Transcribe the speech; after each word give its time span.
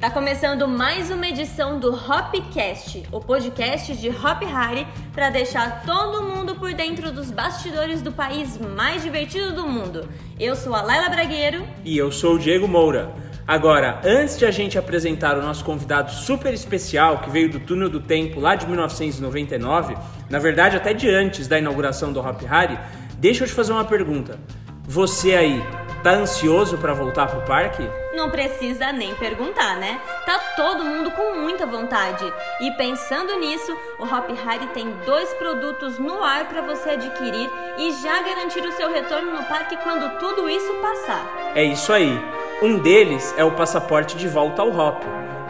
Tá 0.00 0.10
começando 0.10 0.66
mais 0.66 1.10
uma 1.10 1.28
edição 1.28 1.78
do 1.78 1.92
Hopcast, 1.92 3.02
o 3.12 3.20
podcast 3.20 3.94
de 3.94 4.08
Hop 4.08 4.42
Hari 4.50 4.86
para 5.12 5.28
deixar 5.28 5.82
todo 5.84 6.22
mundo 6.22 6.54
por 6.54 6.72
dentro 6.72 7.12
dos 7.12 7.30
bastidores 7.30 8.00
do 8.00 8.10
país 8.10 8.56
mais 8.56 9.02
divertido 9.02 9.52
do 9.52 9.68
mundo. 9.68 10.08
Eu 10.38 10.56
sou 10.56 10.74
a 10.74 10.80
Laila 10.80 11.10
Bragueiro 11.10 11.68
e 11.84 11.98
eu 11.98 12.10
sou 12.10 12.36
o 12.36 12.38
Diego 12.38 12.66
Moura. 12.66 13.14
Agora, 13.46 14.00
antes 14.02 14.38
de 14.38 14.46
a 14.46 14.50
gente 14.50 14.78
apresentar 14.78 15.36
o 15.36 15.42
nosso 15.42 15.62
convidado 15.62 16.10
super 16.10 16.54
especial 16.54 17.18
que 17.18 17.28
veio 17.28 17.50
do 17.50 17.60
túnel 17.60 17.90
do 17.90 18.00
tempo 18.00 18.40
lá 18.40 18.54
de 18.54 18.66
1999, 18.66 19.98
na 20.30 20.38
verdade 20.38 20.78
até 20.78 20.94
de 20.94 21.10
antes 21.10 21.46
da 21.46 21.58
inauguração 21.58 22.10
do 22.10 22.20
Hop 22.20 22.40
Hari, 22.48 22.78
deixa 23.18 23.44
eu 23.44 23.48
te 23.48 23.52
fazer 23.52 23.72
uma 23.72 23.84
pergunta. 23.84 24.40
Você 24.84 25.34
aí 25.34 25.62
Tá 26.02 26.12
ansioso 26.12 26.78
para 26.78 26.94
voltar 26.94 27.26
pro 27.26 27.42
parque? 27.42 27.86
Não 28.14 28.30
precisa 28.30 28.90
nem 28.90 29.14
perguntar, 29.16 29.76
né? 29.76 30.00
Tá 30.24 30.38
todo 30.56 30.82
mundo 30.82 31.10
com 31.10 31.36
muita 31.38 31.66
vontade. 31.66 32.24
E 32.58 32.70
pensando 32.70 33.38
nisso, 33.38 33.76
o 33.98 34.04
Hop 34.04 34.30
Hari 34.30 34.66
tem 34.68 34.90
dois 35.04 35.28
produtos 35.34 35.98
no 35.98 36.22
ar 36.22 36.48
para 36.48 36.62
você 36.62 36.90
adquirir 36.90 37.50
e 37.76 37.92
já 38.00 38.22
garantir 38.22 38.60
o 38.60 38.72
seu 38.72 38.90
retorno 38.90 39.30
no 39.30 39.44
parque 39.44 39.76
quando 39.76 40.18
tudo 40.18 40.48
isso 40.48 40.72
passar. 40.80 41.52
É 41.54 41.64
isso 41.64 41.92
aí. 41.92 42.18
Um 42.62 42.78
deles 42.78 43.34
é 43.36 43.44
o 43.44 43.52
passaporte 43.52 44.16
de 44.16 44.26
volta 44.26 44.62
ao 44.62 44.70
Hop. 44.70 45.02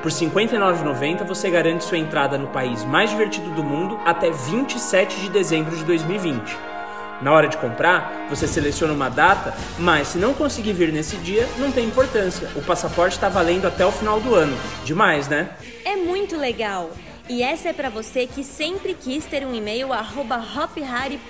Por 0.02 0.10
R$ 0.10 0.18
59,90 0.18 1.24
você 1.24 1.48
garante 1.48 1.84
sua 1.84 1.98
entrada 1.98 2.36
no 2.36 2.48
país 2.48 2.84
mais 2.84 3.10
divertido 3.10 3.50
do 3.50 3.62
mundo 3.62 4.00
até 4.04 4.30
27 4.30 5.20
de 5.20 5.28
dezembro 5.28 5.76
de 5.76 5.84
2020. 5.84 6.69
Na 7.20 7.32
hora 7.32 7.48
de 7.48 7.56
comprar, 7.58 8.26
você 8.30 8.48
seleciona 8.48 8.94
uma 8.94 9.10
data, 9.10 9.54
mas 9.78 10.08
se 10.08 10.18
não 10.18 10.32
conseguir 10.32 10.72
vir 10.72 10.92
nesse 10.92 11.16
dia, 11.18 11.46
não 11.58 11.70
tem 11.70 11.86
importância. 11.86 12.48
O 12.56 12.62
passaporte 12.62 13.16
está 13.16 13.28
valendo 13.28 13.66
até 13.66 13.84
o 13.84 13.92
final 13.92 14.20
do 14.20 14.34
ano. 14.34 14.56
Demais, 14.84 15.28
né? 15.28 15.50
É 15.84 15.96
muito 15.96 16.36
legal. 16.36 16.90
E 17.28 17.42
essa 17.42 17.68
é 17.68 17.72
para 17.72 17.88
você 17.88 18.26
que 18.26 18.42
sempre 18.42 18.92
quis 18.92 19.24
ter 19.24 19.46
um 19.46 19.54
e-mail 19.54 19.90
hophari.com.br. 19.90 21.20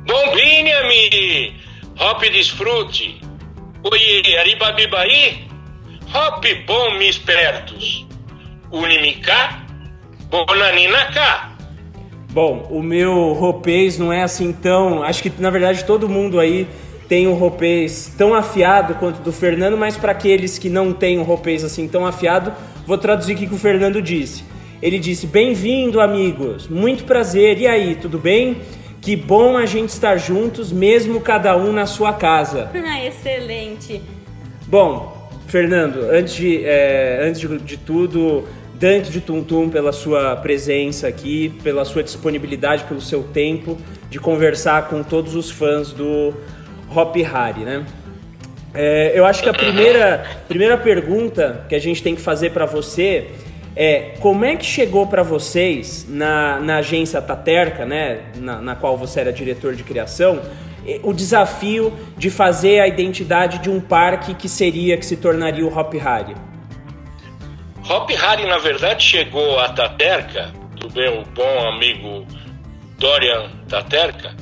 Bombini, 0.06 0.70
ami! 0.72 1.54
Hop 1.98 2.20
desfrute! 2.20 3.20
Oiê, 3.82 4.36
aribabibaí! 4.38 5.46
Hop 6.14 6.44
bom, 6.66 6.98
me 6.98 7.08
espertos! 7.08 8.06
Unimicá, 8.70 9.64
cá! 11.14 11.56
Bom, 12.30 12.66
o 12.70 12.82
meu 12.82 13.32
roupês 13.32 13.98
não 13.98 14.12
é 14.12 14.22
assim 14.22 14.52
tão... 14.52 15.02
Acho 15.02 15.22
que, 15.22 15.32
na 15.38 15.48
verdade, 15.48 15.84
todo 15.84 16.08
mundo 16.08 16.38
aí 16.38 16.66
tem 17.08 17.26
um 17.26 17.34
roupês 17.34 18.12
tão 18.18 18.34
afiado 18.34 18.96
quanto 18.96 19.22
do 19.22 19.32
Fernando, 19.32 19.76
mas 19.76 19.96
para 19.96 20.12
aqueles 20.12 20.58
que 20.58 20.68
não 20.68 20.92
têm 20.92 21.18
um 21.18 21.22
roupês 21.22 21.64
assim 21.64 21.88
tão 21.88 22.04
afiado, 22.04 22.52
vou 22.86 22.98
traduzir 22.98 23.34
o 23.34 23.36
que 23.36 23.54
o 23.54 23.58
Fernando 23.58 24.02
disse. 24.02 24.44
Ele 24.82 24.98
disse: 24.98 25.26
Bem-vindo, 25.26 26.00
amigos, 26.00 26.68
muito 26.68 27.04
prazer, 27.04 27.58
e 27.58 27.66
aí, 27.66 27.94
tudo 27.94 28.18
bem? 28.18 28.58
Que 29.04 29.14
bom 29.14 29.58
a 29.58 29.66
gente 29.66 29.90
estar 29.90 30.16
juntos, 30.16 30.72
mesmo 30.72 31.20
cada 31.20 31.54
um 31.58 31.74
na 31.74 31.84
sua 31.84 32.14
casa. 32.14 32.70
Ah, 32.86 33.04
excelente. 33.04 34.00
Bom, 34.66 35.28
Fernando, 35.46 36.08
antes 36.10 36.34
de, 36.34 36.64
é, 36.64 37.18
antes 37.22 37.40
de, 37.40 37.76
tudo, 37.76 38.44
Dante 38.74 39.10
de 39.10 39.20
Tum 39.20 39.42
Tum 39.42 39.68
pela 39.68 39.92
sua 39.92 40.36
presença 40.36 41.06
aqui, 41.06 41.52
pela 41.62 41.84
sua 41.84 42.02
disponibilidade, 42.02 42.84
pelo 42.84 43.00
seu 43.00 43.22
tempo 43.24 43.76
de 44.08 44.18
conversar 44.18 44.88
com 44.88 45.02
todos 45.02 45.34
os 45.34 45.50
fãs 45.50 45.92
do 45.92 46.32
Hop 46.94 47.14
Hari, 47.16 47.60
né? 47.60 47.84
É, 48.72 49.12
eu 49.14 49.26
acho 49.26 49.42
que 49.42 49.48
a 49.50 49.54
primeira, 49.54 50.24
primeira 50.48 50.78
pergunta 50.78 51.66
que 51.68 51.74
a 51.74 51.78
gente 51.78 52.02
tem 52.02 52.14
que 52.14 52.22
fazer 52.22 52.52
para 52.52 52.64
você 52.64 53.32
é 53.76 54.14
como 54.20 54.44
é 54.44 54.56
que 54.56 54.64
chegou 54.64 55.06
para 55.06 55.22
vocês 55.22 56.06
na, 56.08 56.60
na 56.60 56.76
agência 56.76 57.20
Taterca, 57.20 57.84
né, 57.84 58.22
na, 58.36 58.60
na 58.60 58.76
qual 58.76 58.96
você 58.96 59.20
era 59.20 59.32
diretor 59.32 59.74
de 59.74 59.82
criação, 59.82 60.40
o 61.02 61.12
desafio 61.12 61.92
de 62.16 62.30
fazer 62.30 62.80
a 62.80 62.86
identidade 62.86 63.58
de 63.58 63.70
um 63.70 63.80
parque 63.80 64.34
que 64.34 64.48
seria, 64.48 64.96
que 64.96 65.06
se 65.06 65.16
tornaria 65.16 65.64
o 65.64 65.76
Hop 65.76 65.94
Hari? 65.94 66.34
Hop 67.88 68.10
Hari, 68.10 68.46
na 68.46 68.58
verdade, 68.58 69.02
chegou 69.02 69.58
a 69.58 69.70
Taterca, 69.70 70.52
do 70.76 70.92
meu 70.92 71.22
bom 71.34 71.68
amigo 71.68 72.26
Dorian 72.98 73.50
Taterca, 73.68 74.34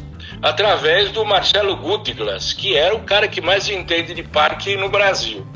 através 0.43 1.10
do 1.10 1.25
Marcelo 1.25 1.76
Gutglas, 1.76 2.53
que 2.53 2.76
era 2.76 2.94
o 2.94 3.00
cara 3.00 3.28
que 3.28 3.41
mais 3.41 3.69
entende 3.69 4.12
de 4.12 4.22
parque 4.22 4.76
no 4.76 4.88
Brasil 4.88 5.47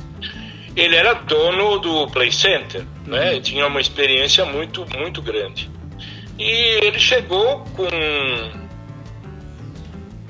ele 0.77 0.95
era 0.95 1.15
dono 1.15 1.79
do 1.79 2.07
Play 2.09 2.31
Center, 2.31 2.85
né? 3.07 3.33
Uhum. 3.33 3.41
Tinha 3.41 3.67
uma 3.67 3.81
experiência 3.81 4.45
muito, 4.45 4.87
muito 4.95 5.23
grande. 5.23 5.71
E 6.39 6.85
ele 6.85 6.99
chegou 6.99 7.65
com 7.75 7.89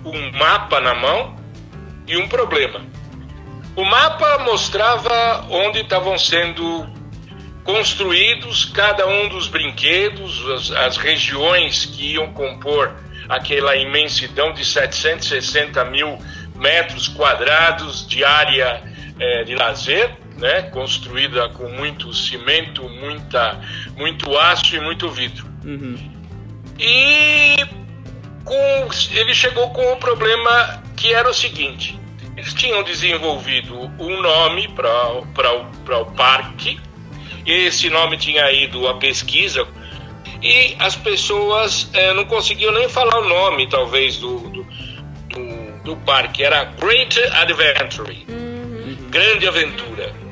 um 0.04 0.32
mapa 0.38 0.80
na 0.80 0.94
mão 0.94 1.36
e 2.06 2.16
um 2.16 2.28
problema. 2.28 2.80
O 3.74 3.84
mapa 3.84 4.38
mostrava 4.38 5.44
onde 5.50 5.80
estavam 5.80 6.16
sendo 6.16 6.86
construídos 7.64 8.64
cada 8.64 9.04
um 9.08 9.28
dos 9.28 9.48
brinquedos, 9.48 10.48
as, 10.50 10.70
as 10.70 10.96
regiões 10.96 11.84
que 11.84 12.12
iam 12.12 12.32
compor 12.32 12.94
aquela 13.28 13.74
imensidão 13.74 14.52
de 14.52 14.64
760 14.64 15.84
mil 15.86 16.16
metros 16.54 17.08
quadrados 17.08 18.06
de 18.06 18.24
área 18.24 18.84
é, 19.18 19.42
de 19.42 19.56
lazer 19.56 20.16
né, 20.38 20.62
construída 20.62 21.48
com 21.50 21.68
muito 21.68 22.12
cimento, 22.12 22.88
muita, 22.88 23.60
muito 23.96 24.36
aço 24.36 24.76
e 24.76 24.80
muito 24.80 25.08
vidro. 25.08 25.46
Uhum. 25.64 25.96
E 26.78 27.56
com, 28.44 28.88
ele 29.12 29.34
chegou 29.34 29.70
com 29.70 29.92
um 29.92 29.96
problema 29.96 30.82
que 30.96 31.12
era 31.12 31.28
o 31.28 31.34
seguinte: 31.34 31.98
eles 32.36 32.52
tinham 32.54 32.82
desenvolvido 32.82 33.74
um 33.98 34.20
nome 34.20 34.68
para 34.68 36.00
o 36.00 36.06
parque, 36.14 36.78
esse 37.44 37.88
nome 37.88 38.16
tinha 38.18 38.50
ido 38.52 38.86
à 38.86 38.94
pesquisa 38.94 39.66
e 40.42 40.76
as 40.78 40.94
pessoas 40.96 41.88
é, 41.92 42.12
não 42.12 42.24
conseguiam 42.26 42.72
nem 42.72 42.88
falar 42.88 43.20
o 43.20 43.28
nome, 43.28 43.68
talvez, 43.68 44.18
do, 44.18 44.38
do, 44.38 44.66
do, 45.28 45.82
do 45.82 45.96
parque. 46.04 46.42
Era 46.42 46.64
Great 46.64 47.18
Adventure, 47.32 48.26
uhum. 48.28 48.96
Grande 49.10 49.48
Aventura. 49.48 50.25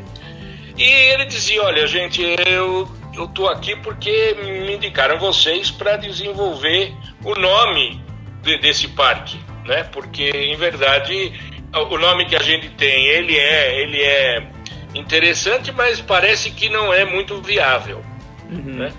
E 0.76 0.85
ele 0.85 1.26
dizia: 1.26 1.62
Olha, 1.62 1.87
gente, 1.87 2.23
eu 2.47 2.88
eu 3.17 3.29
tô 3.29 3.47
aqui 3.47 3.76
porque 3.76 4.35
me 4.43 4.75
indicaram 4.75 5.19
vocês 5.19 5.71
para 5.71 5.97
desenvolver 5.97 6.93
o 7.25 7.35
nome 7.35 8.03
de, 8.43 8.59
desse 8.59 8.88
parque, 8.88 9.38
né? 9.65 9.85
Porque 9.85 10.31
em 10.31 10.56
verdade 10.56 11.32
o 11.73 11.99
nome 11.99 12.26
que 12.26 12.37
a 12.37 12.43
gente 12.43 12.69
tem 12.71 13.06
ele 13.06 13.37
é 13.37 13.81
ele 13.81 14.03
é 14.03 14.47
interessante, 14.94 15.73
mas 15.73 16.00
parece 16.00 16.50
que 16.50 16.69
não 16.69 16.93
é 16.93 17.05
muito 17.05 17.41
viável, 17.41 18.05
uhum. 18.50 18.75
né? 18.75 18.93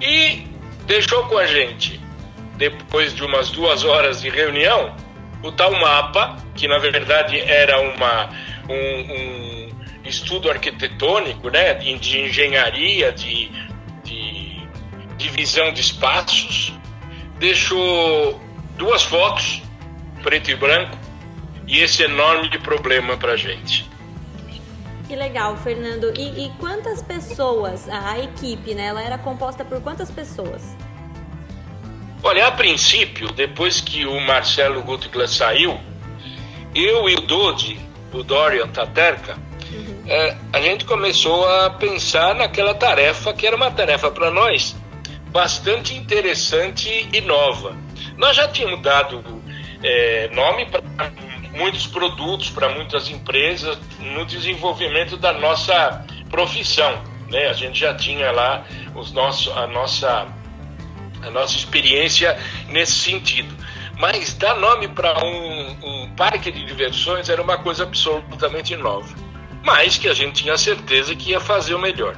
E 0.00 0.46
deixou 0.86 1.24
com 1.24 1.38
a 1.38 1.46
gente 1.46 2.00
depois 2.56 3.14
de 3.14 3.24
umas 3.24 3.50
duas 3.50 3.84
horas 3.84 4.20
de 4.20 4.28
reunião 4.28 4.94
o 5.42 5.50
tal 5.50 5.72
mapa 5.72 6.36
que 6.54 6.68
na 6.68 6.78
verdade 6.78 7.38
era 7.40 7.80
uma 7.80 8.30
um, 8.68 8.74
um 8.74 9.63
estudo 10.14 10.50
arquitetônico, 10.50 11.48
né, 11.50 11.74
de 11.74 12.20
engenharia, 12.20 13.12
de, 13.12 13.50
de 14.02 14.66
divisão 15.16 15.72
de 15.72 15.80
espaços, 15.80 16.72
deixou 17.38 18.40
duas 18.76 19.02
fotos, 19.02 19.62
preto 20.22 20.50
e 20.50 20.54
branco, 20.54 20.96
e 21.66 21.80
esse 21.80 22.02
enorme 22.02 22.58
problema 22.58 23.16
para 23.16 23.32
a 23.32 23.36
gente. 23.36 23.88
Que 25.06 25.14
legal, 25.14 25.56
Fernando. 25.58 26.12
E, 26.16 26.46
e, 26.46 26.50
quantas 26.58 27.02
pessoas, 27.02 27.88
a 27.88 28.18
equipe, 28.18 28.74
né? 28.74 28.86
Ela 28.86 29.02
era 29.02 29.18
composta 29.18 29.64
por 29.64 29.80
quantas 29.82 30.10
pessoas? 30.10 30.76
Olha, 32.22 32.46
a 32.46 32.52
princípio, 32.52 33.30
depois 33.32 33.82
que 33.82 34.06
o 34.06 34.18
Marcelo 34.18 34.82
Gutglas 34.82 35.30
saiu, 35.30 35.78
eu 36.74 37.08
e 37.08 37.16
o 37.16 37.20
Dodi, 37.20 37.78
o 38.12 38.22
Dorian 38.22 38.66
Taterka, 38.68 39.36
é, 40.06 40.36
a 40.52 40.60
gente 40.60 40.84
começou 40.84 41.48
a 41.48 41.70
pensar 41.70 42.34
naquela 42.34 42.74
tarefa 42.74 43.32
que 43.32 43.46
era 43.46 43.56
uma 43.56 43.70
tarefa 43.70 44.10
para 44.10 44.30
nós 44.30 44.76
bastante 45.28 45.94
interessante 45.94 47.08
e 47.12 47.20
nova. 47.22 47.74
Nós 48.16 48.36
já 48.36 48.46
tínhamos 48.46 48.82
dado 48.82 49.24
é, 49.82 50.28
nome 50.32 50.66
para 50.66 50.82
muitos 51.52 51.86
produtos, 51.86 52.50
para 52.50 52.68
muitas 52.68 53.08
empresas 53.08 53.78
no 53.98 54.26
desenvolvimento 54.26 55.16
da 55.16 55.32
nossa 55.32 56.04
profissão. 56.28 57.02
Né? 57.30 57.48
A 57.48 57.52
gente 57.54 57.80
já 57.80 57.94
tinha 57.94 58.30
lá 58.30 58.64
os 58.94 59.10
a, 59.10 59.66
nossa, 59.66 60.28
a 61.22 61.30
nossa 61.30 61.56
experiência 61.56 62.38
nesse 62.68 62.92
sentido. 62.92 63.54
Mas 63.98 64.34
dar 64.34 64.54
nome 64.56 64.88
para 64.88 65.24
um, 65.24 65.76
um 65.82 66.10
parque 66.14 66.52
de 66.52 66.64
diversões 66.64 67.28
era 67.28 67.40
uma 67.40 67.56
coisa 67.56 67.84
absolutamente 67.84 68.76
nova 68.76 69.33
mas 69.64 69.96
que 69.96 70.08
a 70.08 70.14
gente 70.14 70.42
tinha 70.42 70.56
certeza 70.56 71.14
que 71.14 71.30
ia 71.30 71.40
fazer 71.40 71.74
o 71.74 71.78
melhor. 71.78 72.16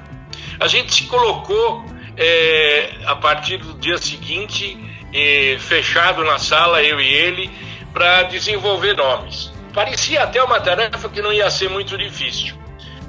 A 0.58 0.66
gente 0.66 0.92
se 0.92 1.04
colocou 1.04 1.84
é, 2.16 2.90
a 3.06 3.14
partir 3.14 3.58
do 3.58 3.74
dia 3.74 3.98
seguinte, 3.98 4.76
é, 5.12 5.56
fechado 5.58 6.24
na 6.24 6.38
sala, 6.38 6.82
eu 6.82 7.00
e 7.00 7.06
ele, 7.06 7.50
para 7.92 8.24
desenvolver 8.24 8.94
nomes. 8.94 9.52
Parecia 9.72 10.22
até 10.22 10.42
uma 10.42 10.60
tarefa 10.60 11.08
que 11.08 11.22
não 11.22 11.32
ia 11.32 11.50
ser 11.50 11.70
muito 11.70 11.96
difícil. 11.96 12.56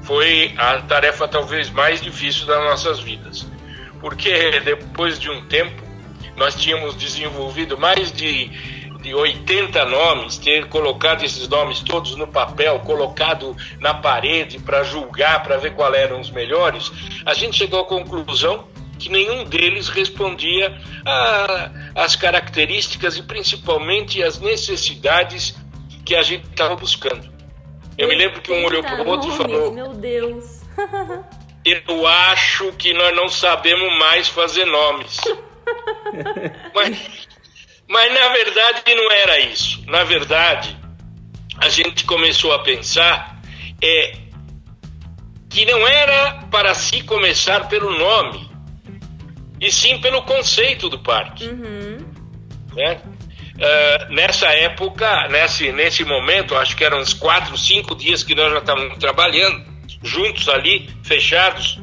Foi 0.04 0.54
a 0.58 0.82
tarefa 0.82 1.28
talvez 1.28 1.70
mais 1.70 2.02
difícil 2.02 2.46
das 2.46 2.60
nossas 2.60 3.00
vidas. 3.00 3.48
Porque 4.00 4.60
depois 4.60 5.18
de 5.20 5.30
um 5.30 5.46
tempo, 5.48 5.84
nós 6.36 6.56
tínhamos 6.56 6.96
desenvolvido 6.96 7.78
mais 7.78 8.12
de 8.12 8.52
de 9.02 9.14
80 9.14 9.86
nomes, 9.86 10.38
ter 10.38 10.68
colocado 10.68 11.24
esses 11.24 11.48
nomes 11.48 11.80
todos 11.80 12.16
no 12.16 12.28
papel, 12.28 12.80
colocado 12.80 13.56
na 13.80 13.94
parede 13.94 14.60
para 14.60 14.84
julgar, 14.84 15.44
para 15.44 15.58
ver 15.58 15.74
qual 15.74 15.94
eram 15.94 16.20
os 16.20 16.30
melhores, 16.30 16.92
a 17.26 17.34
gente 17.34 17.58
chegou 17.58 17.82
à 17.82 17.86
conclusão 17.86 18.68
que 18.98 19.10
nenhum 19.10 19.44
deles 19.44 19.90
respondia 19.90 20.76
às 21.96 22.16
características 22.16 23.18
e 23.18 23.24
principalmente 23.24 24.24
às 24.24 24.40
necessidades 24.40 25.56
que 26.04 26.16
a 26.16 26.24
gente 26.24 26.48
estava 26.50 26.76
buscando. 26.76 27.30
Eu 27.98 28.08
me 28.08 28.16
lembro 28.16 28.42
que 28.42 28.52
um 28.52 28.64
olhou 28.66 28.84
para 28.84 29.04
o 29.04 29.08
outro 29.08 29.30
e 29.30 29.36
falou: 29.36 29.72
Meu 29.72 29.94
Deus! 29.94 30.62
Eu 31.66 32.08
acho 32.08 32.72
que 32.74 32.94
nós 32.94 33.14
não 33.14 33.28
sabemos 33.28 34.00
mais 34.00 34.30
fazer 34.30 34.64
nomes. 34.64 35.20
Mas 36.74 37.27
mas 37.90 38.14
na 38.14 38.30
verdade 38.30 38.96
não 38.96 39.12
era 39.12 39.40
isso. 39.40 39.84
Na 39.88 40.04
verdade, 40.04 40.78
a 41.58 41.70
gente 41.70 42.04
começou 42.06 42.54
a 42.54 42.60
pensar 42.60 43.42
é, 43.82 44.18
que 45.50 45.66
não 45.66 45.88
era 45.88 46.44
para 46.52 46.74
se 46.74 47.02
começar 47.04 47.68
pelo 47.68 47.98
nome, 47.98 48.48
e 49.60 49.72
sim 49.72 50.00
pelo 50.00 50.22
conceito 50.24 50.90
do 50.90 51.00
parque. 51.00 51.46
Uhum. 51.46 51.98
Né? 52.76 53.02
Uh, 53.56 54.14
nessa 54.14 54.48
época, 54.50 55.28
nesse, 55.30 55.72
nesse 55.72 56.04
momento, 56.04 56.56
acho 56.56 56.76
que 56.76 56.84
eram 56.84 57.00
uns 57.00 57.14
quatro, 57.14 57.58
cinco 57.58 57.96
dias 57.96 58.24
que 58.24 58.36
nós 58.36 58.52
já 58.52 58.60
estávamos 58.60 58.98
trabalhando, 59.00 59.66
juntos 60.04 60.48
ali, 60.48 60.88
fechados, 61.04 61.80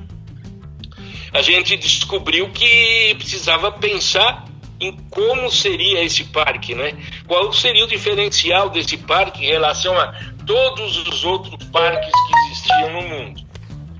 a 1.32 1.42
gente 1.42 1.76
descobriu 1.76 2.48
que 2.50 3.16
precisava 3.16 3.72
pensar 3.72 4.44
em 4.80 4.92
como 5.10 5.50
seria 5.50 6.02
esse 6.02 6.24
parque, 6.24 6.74
né? 6.74 6.94
Qual 7.26 7.52
seria 7.52 7.84
o 7.84 7.88
diferencial 7.88 8.70
desse 8.70 8.96
parque 8.96 9.44
em 9.44 9.48
relação 9.48 9.98
a 9.98 10.12
todos 10.46 10.96
os 11.08 11.24
outros 11.24 11.64
parques 11.68 12.10
que 12.10 12.50
existiam 12.50 12.92
no 12.92 13.02
mundo, 13.02 13.42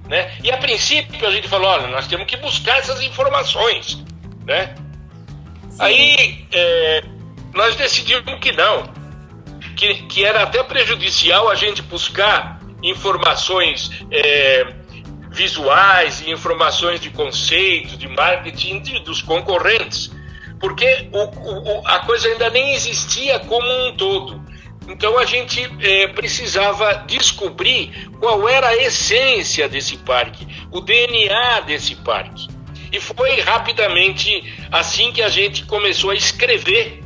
né? 0.09 0.33
E 0.43 0.51
a 0.51 0.57
princípio 0.57 1.27
a 1.27 1.31
gente 1.31 1.49
falou, 1.49 1.69
olha, 1.69 1.87
nós 1.89 2.07
temos 2.07 2.27
que 2.27 2.37
buscar 2.37 2.79
essas 2.79 3.01
informações, 3.03 4.05
né? 4.45 4.75
Sim. 5.71 5.77
Aí 5.81 6.47
é, 6.53 7.05
nós 7.55 7.77
decidimos 7.77 8.39
que 8.41 8.53
não, 8.53 8.93
que, 9.77 9.95
que 10.05 10.25
era 10.25 10.43
até 10.43 10.63
prejudicial 10.63 11.49
a 11.49 11.55
gente 11.55 11.83
buscar 11.83 12.61
informações 12.83 13.91
é, 14.11 14.67
visuais 15.31 16.21
e 16.21 16.31
informações 16.31 17.01
de 17.01 17.11
conceito, 17.11 17.97
de 17.97 18.09
marketing 18.09 18.81
de, 18.81 18.99
dos 19.01 19.23
concorrentes 19.23 20.11
porque 20.65 21.11
o, 21.13 21.19
o, 21.19 21.87
a 21.87 21.99
coisa 22.07 22.27
ainda 22.27 22.49
nem 22.49 22.73
existia 22.73 23.39
como 23.39 23.69
um 23.69 23.95
todo. 23.99 24.43
Então 24.89 25.19
a 25.19 25.27
gente 25.27 25.71
é, 25.79 26.07
precisava 26.07 27.05
descobrir 27.07 28.09
qual 28.19 28.49
era 28.49 28.69
a 28.69 28.75
essência 28.75 29.69
desse 29.69 29.99
parque, 29.99 30.49
o 30.73 30.81
DNA 30.81 31.61
desse 31.67 31.95
parque. 31.97 32.49
E 32.91 32.99
foi 32.99 33.41
rapidamente 33.41 34.43
assim 34.73 35.13
que 35.13 35.21
a 35.21 35.29
gente 35.29 35.67
começou 35.67 36.09
a 36.09 36.15
escrever 36.15 37.03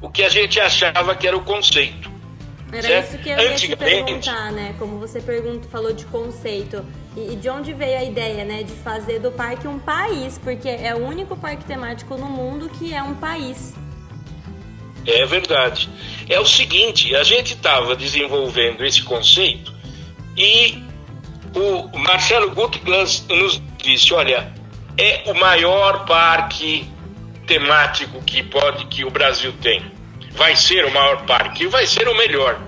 o 0.00 0.10
que 0.10 0.24
a 0.24 0.28
gente 0.28 0.58
achava 0.58 1.14
que 1.14 1.24
era 1.24 1.36
o 1.36 1.44
conceito. 1.44 2.10
Era 2.72 2.82
certo? 2.82 3.08
isso 3.10 3.18
que 3.18 3.28
eu 3.28 3.38
ia 3.38 3.54
te 3.54 3.76
perguntar, 3.76 4.50
né? 4.50 4.74
Como 4.76 4.98
você 4.98 5.20
pergunta, 5.20 5.68
falou 5.68 5.92
de 5.92 6.04
conceito. 6.06 6.84
E, 7.18 7.34
de 7.34 7.48
onde 7.50 7.72
veio 7.72 7.98
a 7.98 8.04
ideia, 8.04 8.44
né, 8.44 8.62
de 8.62 8.72
fazer 8.74 9.18
do 9.18 9.32
parque 9.32 9.66
um 9.66 9.78
país, 9.78 10.38
porque 10.38 10.68
é 10.68 10.94
o 10.94 10.98
único 10.98 11.36
parque 11.36 11.64
temático 11.64 12.16
no 12.16 12.26
mundo 12.26 12.70
que 12.78 12.94
é 12.94 13.02
um 13.02 13.14
país. 13.14 13.74
É 15.04 15.26
verdade. 15.26 15.88
É 16.28 16.38
o 16.38 16.46
seguinte, 16.46 17.16
a 17.16 17.24
gente 17.24 17.54
estava 17.54 17.96
desenvolvendo 17.96 18.84
esse 18.84 19.02
conceito 19.02 19.74
e 20.36 20.84
o 21.54 21.98
Marcelo 21.98 22.54
Gutglas 22.54 23.24
nos 23.28 23.60
disse, 23.78 24.14
olha, 24.14 24.52
é 24.96 25.24
o 25.26 25.34
maior 25.34 26.04
parque 26.04 26.88
temático 27.46 28.22
que 28.22 28.42
pode 28.42 28.86
que 28.86 29.04
o 29.04 29.10
Brasil 29.10 29.52
tem. 29.60 29.82
Vai 30.32 30.54
ser 30.54 30.84
o 30.84 30.92
maior 30.92 31.24
parque, 31.24 31.66
vai 31.66 31.86
ser 31.86 32.06
o 32.06 32.14
melhor. 32.14 32.60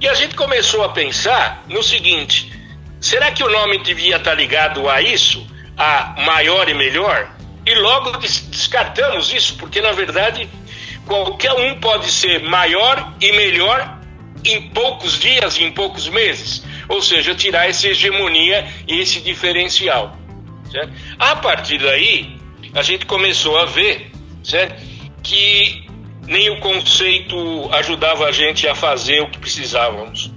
E 0.00 0.08
a 0.08 0.14
gente 0.14 0.34
começou 0.34 0.82
a 0.82 0.88
pensar 0.90 1.64
no 1.68 1.82
seguinte: 1.82 2.50
Será 3.00 3.32
que 3.32 3.42
o 3.42 3.48
nome 3.48 3.78
devia 3.78 4.16
estar 4.16 4.34
ligado 4.34 4.88
a 4.88 5.00
isso? 5.00 5.46
A 5.76 6.14
maior 6.24 6.68
e 6.68 6.74
melhor? 6.74 7.34
E 7.64 7.74
logo 7.74 8.12
descartamos 8.18 9.32
isso, 9.32 9.56
porque 9.56 9.80
na 9.80 9.92
verdade 9.92 10.48
qualquer 11.06 11.52
um 11.52 11.80
pode 11.80 12.10
ser 12.10 12.42
maior 12.42 13.14
e 13.20 13.32
melhor 13.32 13.98
em 14.44 14.68
poucos 14.70 15.18
dias, 15.18 15.58
em 15.58 15.72
poucos 15.72 16.08
meses. 16.08 16.62
Ou 16.88 17.00
seja, 17.00 17.34
tirar 17.34 17.68
essa 17.68 17.88
hegemonia 17.88 18.66
e 18.86 19.00
esse 19.00 19.20
diferencial. 19.20 20.16
Certo? 20.70 20.92
A 21.18 21.36
partir 21.36 21.78
daí, 21.78 22.38
a 22.74 22.82
gente 22.82 23.06
começou 23.06 23.58
a 23.58 23.64
ver 23.64 24.10
certo? 24.42 24.82
que 25.22 25.84
nem 26.26 26.50
o 26.50 26.60
conceito 26.60 27.36
ajudava 27.72 28.26
a 28.26 28.32
gente 28.32 28.66
a 28.68 28.74
fazer 28.74 29.20
o 29.20 29.28
que 29.28 29.38
precisávamos. 29.38 30.32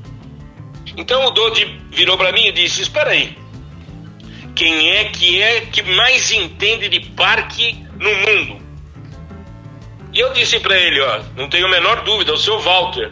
Então 0.96 1.26
o 1.26 1.32
Dodi 1.32 1.80
virou 1.92 2.18
para 2.18 2.32
mim 2.32 2.48
e 2.48 2.52
disse: 2.52 2.82
Espera 2.82 3.12
aí, 3.12 3.38
quem 4.56 4.92
é 4.92 5.06
que 5.06 5.42
é 5.42 5.62
que 5.62 5.82
mais 5.82 6.32
entende 6.32 6.90
de 6.90 7.00
parque 7.12 7.86
no 8.00 8.14
mundo? 8.16 8.64
E 10.14 10.20
eu 10.20 10.32
disse 10.34 10.60
para 10.60 10.78
ele: 10.78 11.02
Ó, 11.02 11.24
não 11.36 11.50
tenho 11.50 11.66
a 11.66 11.70
menor 11.70 12.04
dúvida, 12.04 12.34
o 12.34 12.38
seu 12.38 12.60
Walter. 12.60 13.12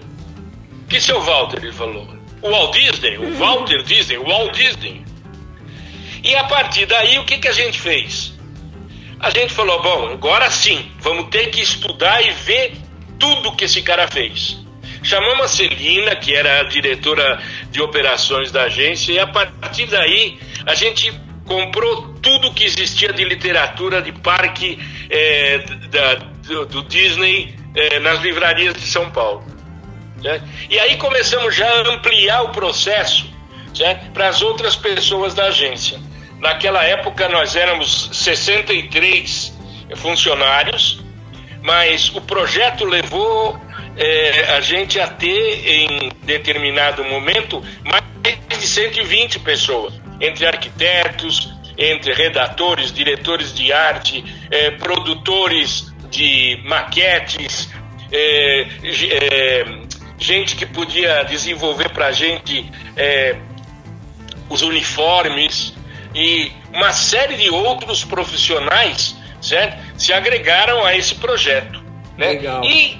Que 0.87 0.99
seu 0.99 1.19
Walter? 1.21 1.59
Ele 1.63 1.73
falou: 1.73 2.07
o 2.41 2.49
Walt 2.49 2.73
Disney, 2.73 3.17
o 3.17 3.37
Walter 3.37 3.81
Disney, 3.83 4.17
o 4.17 4.27
Walt 4.27 4.55
Disney. 4.55 5.03
E 6.23 6.35
a 6.35 6.43
partir 6.43 6.85
daí, 6.85 7.17
o 7.17 7.25
que, 7.25 7.37
que 7.37 7.47
a 7.47 7.53
gente 7.53 7.79
fez? 7.79 8.33
A 9.19 9.29
gente 9.29 9.53
falou: 9.53 9.81
bom, 9.81 10.09
agora 10.09 10.49
sim, 10.49 10.91
vamos 10.99 11.29
ter 11.29 11.49
que 11.49 11.61
estudar 11.61 12.21
e 12.23 12.31
ver 12.31 12.73
tudo 13.19 13.55
que 13.55 13.65
esse 13.65 13.81
cara 13.81 14.07
fez. 14.07 14.57
Chamamos 15.03 15.45
a 15.45 15.47
Celina, 15.47 16.15
que 16.15 16.35
era 16.35 16.59
a 16.59 16.63
diretora 16.63 17.41
de 17.71 17.81
operações 17.81 18.51
da 18.51 18.63
agência, 18.63 19.13
e 19.13 19.19
a 19.19 19.25
partir 19.25 19.87
daí 19.87 20.37
a 20.65 20.75
gente 20.75 21.11
comprou 21.45 22.13
tudo 22.21 22.53
que 22.53 22.63
existia 22.63 23.11
de 23.11 23.23
literatura 23.23 24.01
de 24.01 24.11
parque 24.11 24.77
é, 25.09 25.57
da, 25.89 26.15
do, 26.15 26.65
do, 26.65 26.83
Disney 26.83 27.55
é, 27.75 27.99
nas 27.99 28.21
livrarias 28.21 28.73
de 28.73 28.85
São 28.85 29.09
Paulo. 29.09 29.43
Né? 30.21 30.41
E 30.69 30.79
aí 30.79 30.97
começamos 30.97 31.55
já 31.55 31.67
a 31.67 31.89
ampliar 31.89 32.43
o 32.43 32.49
processo 32.49 33.29
para 34.13 34.27
as 34.27 34.41
outras 34.41 34.75
pessoas 34.75 35.33
da 35.33 35.45
agência. 35.45 35.99
Naquela 36.39 36.83
época 36.83 37.27
nós 37.29 37.55
éramos 37.55 38.09
63 38.13 39.57
funcionários, 39.95 41.01
mas 41.61 42.09
o 42.15 42.21
projeto 42.21 42.85
levou 42.85 43.59
é, 43.97 44.55
a 44.55 44.61
gente 44.61 44.99
a 44.99 45.07
ter 45.07 45.67
em 45.67 46.11
determinado 46.23 47.03
momento 47.03 47.63
mais 47.83 48.03
de 48.47 48.67
120 48.67 49.39
pessoas, 49.39 49.93
entre 50.19 50.45
arquitetos, 50.45 51.51
entre 51.77 52.13
redatores, 52.13 52.91
diretores 52.91 53.53
de 53.53 53.73
arte, 53.73 54.23
é, 54.51 54.71
produtores 54.71 55.91
de 56.09 56.61
maquetes, 56.63 57.69
é, 58.11 58.67
é 59.09 59.65
gente 60.19 60.55
que 60.55 60.65
podia 60.65 61.23
desenvolver 61.23 61.89
para 61.89 62.07
a 62.07 62.11
gente 62.11 62.69
é, 62.95 63.35
os 64.49 64.61
uniformes 64.61 65.73
e 66.13 66.51
uma 66.71 66.93
série 66.93 67.35
de 67.37 67.49
outros 67.49 68.03
profissionais 68.03 69.15
certo? 69.41 69.77
se 69.97 70.13
agregaram 70.13 70.85
a 70.85 70.95
esse 70.95 71.15
projeto. 71.15 71.81
Né? 72.17 72.29
Legal. 72.29 72.63
E 72.63 72.99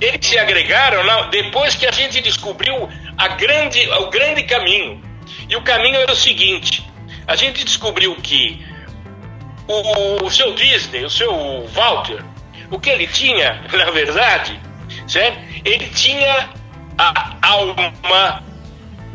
eles 0.00 0.26
se 0.26 0.38
agregaram 0.38 1.30
depois 1.30 1.74
que 1.74 1.86
a 1.86 1.92
gente 1.92 2.20
descobriu 2.20 2.88
a 3.16 3.28
grande, 3.28 3.88
o 3.90 4.10
grande 4.10 4.42
caminho. 4.44 5.02
E 5.48 5.56
o 5.56 5.62
caminho 5.62 5.96
era 5.96 6.12
o 6.12 6.16
seguinte: 6.16 6.84
a 7.26 7.34
gente 7.34 7.64
descobriu 7.64 8.14
que 8.16 8.64
o, 9.66 10.24
o 10.24 10.30
seu 10.30 10.54
Disney, 10.54 11.04
o 11.04 11.10
seu 11.10 11.66
Walter, 11.68 12.24
o 12.70 12.78
que 12.78 12.90
ele 12.90 13.06
tinha, 13.06 13.62
na 13.72 13.90
verdade, 13.90 14.58
certo? 15.06 15.38
ele 15.64 15.86
tinha 15.88 16.48
a 16.96 17.36
alma 17.42 18.42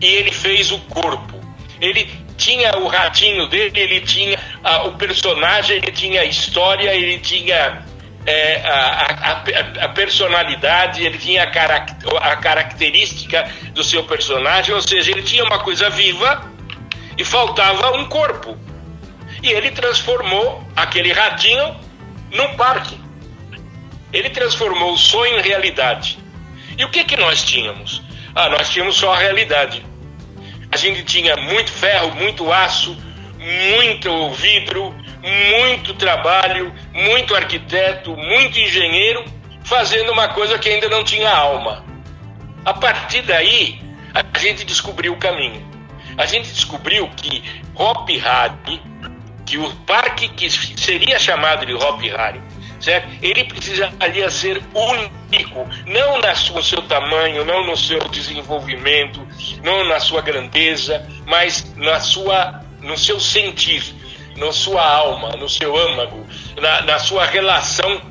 e 0.02 0.06
ele 0.06 0.32
fez 0.32 0.72
o 0.72 0.80
corpo. 0.80 1.42
Ele 1.82 2.10
tinha 2.38 2.78
o 2.78 2.88
ratinho 2.88 3.48
dele, 3.48 3.72
ele 3.80 4.02
tinha 4.02 4.38
a, 4.63 4.84
o 4.84 4.94
personagem, 4.98 5.78
ele 5.78 5.92
tinha 5.92 6.22
a 6.22 6.25
história, 6.25 6.94
ele 6.94 7.20
tinha 7.20 7.86
é, 8.25 8.62
a, 8.65 9.42
a, 9.82 9.86
a, 9.86 9.89
personalidade, 9.89 11.03
ele 11.03 11.18
tinha 11.18 11.44
a, 11.44 11.48
caract 11.48 11.96
a 12.22 12.36
característica 12.38 13.50
do 13.74 13.84
seu 13.84 14.03
personagem, 14.03 14.74
ou 14.74 14.82
seja, 14.82 15.12
ele 15.12 15.24
tinha 15.24 15.44
uma 15.44 15.60
coisa 15.60 15.89
viva 15.89 16.50
e 17.18 17.25
faltava 17.25 17.92
um 17.98 18.06
corpo. 18.06 18.58
E 19.42 19.51
ele 19.51 19.72
transformou 19.72 20.65
aquele 20.75 21.12
ratinho 21.12 21.75
num 22.32 22.56
parque. 22.56 22.98
Ele 24.12 24.30
transformou 24.30 24.94
o 24.94 24.98
sonho 24.98 25.39
em 25.39 25.42
realidade. 25.42 26.18
E 26.77 26.86
o 26.86 26.89
que 26.89 27.03
que 27.03 27.18
nós 27.18 27.44
tínhamos? 27.44 28.01
Ah, 28.34 28.48
nós 28.50 28.70
tínhamos 28.70 28.96
só 28.96 29.13
a 29.13 29.18
realidade. 29.18 29.86
A 30.72 30.77
gente 30.77 31.03
tinha 31.03 31.36
muito 31.36 31.72
ferro, 31.72 32.15
muito 32.15 32.51
aço, 32.51 32.98
muito 33.38 34.32
vidro, 34.32 34.96
muito 35.24 35.94
trabalho, 35.94 36.74
muito 36.94 37.34
arquiteto, 37.34 38.15
muito 38.15 38.60
engenheiro, 38.60 39.24
fazendo 39.63 40.12
uma 40.12 40.27
coisa 40.27 40.60
que 40.60 40.68
ainda 40.68 40.89
não 40.89 41.03
tinha 41.03 41.30
alma. 41.30 41.86
A 42.65 42.74
partir 42.74 43.22
daí, 43.22 43.82
a 44.13 44.38
gente 44.38 44.65
descobriu 44.65 45.13
o 45.13 45.18
caminho. 45.18 45.65
A 46.18 46.25
gente 46.25 46.51
descobriu 46.51 47.10
que 47.15 47.44
Hop 47.74 48.10
Harry, 48.10 48.82
que 49.46 49.58
o 49.58 49.70
parque 49.88 50.27
que 50.27 50.50
seria 50.50 51.18
chamado 51.18 51.65
de 51.65 51.74
Hop 51.74 52.01
Harry, 52.01 52.42
certo? 52.80 53.08
Ele 53.22 53.46
precisaria 53.46 54.30
ser 54.30 54.62
único, 54.74 55.68
não 55.88 56.20
no 56.53 56.63
seu 56.63 56.82
tamanho, 56.84 57.46
não 57.46 57.65
no 57.65 57.75
seu 57.75 58.00
desenvolvimento, 58.10 59.25
não 59.63 59.86
na 59.86 60.00
sua 60.00 60.22
grandeza, 60.22 61.08
mas 61.25 61.74
na 61.75 62.00
sua, 62.00 62.62
no 62.82 62.98
seu 62.98 63.20
sentir, 63.20 63.96
na 64.38 64.52
sua 64.52 64.86
alma, 64.86 65.36
no 65.38 65.48
seu 65.48 65.75
âmago, 65.75 66.25
na, 66.62 66.82
na 66.82 67.00
sua 67.00 67.25
relação 67.25 68.02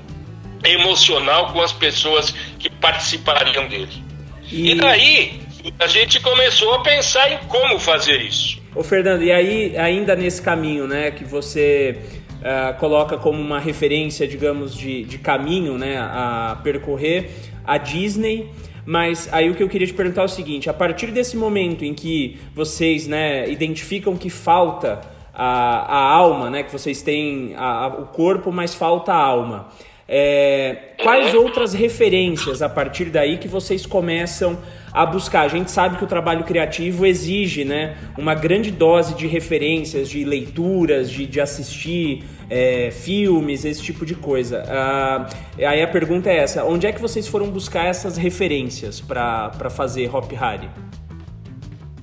emocional 0.65 1.53
com 1.53 1.61
as 1.61 1.73
pessoas 1.73 2.31
que 2.59 2.71
participariam 2.71 3.67
dele. 3.67 4.03
E... 4.51 4.73
e 4.73 4.75
daí 4.75 5.43
a 5.79 5.87
gente 5.87 6.21
começou 6.21 6.75
a 6.75 6.81
pensar 6.81 7.31
em 7.33 7.39
como 7.49 7.79
fazer 7.79 8.21
isso. 8.21 8.61
Ô 8.75 8.83
Fernando, 8.83 9.23
e 9.23 9.31
aí 9.31 9.77
ainda 9.77 10.17
nesse 10.17 10.41
caminho, 10.41 10.87
né, 10.87 11.11
que 11.11 11.25
você 11.25 11.99
uh, 12.41 12.79
coloca 12.79 13.17
como 13.17 13.41
uma 13.41 13.61
referência, 13.61 14.27
digamos, 14.27 14.77
de, 14.77 15.05
de 15.05 15.19
caminho 15.19 15.79
né, 15.79 15.99
a 15.99 16.59
percorrer 16.63 17.31
a 17.65 17.79
Disney. 17.79 18.51
Mas 18.85 19.29
aí 19.33 19.49
o 19.49 19.55
que 19.55 19.63
eu 19.63 19.69
queria 19.69 19.87
te 19.87 19.95
perguntar 19.95 20.23
é 20.23 20.25
o 20.25 20.29
seguinte: 20.29 20.69
a 20.69 20.75
partir 20.75 21.09
desse 21.09 21.37
momento 21.37 21.85
em 21.85 21.95
que 21.95 22.39
vocês 22.55 23.07
né, 23.07 23.49
identificam 23.49 24.17
que 24.17 24.29
falta 24.29 25.01
a, 25.35 25.97
a 25.97 26.13
alma, 26.13 26.51
né, 26.51 26.63
que 26.63 26.73
vocês 26.73 27.03
têm 27.03 27.55
a, 27.57 27.85
a, 27.85 27.87
o 27.89 28.07
corpo, 28.07 28.53
mas 28.53 28.75
falta 28.75 29.13
a 29.13 29.17
alma. 29.17 29.69
É, 30.15 30.95
quais 31.03 31.33
outras 31.33 31.73
referências 31.73 32.61
a 32.61 32.69
partir 32.69 33.07
daí 33.07 33.39
que 33.39 33.49
vocês 33.49 33.87
começam 33.87 34.59
a 34.93 35.07
buscar? 35.07 35.43
A 35.43 35.49
gente 35.49 35.71
sabe 35.71 35.97
que 35.97 36.05
o 36.05 36.07
trabalho 36.07 36.45
criativo 36.45 37.07
exige 37.07 37.65
né, 37.65 37.97
uma 38.19 38.35
grande 38.35 38.71
dose 38.71 39.15
de 39.15 39.27
referências, 39.27 40.11
de 40.11 40.23
leituras, 40.23 41.11
de, 41.11 41.25
de 41.25 41.41
assistir 41.41 42.25
é, 42.51 42.91
filmes, 42.91 43.65
esse 43.65 43.83
tipo 43.83 44.05
de 44.05 44.15
coisa. 44.15 44.65
Ah, 44.69 45.31
aí 45.57 45.83
a 45.83 45.89
pergunta 45.89 46.29
é 46.29 46.37
essa: 46.37 46.63
onde 46.65 46.87
é 46.87 46.93
que 46.93 47.01
vocês 47.01 47.27
foram 47.27 47.49
buscar 47.49 47.87
essas 47.87 48.19
referências 48.19 49.01
para 49.01 49.71
fazer 49.71 50.15
Hop 50.15 50.31
Harry? 50.33 50.69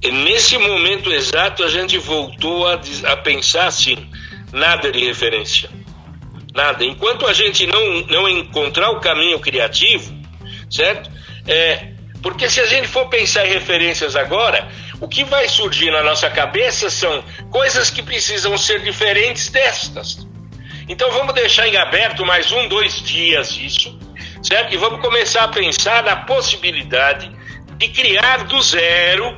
Nesse 0.04 0.58
momento 0.58 1.12
exato, 1.12 1.64
a 1.64 1.70
gente 1.70 1.98
voltou 1.98 2.68
a, 2.68 2.80
a 3.06 3.18
pensar 3.18 3.68
assim: 3.68 4.10
nada 4.52 4.92
de 4.92 5.04
referência 5.06 5.70
nada. 6.54 6.84
Enquanto 6.84 7.26
a 7.26 7.34
gente 7.34 7.66
não, 7.66 8.02
não 8.08 8.28
encontrar 8.28 8.90
o 8.92 9.00
caminho 9.00 9.40
criativo, 9.40 10.14
certo? 10.70 11.10
É, 11.48 11.94
porque 12.22 12.50
se 12.50 12.60
a 12.60 12.66
gente 12.66 12.88
for 12.88 13.08
pensar 13.08 13.46
em 13.46 13.52
referências 13.52 14.16
agora, 14.16 14.68
o 15.00 15.08
que 15.08 15.24
vai 15.24 15.48
surgir 15.48 15.92
na 15.92 16.04
nossa 16.04 16.30
cabeça 16.30 16.90
são 16.90 17.24
coisas 17.50 17.90
que 17.90 18.04
precisam 18.04 18.58
ser 18.58 18.82
diferentes 18.82 19.50
destas. 19.50 20.28
Então 20.88 21.12
vamos 21.12 21.34
deixar 21.34 21.68
em 21.68 21.78
aberto 21.78 22.26
mais 22.26 22.52
um, 22.52 22.68
dois 22.68 23.02
dias 23.02 23.58
isso, 23.58 23.98
certo? 24.44 24.74
E 24.74 24.78
vamos 24.78 25.02
começar 25.02 25.44
a 25.44 25.48
pensar 25.48 26.04
na 26.04 26.18
possibilidade 26.18 27.32
de 27.78 27.88
criar 27.90 28.44
do 28.46 28.62
zero 28.62 29.38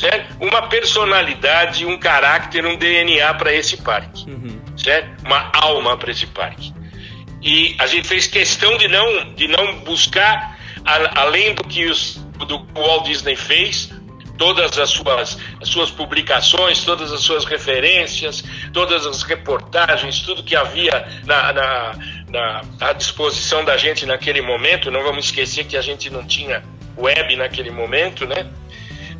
certo? 0.00 0.36
uma 0.40 0.62
personalidade, 0.62 1.84
um 1.84 1.98
caráter, 1.98 2.64
um 2.64 2.76
DNA 2.76 3.34
para 3.34 3.52
esse 3.52 3.76
parque. 3.76 4.28
Uhum 4.28 4.60
certo? 4.82 5.24
uma 5.24 5.50
alma 5.52 5.96
para 5.96 6.10
esse 6.10 6.26
parque. 6.26 6.72
E 7.42 7.74
a 7.78 7.86
gente 7.86 8.06
fez 8.06 8.26
questão 8.26 8.76
de 8.76 8.88
não, 8.88 9.32
de 9.34 9.48
não 9.48 9.80
buscar, 9.80 10.58
a, 10.84 11.20
além 11.22 11.54
do 11.54 11.64
que 11.64 11.86
os, 11.86 12.16
do 12.46 12.66
Walt 12.74 13.06
Disney 13.06 13.36
fez, 13.36 13.90
todas 14.36 14.78
as 14.78 14.90
suas, 14.90 15.38
as 15.60 15.68
suas 15.68 15.90
publicações, 15.90 16.84
todas 16.84 17.12
as 17.12 17.20
suas 17.20 17.44
referências, 17.44 18.42
todas 18.72 19.06
as 19.06 19.22
reportagens, 19.22 20.20
tudo 20.20 20.42
que 20.42 20.56
havia 20.56 21.06
na, 21.24 21.52
na, 21.52 21.94
na, 22.28 22.62
à 22.80 22.92
disposição 22.92 23.64
da 23.64 23.76
gente 23.76 24.06
naquele 24.06 24.40
momento. 24.40 24.90
Não 24.90 25.02
vamos 25.02 25.26
esquecer 25.26 25.64
que 25.64 25.76
a 25.76 25.82
gente 25.82 26.10
não 26.10 26.26
tinha 26.26 26.62
web 26.96 27.36
naquele 27.36 27.70
momento, 27.70 28.26
né? 28.26 28.50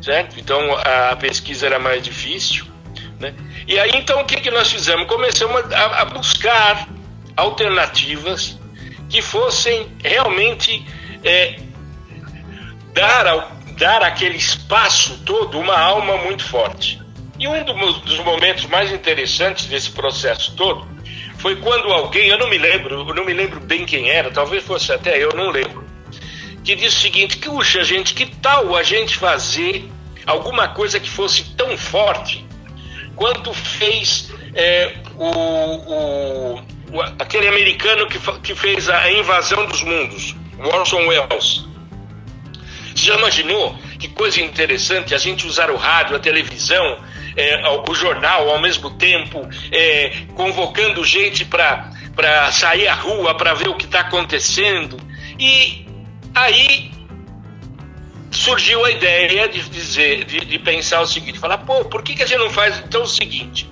Certo? 0.01 0.39
Então 0.39 0.75
a 0.77 1.15
pesquisa 1.15 1.65
era 1.65 1.79
mais 1.79 2.01
difícil. 2.01 2.65
Né? 3.19 3.33
E 3.67 3.79
aí 3.79 3.91
então 3.93 4.21
o 4.21 4.25
que, 4.25 4.37
que 4.37 4.49
nós 4.49 4.71
fizemos? 4.71 5.07
Começamos 5.07 5.71
a, 5.71 6.01
a 6.01 6.05
buscar 6.05 6.87
alternativas 7.35 8.59
que 9.09 9.21
fossem 9.21 9.91
realmente 10.03 10.85
é, 11.23 11.59
dar, 12.93 13.27
ao, 13.27 13.51
dar 13.77 14.03
aquele 14.03 14.37
espaço 14.37 15.21
todo 15.25 15.59
uma 15.59 15.77
alma 15.77 16.17
muito 16.17 16.43
forte. 16.43 16.99
E 17.37 17.47
um 17.47 17.63
dos 17.63 18.19
momentos 18.19 18.65
mais 18.65 18.91
interessantes 18.91 19.65
desse 19.65 19.91
processo 19.91 20.55
todo 20.55 20.87
foi 21.39 21.55
quando 21.55 21.91
alguém, 21.91 22.27
eu 22.27 22.37
não 22.37 22.47
me 22.47 22.57
lembro, 22.57 22.99
eu 22.99 23.15
não 23.15 23.25
me 23.25 23.33
lembro 23.33 23.59
bem 23.59 23.83
quem 23.83 24.09
era, 24.09 24.29
talvez 24.29 24.63
fosse 24.63 24.91
até 24.93 25.17
eu, 25.17 25.29
não 25.33 25.49
lembro, 25.49 25.80
que 26.63 26.75
disse 26.75 26.97
o 26.97 27.01
seguinte, 27.01 27.37
puxa 27.37 27.83
gente, 27.83 28.13
que 28.13 28.25
tal 28.25 28.75
a 28.75 28.83
gente 28.83 29.17
fazer 29.17 29.89
alguma 30.25 30.67
coisa 30.69 30.99
que 30.99 31.09
fosse 31.09 31.55
tão 31.55 31.77
forte 31.77 32.45
quanto 33.15 33.53
fez 33.53 34.31
é, 34.53 34.95
o, 35.15 35.25
o, 35.25 36.55
o, 36.55 37.01
aquele 37.19 37.47
americano 37.47 38.07
que, 38.07 38.19
que 38.41 38.55
fez 38.55 38.89
a 38.89 39.11
invasão 39.11 39.65
dos 39.65 39.81
mundos, 39.81 40.35
Orson 40.59 41.07
Welles. 41.07 41.65
Você 42.95 43.05
já 43.05 43.15
imaginou 43.15 43.75
que 43.97 44.07
coisa 44.09 44.41
interessante 44.41 45.15
a 45.15 45.17
gente 45.17 45.47
usar 45.47 45.71
o 45.71 45.77
rádio, 45.77 46.15
a 46.15 46.19
televisão, 46.19 46.99
é, 47.35 47.61
o 47.89 47.93
jornal 47.95 48.49
ao 48.49 48.59
mesmo 48.59 48.91
tempo, 48.91 49.47
é, 49.71 50.25
convocando 50.35 51.03
gente 51.05 51.45
para 51.45 52.51
sair 52.51 52.87
à 52.87 52.93
rua 52.93 53.35
para 53.35 53.53
ver 53.53 53.69
o 53.69 53.75
que 53.75 53.85
está 53.85 54.01
acontecendo. 54.01 54.97
E 55.39 55.85
aí 56.33 56.91
surgiu 58.31 58.83
a 58.85 58.91
ideia 58.91 59.47
de 59.47 59.61
dizer, 59.69 60.23
de, 60.25 60.39
de, 60.39 60.59
pensar 60.59 61.01
o 61.01 61.07
seguinte, 61.07 61.37
falar, 61.37 61.59
pô, 61.59 61.85
por 61.85 62.01
que, 62.01 62.15
que 62.15 62.23
a 62.23 62.25
gente 62.25 62.39
não 62.39 62.49
faz 62.49 62.79
então 62.79 63.03
o 63.03 63.07
seguinte? 63.07 63.69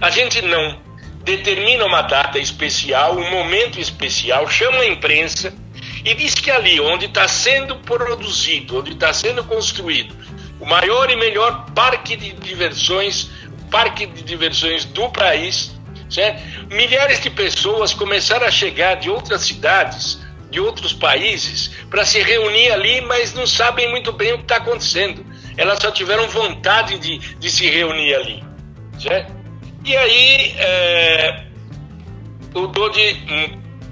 A 0.00 0.10
gente 0.10 0.42
não 0.42 0.78
determina 1.24 1.84
uma 1.86 2.02
data 2.02 2.38
especial, 2.38 3.16
um 3.16 3.30
momento 3.30 3.80
especial, 3.80 4.48
chama 4.48 4.78
a 4.78 4.86
imprensa 4.86 5.54
e 6.04 6.14
diz 6.14 6.34
que 6.34 6.50
ali 6.50 6.78
onde 6.80 7.06
está 7.06 7.26
sendo 7.26 7.76
produzido, 7.76 8.78
onde 8.78 8.92
está 8.92 9.12
sendo 9.12 9.42
construído 9.44 10.14
o 10.60 10.66
maior 10.66 11.10
e 11.10 11.16
melhor 11.16 11.66
parque 11.74 12.16
de 12.16 12.32
diversões, 12.32 13.30
parque 13.70 14.06
de 14.06 14.22
diversões 14.22 14.84
do 14.84 15.08
país, 15.10 15.72
certo? 16.08 16.42
milhares 16.72 17.20
de 17.20 17.30
pessoas 17.30 17.92
começaram 17.92 18.46
a 18.46 18.50
chegar 18.50 18.94
de 18.94 19.10
outras 19.10 19.42
cidades 19.42 20.18
de 20.54 20.60
outros 20.60 20.92
países 20.92 21.72
para 21.90 22.04
se 22.04 22.22
reunir 22.22 22.70
ali, 22.70 23.00
mas 23.00 23.34
não 23.34 23.44
sabem 23.44 23.90
muito 23.90 24.12
bem 24.12 24.32
o 24.32 24.36
que 24.36 24.44
está 24.44 24.56
acontecendo. 24.56 25.26
Elas 25.56 25.80
só 25.80 25.90
tiveram 25.90 26.28
vontade 26.28 26.96
de, 26.96 27.18
de 27.18 27.50
se 27.50 27.68
reunir 27.68 28.14
ali. 28.14 28.44
Certo? 29.00 29.34
E 29.84 29.96
aí, 29.96 30.54
é, 30.56 31.44
o 32.54 32.68
Dodi, 32.68 33.20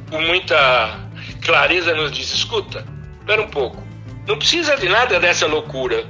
com 0.09 0.21
muita 0.21 1.01
clareza, 1.43 1.95
nos 1.95 2.13
diz: 2.13 2.33
escuta, 2.33 2.87
espera 3.19 3.43
um 3.43 3.49
pouco, 3.49 3.83
não 4.25 4.39
precisa 4.39 4.77
de 4.77 4.89
nada 4.89 5.19
dessa 5.19 5.49
loucura. 5.49 6.07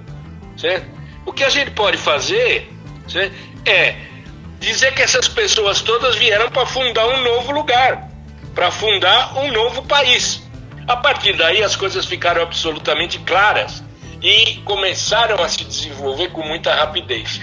Certo? 0.54 0.86
O 1.24 1.32
que 1.32 1.44
a 1.44 1.48
gente 1.48 1.70
pode 1.70 1.96
fazer 1.96 2.70
certo? 3.08 3.34
é 3.64 3.96
dizer 4.60 4.92
que 4.94 5.00
essas 5.00 5.28
pessoas 5.28 5.80
todas 5.80 6.14
vieram 6.16 6.50
para 6.50 6.66
fundar 6.66 7.06
um 7.06 7.22
novo 7.22 7.52
lugar, 7.52 8.10
para 8.54 8.70
fundar 8.70 9.38
um 9.38 9.50
novo 9.50 9.82
país. 9.84 10.41
A 10.92 10.96
partir 10.98 11.32
daí 11.32 11.62
as 11.62 11.74
coisas 11.74 12.04
ficaram 12.04 12.42
absolutamente 12.42 13.18
claras 13.20 13.82
e 14.20 14.56
começaram 14.62 15.42
a 15.42 15.48
se 15.48 15.64
desenvolver 15.64 16.28
com 16.32 16.46
muita 16.46 16.74
rapidez. 16.74 17.40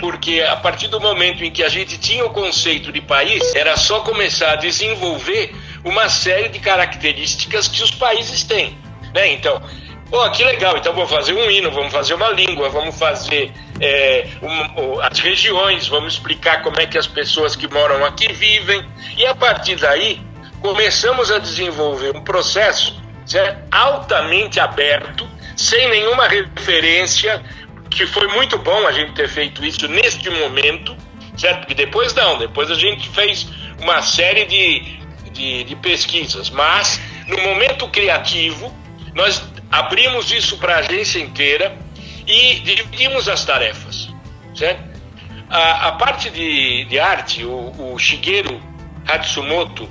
Porque 0.00 0.42
a 0.42 0.54
partir 0.56 0.88
do 0.88 1.00
momento 1.00 1.42
em 1.42 1.50
que 1.50 1.62
a 1.62 1.68
gente 1.70 1.96
tinha 1.96 2.26
o 2.26 2.28
conceito 2.28 2.92
de 2.92 3.00
país, 3.00 3.54
era 3.54 3.74
só 3.78 4.00
começar 4.00 4.52
a 4.52 4.56
desenvolver 4.56 5.56
uma 5.82 6.10
série 6.10 6.50
de 6.50 6.58
características 6.58 7.68
que 7.68 7.82
os 7.82 7.90
países 7.90 8.44
têm. 8.44 8.76
Né? 9.14 9.32
Então, 9.32 9.62
oh, 10.12 10.30
que 10.30 10.44
legal, 10.44 10.76
então 10.76 10.92
vamos 10.92 11.08
fazer 11.08 11.32
um 11.32 11.50
hino, 11.50 11.70
vamos 11.70 11.90
fazer 11.90 12.12
uma 12.12 12.28
língua, 12.28 12.68
vamos 12.68 12.98
fazer 12.98 13.50
é, 13.80 14.28
um, 14.42 15.00
as 15.00 15.18
regiões, 15.18 15.88
vamos 15.88 16.12
explicar 16.12 16.62
como 16.62 16.78
é 16.78 16.84
que 16.84 16.98
as 16.98 17.06
pessoas 17.06 17.56
que 17.56 17.66
moram 17.66 18.04
aqui 18.04 18.30
vivem. 18.30 18.84
E 19.16 19.24
a 19.24 19.34
partir 19.34 19.76
daí, 19.76 20.20
começamos 20.60 21.30
a 21.30 21.38
desenvolver 21.38 22.16
um 22.16 22.22
processo 22.22 23.00
certo? 23.24 23.62
altamente 23.70 24.58
aberto, 24.58 25.28
sem 25.56 25.88
nenhuma 25.88 26.26
referência, 26.26 27.42
que 27.90 28.06
foi 28.06 28.28
muito 28.28 28.58
bom 28.58 28.86
a 28.86 28.92
gente 28.92 29.12
ter 29.12 29.28
feito 29.28 29.64
isso 29.64 29.86
neste 29.88 30.30
momento, 30.30 30.96
certo? 31.36 31.60
Porque 31.60 31.74
depois 31.74 32.14
não, 32.14 32.38
depois 32.38 32.70
a 32.70 32.74
gente 32.74 33.08
fez 33.10 33.48
uma 33.80 34.02
série 34.02 34.44
de, 34.46 35.00
de, 35.32 35.64
de 35.64 35.76
pesquisas, 35.76 36.50
mas 36.50 37.00
no 37.26 37.38
momento 37.38 37.88
criativo, 37.88 38.74
nós 39.14 39.42
abrimos 39.70 40.30
isso 40.30 40.56
para 40.58 40.76
a 40.76 40.78
agência 40.78 41.18
inteira 41.18 41.76
e 42.26 42.60
dividimos 42.60 43.28
as 43.28 43.44
tarefas, 43.44 44.08
certo? 44.54 44.90
A, 45.48 45.88
a 45.88 45.92
parte 45.92 46.30
de, 46.30 46.84
de 46.84 46.98
arte, 46.98 47.44
o, 47.44 47.92
o 47.92 47.98
Shigeru 47.98 48.62
Hatsumoto, 49.06 49.88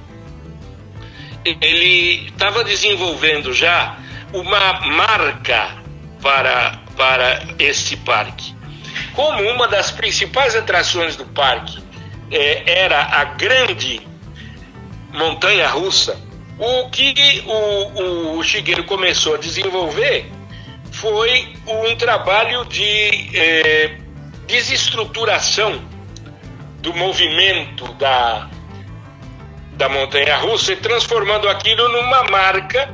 ele 1.62 2.28
estava 2.28 2.64
desenvolvendo 2.64 3.54
já 3.54 3.98
uma 4.34 4.74
marca 4.82 5.78
para, 6.22 6.80
para 6.96 7.44
este 7.58 7.98
parque. 7.98 8.56
Como 9.14 9.42
uma 9.50 9.68
das 9.68 9.92
principais 9.92 10.56
atrações 10.56 11.16
do 11.16 11.26
parque 11.26 11.80
é, 12.32 12.84
era 12.84 13.02
a 13.02 13.24
grande 13.26 14.02
montanha 15.12 15.68
russa, 15.68 16.20
o 16.58 16.90
que 16.90 17.44
o, 17.46 18.38
o 18.38 18.44
Shigeru 18.44 18.84
começou 18.84 19.36
a 19.36 19.38
desenvolver 19.38 20.30
foi 20.92 21.54
um 21.66 21.96
trabalho 21.96 22.66
de 22.66 23.30
é, 23.38 23.98
desestruturação 24.48 25.82
do 26.82 26.94
movimento 26.94 27.94
da, 27.94 28.50
da 29.80 29.88
montanha 29.88 30.36
russa 30.36 30.74
e 30.74 30.76
transformando 30.76 31.48
aquilo 31.48 31.88
numa 31.88 32.24
marca 32.24 32.94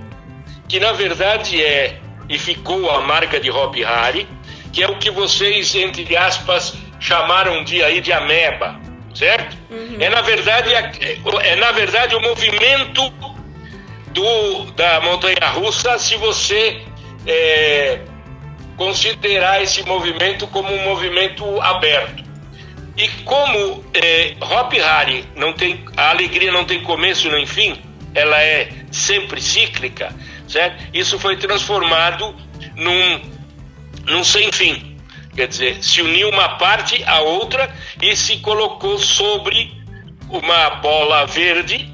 que 0.67 0.79
na 0.79 0.91
verdade 0.91 1.61
é 1.61 1.99
e 2.29 2.37
ficou 2.37 2.91
a 2.91 3.01
marca 3.01 3.39
de 3.39 3.49
Hop 3.49 3.75
Harry, 3.75 4.27
que 4.71 4.83
é 4.83 4.87
o 4.87 4.97
que 4.99 5.09
vocês 5.09 5.73
entre 5.73 6.15
aspas 6.15 6.77
chamaram 6.99 7.63
de 7.63 7.83
aí 7.83 8.01
de 8.01 8.13
ameba, 8.13 8.79
certo? 9.15 9.57
Uhum. 9.71 9.97
É 9.99 10.09
na 10.09 10.21
verdade 10.21 10.75
é, 10.75 11.17
é 11.43 11.55
na 11.55 11.71
verdade 11.71 12.15
o 12.15 12.21
movimento 12.21 13.09
do 14.09 14.65
da 14.73 15.01
montanha 15.01 15.49
russa 15.55 15.97
se 15.97 16.15
você 16.17 16.83
é, 17.25 18.01
considerar 18.77 19.59
esse 19.63 19.81
movimento 19.83 20.45
como 20.47 20.71
um 20.71 20.83
movimento 20.83 21.59
aberto. 21.61 22.24
E 22.97 23.09
como 23.23 23.83
é, 23.93 24.35
Hop 24.39 24.73
Hari 24.73 25.25
não 25.35 25.51
tem 25.51 25.83
a 25.97 26.09
alegria 26.09 26.51
não 26.51 26.63
tem 26.63 26.81
começo 26.81 27.29
nem 27.29 27.45
fim, 27.45 27.77
ela 28.13 28.41
é 28.41 28.69
sempre 28.91 29.41
cíclica, 29.41 30.15
certo? 30.47 30.81
Isso 30.93 31.19
foi 31.19 31.35
transformado 31.35 32.33
num, 32.75 33.21
num 34.05 34.23
sem 34.23 34.51
fim. 34.51 34.97
Quer 35.35 35.49
dizer, 35.49 35.83
se 35.83 36.01
uniu 36.01 36.29
uma 36.29 36.57
parte 36.57 37.03
à 37.03 37.19
outra 37.19 37.69
e 38.01 38.15
se 38.15 38.37
colocou 38.37 38.97
sobre 38.97 39.73
uma 40.29 40.69
bola 40.75 41.25
verde, 41.25 41.93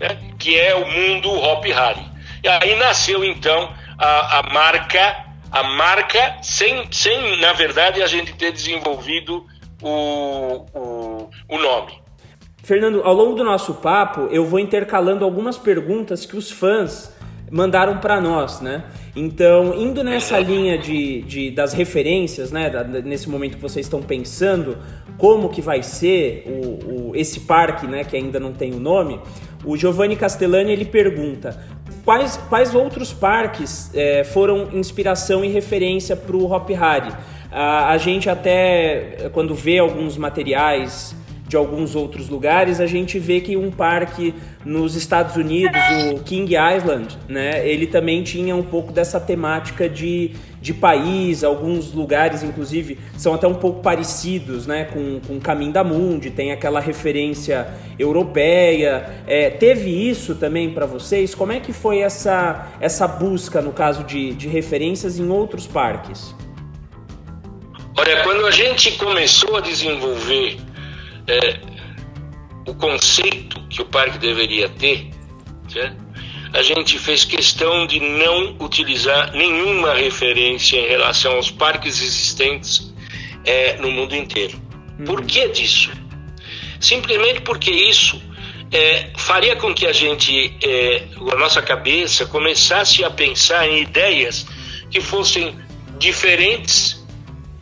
né, 0.00 0.18
que 0.36 0.58
é 0.58 0.74
o 0.74 0.90
mundo 0.90 1.30
Hop 1.30 1.64
Hari. 1.66 2.04
E 2.42 2.48
aí 2.48 2.74
nasceu 2.74 3.24
então 3.24 3.72
a, 3.96 4.38
a 4.38 4.42
marca, 4.42 5.24
a 5.52 5.62
marca 5.62 6.38
sem, 6.42 6.90
sem 6.90 7.38
na 7.40 7.52
verdade 7.52 8.02
a 8.02 8.08
gente 8.08 8.32
ter 8.32 8.50
desenvolvido 8.50 9.46
o, 9.82 10.66
o, 10.74 11.30
o 11.48 11.58
nome. 11.58 11.92
Fernando, 12.62 13.02
ao 13.02 13.14
longo 13.14 13.34
do 13.34 13.42
nosso 13.42 13.74
papo, 13.74 14.28
eu 14.30 14.44
vou 14.44 14.58
intercalando 14.60 15.24
algumas 15.24 15.56
perguntas 15.56 16.26
que 16.26 16.36
os 16.36 16.50
fãs 16.50 17.12
mandaram 17.50 17.98
para 17.98 18.20
nós, 18.20 18.60
né? 18.60 18.84
Então, 19.16 19.74
indo 19.74 20.04
nessa 20.04 20.38
linha 20.38 20.78
de, 20.78 21.22
de, 21.22 21.50
das 21.50 21.72
referências, 21.72 22.52
né? 22.52 22.70
Da, 22.70 22.84
nesse 22.84 23.28
momento 23.28 23.56
que 23.56 23.62
vocês 23.62 23.86
estão 23.86 24.00
pensando 24.00 24.78
como 25.18 25.48
que 25.48 25.60
vai 25.60 25.82
ser 25.82 26.44
o, 26.46 27.10
o, 27.10 27.16
esse 27.16 27.40
parque, 27.40 27.86
né? 27.86 28.04
Que 28.04 28.16
ainda 28.16 28.38
não 28.38 28.52
tem 28.52 28.72
o 28.72 28.78
nome. 28.78 29.18
O 29.64 29.76
Giovanni 29.76 30.14
Castellani 30.14 30.72
ele 30.72 30.84
pergunta 30.84 31.58
quais, 32.04 32.36
quais 32.48 32.74
outros 32.74 33.12
parques 33.12 33.90
é, 33.94 34.22
foram 34.22 34.68
inspiração 34.72 35.44
e 35.44 35.48
referência 35.48 36.14
para 36.14 36.36
o 36.36 36.50
Hop 36.50 36.70
Hari. 36.70 37.12
A, 37.52 37.98
gente 37.98 38.30
até, 38.30 39.28
quando 39.32 39.54
vê 39.54 39.78
alguns 39.78 40.16
materiais 40.16 41.16
de 41.50 41.56
alguns 41.56 41.96
outros 41.96 42.28
lugares, 42.28 42.80
a 42.80 42.86
gente 42.86 43.18
vê 43.18 43.40
que 43.40 43.56
um 43.56 43.72
parque 43.72 44.32
nos 44.64 44.94
Estados 44.94 45.34
Unidos, 45.34 45.80
o 46.14 46.22
King 46.22 46.54
Island, 46.54 47.18
né, 47.28 47.66
ele 47.68 47.88
também 47.88 48.22
tinha 48.22 48.54
um 48.54 48.62
pouco 48.62 48.92
dessa 48.92 49.18
temática 49.18 49.88
de, 49.88 50.30
de 50.62 50.72
país, 50.72 51.42
alguns 51.42 51.92
lugares, 51.92 52.44
inclusive, 52.44 52.96
são 53.18 53.34
até 53.34 53.48
um 53.48 53.54
pouco 53.54 53.82
parecidos 53.82 54.64
né, 54.64 54.84
com, 54.84 55.18
com 55.26 55.38
o 55.38 55.40
Caminho 55.40 55.72
da 55.72 55.82
Mundi, 55.82 56.30
tem 56.30 56.52
aquela 56.52 56.78
referência 56.78 57.66
europeia. 57.98 59.10
É, 59.26 59.50
teve 59.50 59.90
isso 59.90 60.36
também 60.36 60.70
para 60.70 60.86
vocês? 60.86 61.34
Como 61.34 61.50
é 61.50 61.58
que 61.58 61.72
foi 61.72 61.98
essa, 61.98 62.68
essa 62.80 63.08
busca, 63.08 63.60
no 63.60 63.72
caso 63.72 64.04
de, 64.04 64.34
de 64.34 64.46
referências 64.46 65.18
em 65.18 65.28
outros 65.28 65.66
parques? 65.66 66.32
Olha, 68.00 68.22
quando 68.22 68.46
a 68.46 68.50
gente 68.50 68.92
começou 68.92 69.58
a 69.58 69.60
desenvolver 69.60 70.58
é, 71.26 71.60
o 72.66 72.74
conceito 72.74 73.60
que 73.68 73.82
o 73.82 73.84
parque 73.84 74.16
deveria 74.16 74.70
ter, 74.70 75.10
certo? 75.68 76.02
a 76.54 76.62
gente 76.62 76.98
fez 76.98 77.26
questão 77.26 77.86
de 77.86 78.00
não 78.00 78.56
utilizar 78.58 79.32
nenhuma 79.34 79.92
referência 79.92 80.78
em 80.78 80.88
relação 80.88 81.32
aos 81.32 81.50
parques 81.50 82.00
existentes 82.00 82.90
é, 83.44 83.76
no 83.76 83.90
mundo 83.90 84.16
inteiro. 84.16 84.58
Uhum. 84.98 85.04
Por 85.04 85.22
que 85.26 85.46
disso? 85.48 85.90
Simplesmente 86.80 87.42
porque 87.42 87.70
isso 87.70 88.18
é, 88.72 89.10
faria 89.14 89.56
com 89.56 89.74
que 89.74 89.86
a 89.86 89.92
gente, 89.92 90.56
é, 90.64 91.04
a 91.30 91.36
nossa 91.36 91.60
cabeça, 91.60 92.24
começasse 92.24 93.04
a 93.04 93.10
pensar 93.10 93.68
em 93.68 93.82
ideias 93.82 94.46
que 94.90 95.02
fossem 95.02 95.54
diferentes 95.98 96.99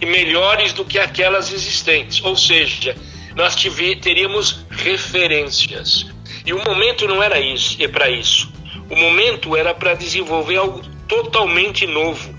e 0.01 0.07
melhores 0.07 0.73
do 0.73 0.85
que 0.85 0.99
aquelas 0.99 1.53
existentes. 1.53 2.23
Ou 2.25 2.37
seja, 2.37 2.97
nós 3.35 3.55
teríamos 4.01 4.65
referências. 4.71 6.07
E 6.45 6.53
o 6.53 6.65
momento 6.65 7.07
não 7.07 7.23
era 7.23 7.39
isso, 7.41 7.77
é 7.83 7.89
para 7.89 8.09
isso. 8.09 8.51
O 8.91 8.97
momento 8.97 9.57
era 9.57 9.75
para 9.75 9.95
desenvolver 9.95 10.57
algo 10.57 10.81
totalmente 11.07 11.87
novo. 11.87 12.35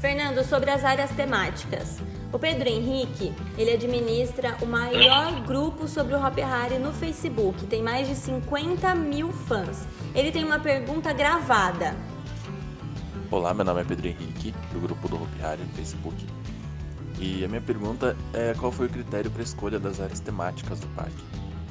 Fernando, 0.00 0.44
sobre 0.44 0.70
as 0.70 0.84
áreas 0.84 1.10
temáticas. 1.10 2.02
O 2.32 2.38
Pedro 2.38 2.68
Henrique, 2.68 3.32
ele 3.56 3.72
administra 3.72 4.56
o 4.60 4.66
maior 4.66 5.40
grupo 5.46 5.88
sobre 5.88 6.14
o 6.14 6.22
Hop 6.22 6.36
Harry 6.36 6.78
no 6.78 6.92
Facebook. 6.92 7.64
Tem 7.66 7.82
mais 7.82 8.08
de 8.08 8.14
50 8.14 8.94
mil 8.94 9.32
fãs. 9.32 9.86
Ele 10.14 10.30
tem 10.30 10.44
uma 10.44 10.58
pergunta 10.58 11.12
gravada. 11.12 11.96
Olá, 13.28 13.52
meu 13.52 13.64
nome 13.64 13.80
é 13.80 13.84
Pedro 13.84 14.06
Henrique, 14.06 14.54
do 14.72 14.78
grupo 14.78 15.08
do 15.08 15.16
Harry 15.42 15.60
no 15.60 15.72
Facebook. 15.74 16.14
E 17.18 17.44
a 17.44 17.48
minha 17.48 17.60
pergunta 17.60 18.16
é 18.32 18.54
qual 18.54 18.70
foi 18.70 18.86
o 18.86 18.88
critério 18.88 19.28
para 19.32 19.40
a 19.40 19.44
escolha 19.44 19.80
das 19.80 20.00
áreas 20.00 20.20
temáticas 20.20 20.78
do 20.78 20.86
parque? 20.88 21.24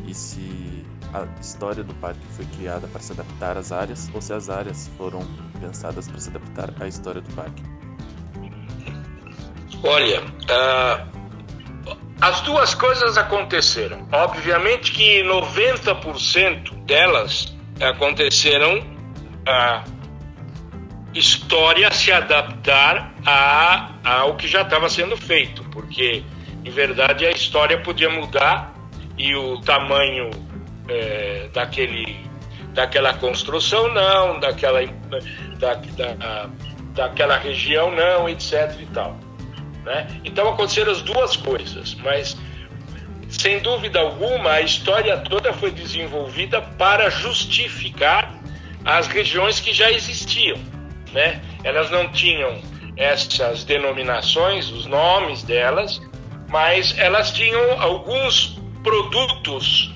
E 0.05 0.13
se 0.13 0.85
a 1.13 1.25
história 1.39 1.81
do 1.81 1.93
parque 1.95 2.19
foi 2.31 2.45
criada 2.57 2.87
para 2.87 2.99
se 2.99 3.13
adaptar 3.13 3.57
às 3.57 3.71
áreas 3.71 4.11
ou 4.13 4.21
se 4.21 4.33
as 4.33 4.49
áreas 4.49 4.89
foram 4.97 5.21
pensadas 5.61 6.09
para 6.09 6.19
se 6.19 6.29
adaptar 6.29 6.73
à 6.77 6.87
história 6.89 7.21
do 7.21 7.33
parque? 7.33 7.63
Olha, 9.81 10.21
uh, 10.21 11.95
as 12.19 12.41
duas 12.41 12.75
coisas 12.75 13.17
aconteceram. 13.17 14.05
Obviamente 14.11 14.91
que 14.91 15.23
90% 15.23 16.83
delas 16.83 17.55
aconteceram 17.79 18.83
a 19.47 19.85
história 21.15 21.89
se 21.91 22.11
adaptar 22.11 23.15
a, 23.25 23.91
ao 24.03 24.35
que 24.35 24.47
já 24.47 24.61
estava 24.61 24.89
sendo 24.89 25.15
feito, 25.15 25.63
porque 25.71 26.23
em 26.63 26.69
verdade 26.69 27.25
a 27.25 27.31
história 27.31 27.79
podia 27.79 28.09
mudar 28.09 28.75
e 29.17 29.33
o 29.33 29.61
tamanho 29.61 30.29
é, 30.89 31.47
daquele, 31.53 32.19
daquela 32.73 33.13
construção 33.13 33.93
não, 33.93 34.39
daquela, 34.41 34.85
da, 35.57 35.73
da, 35.73 36.49
daquela 36.93 37.37
região 37.37 37.95
não, 37.95 38.27
etc. 38.27 38.75
e 38.81 38.85
tal. 38.87 39.17
Né? 39.85 40.07
Então 40.25 40.49
aconteceram 40.49 40.91
as 40.91 41.01
duas 41.01 41.37
coisas, 41.37 41.95
mas 41.95 42.35
sem 43.29 43.59
dúvida 43.59 44.01
alguma 44.01 44.51
a 44.51 44.61
história 44.61 45.17
toda 45.17 45.53
foi 45.53 45.71
desenvolvida 45.71 46.61
para 46.61 47.09
justificar 47.09 48.33
as 48.83 49.07
regiões 49.07 49.61
que 49.61 49.73
já 49.73 49.89
existiam. 49.91 50.74
Né? 51.15 51.41
Elas 51.63 51.89
não 51.89 52.09
tinham 52.09 52.61
essas 52.97 53.63
denominações, 53.63 54.69
os 54.69 54.85
nomes 54.85 55.43
delas, 55.43 56.01
mas 56.49 56.93
elas 56.97 57.31
tinham 57.31 57.81
alguns 57.81 58.59
produtos 58.83 59.95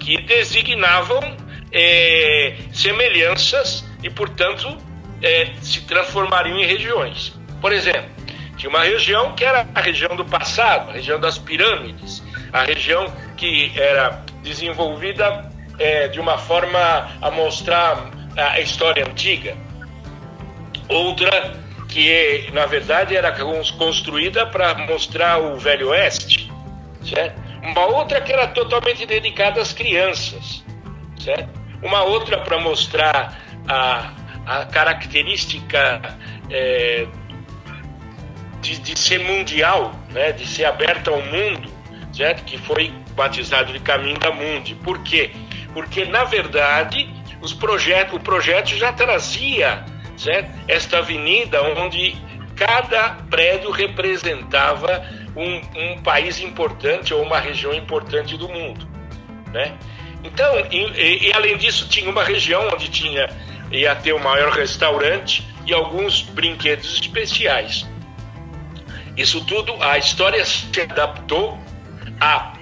que 0.00 0.22
designavam 0.22 1.20
é, 1.70 2.56
semelhanças 2.72 3.84
e, 4.02 4.08
portanto, 4.08 4.74
é, 5.22 5.50
se 5.60 5.82
transformariam 5.82 6.58
em 6.58 6.64
regiões. 6.64 7.38
Por 7.60 7.70
exemplo, 7.70 8.10
tinha 8.56 8.70
uma 8.70 8.84
região 8.84 9.34
que 9.34 9.44
era 9.44 9.68
a 9.74 9.80
região 9.82 10.16
do 10.16 10.24
passado, 10.24 10.90
a 10.90 10.92
região 10.94 11.20
das 11.20 11.36
pirâmides, 11.36 12.22
a 12.52 12.62
região 12.62 13.12
que 13.36 13.70
era 13.78 14.24
desenvolvida 14.42 15.50
é, 15.78 16.08
de 16.08 16.18
uma 16.20 16.38
forma 16.38 16.78
a 17.20 17.30
mostrar 17.30 18.10
a 18.36 18.60
história 18.60 19.06
antiga. 19.06 19.56
Outra 20.88 21.54
que, 21.88 22.50
na 22.52 22.66
verdade, 22.66 23.16
era 23.16 23.32
construída 23.78 24.46
para 24.46 24.74
mostrar 24.74 25.38
o 25.38 25.56
Velho 25.58 25.90
Oeste, 25.90 26.52
certo? 27.02 27.40
Uma 27.62 27.86
outra 27.86 28.20
que 28.20 28.32
era 28.32 28.46
totalmente 28.48 29.06
dedicada 29.06 29.60
às 29.60 29.72
crianças, 29.72 30.64
certo? 31.18 31.48
Uma 31.82 32.02
outra 32.02 32.38
para 32.38 32.58
mostrar 32.58 33.40
a, 33.68 34.12
a 34.44 34.66
característica 34.66 36.18
é, 36.50 37.06
de, 38.60 38.78
de 38.78 38.98
ser 38.98 39.20
mundial, 39.20 39.94
né, 40.10 40.32
de 40.32 40.46
ser 40.46 40.64
aberta 40.64 41.10
ao 41.10 41.22
mundo, 41.22 41.70
certo? 42.12 42.44
Que 42.44 42.58
foi 42.58 42.92
batizado 43.14 43.72
de 43.72 43.80
Caminho 43.80 44.18
da 44.18 44.32
Mundi. 44.32 44.74
Por 44.74 45.02
quê? 45.02 45.30
Porque 45.72 46.04
na 46.04 46.24
verdade 46.24 47.08
os 47.40 47.52
projetos, 47.52 48.14
o 48.14 48.20
projeto 48.20 48.70
já 48.70 48.92
trazia, 48.92 49.84
certo? 50.16 50.50
Esta 50.68 50.98
avenida 50.98 51.62
onde 51.62 52.16
cada 52.56 53.10
prédio 53.30 53.70
representava 53.70 55.04
um, 55.36 55.60
um 55.74 56.02
país 56.02 56.40
importante 56.40 57.12
ou 57.12 57.22
uma 57.22 57.38
região 57.38 57.74
importante 57.74 58.36
do 58.36 58.48
mundo, 58.48 58.88
né? 59.52 59.76
Então, 60.22 60.46
e, 60.70 61.28
e, 61.28 61.32
além 61.34 61.56
disso, 61.58 61.86
tinha 61.88 62.08
uma 62.08 62.24
região 62.24 62.68
onde 62.72 62.88
tinha 62.88 63.28
ia 63.70 63.94
ter 63.94 64.12
o 64.12 64.20
maior 64.20 64.52
restaurante 64.52 65.46
e 65.66 65.74
alguns 65.74 66.22
brinquedos 66.22 66.94
especiais. 66.94 67.86
Isso 69.16 69.44
tudo, 69.44 69.74
a 69.82 69.98
história 69.98 70.44
se 70.44 70.80
adaptou 70.80 71.58
a 72.20 72.54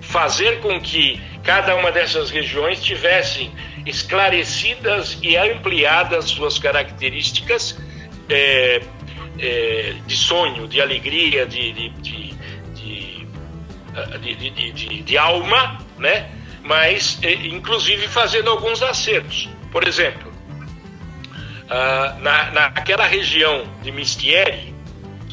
fazer 0.00 0.60
com 0.60 0.80
que 0.80 1.20
cada 1.42 1.74
uma 1.74 1.90
dessas 1.90 2.30
regiões 2.30 2.82
tivessem 2.82 3.52
esclarecidas 3.86 5.18
e 5.22 5.36
ampliadas 5.36 6.26
suas 6.26 6.58
características 6.58 7.78
é, 8.28 8.82
é, 9.38 9.94
de 10.06 10.16
sonho, 10.16 10.68
de 10.68 10.80
alegria, 10.80 11.46
de, 11.46 11.72
de, 11.72 11.88
de, 11.90 12.32
de, 14.72 15.02
de 15.02 15.18
alma, 15.18 15.78
né? 15.98 16.30
mas 16.62 17.18
é, 17.22 17.32
inclusive 17.32 18.06
fazendo 18.08 18.50
alguns 18.50 18.82
acertos. 18.82 19.48
Por 19.70 19.86
exemplo, 19.86 20.32
ah, 21.68 22.16
na, 22.20 22.50
naquela 22.50 23.06
região 23.06 23.64
de 23.82 23.90
Mistieri, 23.90 24.74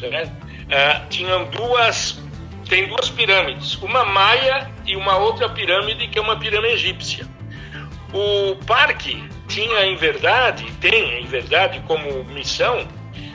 né? 0.00 0.32
é, 0.68 1.00
tinham 1.10 1.44
duas 1.50 2.20
tem 2.68 2.86
duas 2.86 3.10
pirâmides, 3.10 3.74
uma 3.82 4.04
maia 4.04 4.70
e 4.86 4.94
uma 4.94 5.16
outra 5.16 5.48
pirâmide 5.48 6.06
que 6.06 6.18
é 6.18 6.22
uma 6.22 6.38
pirâmide 6.38 6.74
egípcia. 6.74 7.26
O 8.12 8.56
parque 8.64 9.28
tinha 9.46 9.86
em 9.86 9.96
verdade, 9.96 10.64
tem 10.80 11.22
em 11.22 11.26
verdade 11.26 11.80
como 11.86 12.24
missão 12.24 12.86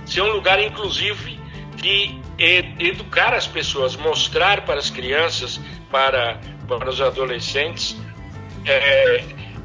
ser 0.06 0.22
um 0.22 0.32
lugar 0.34 0.62
inclusive 0.62 1.40
de 1.76 2.20
educar 2.80 3.34
as 3.34 3.48
pessoas, 3.48 3.96
mostrar 3.96 4.62
para 4.62 4.80
as 4.80 4.90
crianças, 4.90 5.60
para, 5.92 6.40
para 6.68 6.90
os 6.90 7.02
adolescentes, 7.02 7.96
é, 8.66 9.24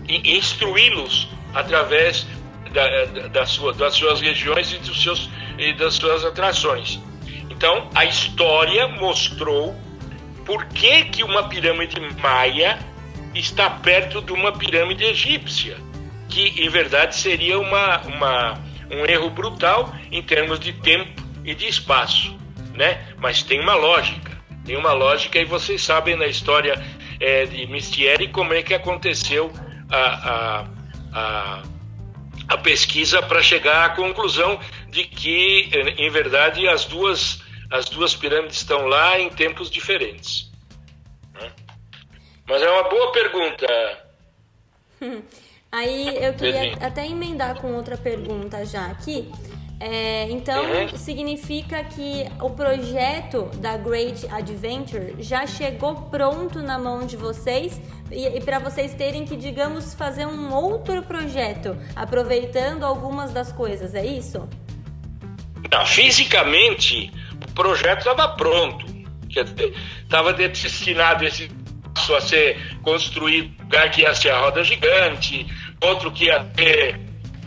instruí-los 0.09 1.29
através 1.55 2.27
da, 2.73 3.29
da 3.29 3.47
sua, 3.47 3.73
das 3.73 3.95
suas 3.95 4.21
regiões 4.21 4.73
e, 4.73 4.79
dos 4.79 5.03
seus, 5.03 5.31
e 5.59 5.73
das 5.73 5.95
suas 5.95 6.25
atrações. 6.25 7.01
Então, 7.49 7.89
a 7.95 8.05
história 8.05 8.87
mostrou 8.89 9.75
por 10.45 10.67
que, 10.67 11.05
que 11.05 11.25
uma 11.25 11.49
pirâmide 11.49 12.01
maia 12.21 12.79
está 13.35 13.71
perto 13.71 14.21
de 14.21 14.33
uma 14.33 14.53
pirâmide 14.53 15.05
egípcia, 15.05 15.77
que 16.29 16.65
em 16.65 16.69
verdade 16.69 17.17
seria 17.17 17.59
uma, 17.59 18.01
uma, 18.03 18.61
um 18.91 19.05
erro 19.07 19.31
brutal 19.31 19.95
em 20.11 20.23
termos 20.23 20.59
de 20.59 20.73
tempo 20.73 21.23
e 21.45 21.55
de 21.55 21.67
espaço, 21.67 22.37
né? 22.75 23.07
Mas 23.19 23.43
tem 23.43 23.61
uma 23.61 23.75
lógica, 23.75 24.39
tem 24.65 24.77
uma 24.77 24.93
lógica 24.93 25.39
e 25.39 25.45
vocês 25.45 25.83
sabem 25.83 26.17
na 26.17 26.27
história 26.27 26.83
é, 27.19 27.47
de 27.47 27.67
Mistieri 27.67 28.29
como 28.29 28.55
é 28.55 28.63
que 28.63 28.75
aconteceu 28.75 29.53
a, 29.89 29.99
a, 29.99 30.67
a, 31.13 31.63
a 32.49 32.59
pesquisa 32.59 33.23
para 33.23 33.43
chegar 33.43 33.85
à 33.85 33.89
conclusão 33.91 34.59
de 34.89 35.05
que, 35.05 35.71
em 35.99 36.11
verdade, 36.11 36.67
as 36.69 36.85
duas 36.85 37.43
as 37.71 37.89
duas 37.89 38.17
pirâmides 38.17 38.57
estão 38.57 38.87
lá 38.87 39.19
em 39.21 39.31
tempos 39.31 39.71
diferentes. 39.71 40.50
Mas 42.51 42.63
é 42.63 42.69
uma 42.69 42.83
boa 42.89 43.13
pergunta. 43.13 43.67
Aí 45.71 46.17
eu 46.21 46.35
queria 46.35 46.75
até 46.85 47.07
emendar 47.07 47.61
com 47.61 47.73
outra 47.75 47.97
pergunta 47.97 48.67
já 48.67 48.87
aqui. 48.87 49.31
É, 49.79 50.29
então, 50.31 50.65
uhum. 50.65 50.89
significa 50.97 51.83
que 51.85 52.27
o 52.41 52.51
projeto 52.51 53.45
da 53.59 53.77
Great 53.77 54.27
Adventure 54.31 55.15
já 55.21 55.47
chegou 55.47 55.95
pronto 56.11 56.61
na 56.61 56.77
mão 56.77 57.07
de 57.07 57.17
vocês 57.17 57.81
e, 58.11 58.27
e 58.27 58.41
para 58.41 58.59
vocês 58.59 58.95
terem 58.95 59.25
que, 59.25 59.37
digamos, 59.37 59.95
fazer 59.95 60.27
um 60.27 60.53
outro 60.53 61.05
projeto, 61.05 61.79
aproveitando 61.95 62.85
algumas 62.85 63.33
das 63.33 63.53
coisas, 63.53 63.95
é 63.95 64.05
isso? 64.05 64.47
Não, 65.73 65.87
fisicamente, 65.87 67.13
o 67.49 67.53
projeto 67.53 68.01
estava 68.01 68.29
pronto. 68.37 68.85
Estava 70.05 70.33
destinado 70.33 71.25
esse 71.25 71.49
a 72.09 72.21
ser 72.21 72.59
construído 72.83 73.51
lugar 73.63 73.91
que 73.91 74.03
ia 74.03 74.15
ser 74.15 74.31
a 74.31 74.41
roda 74.41 74.63
gigante, 74.65 75.47
outro 75.81 76.11
que 76.11 76.25
ia 76.27 76.45
ter 76.57 77.01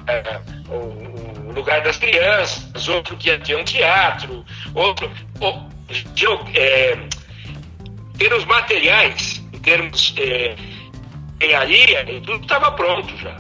é, 0.07 0.39
o 0.69 1.51
lugar 1.53 1.81
das 1.81 1.97
crianças, 1.97 2.87
outro 2.87 3.15
que 3.17 3.29
ia 3.29 3.39
ter 3.39 3.55
um 3.55 3.63
teatro, 3.63 4.45
outro. 4.73 5.09
Ou, 5.39 5.71
é, 6.55 6.97
termos 8.17 8.45
materiais, 8.45 9.43
em 9.53 9.59
termos 9.59 10.13
é, 10.17 10.55
engenharia, 11.41 12.05
tudo 12.21 12.41
estava 12.41 12.71
pronto 12.71 13.15
já. 13.17 13.37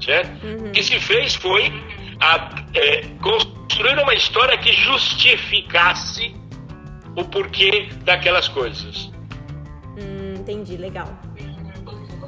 Certo? 0.00 0.44
Uhum. 0.44 0.68
O 0.68 0.72
que 0.72 0.82
se 0.82 1.00
fez 1.00 1.34
foi 1.34 1.72
a, 2.20 2.50
é, 2.74 3.02
construir 3.22 3.98
uma 3.98 4.14
história 4.14 4.56
que 4.58 4.72
justificasse 4.72 6.34
o 7.16 7.24
porquê 7.24 7.88
daquelas 8.04 8.48
coisas. 8.48 9.10
Entendi, 10.44 10.76
legal. 10.76 11.08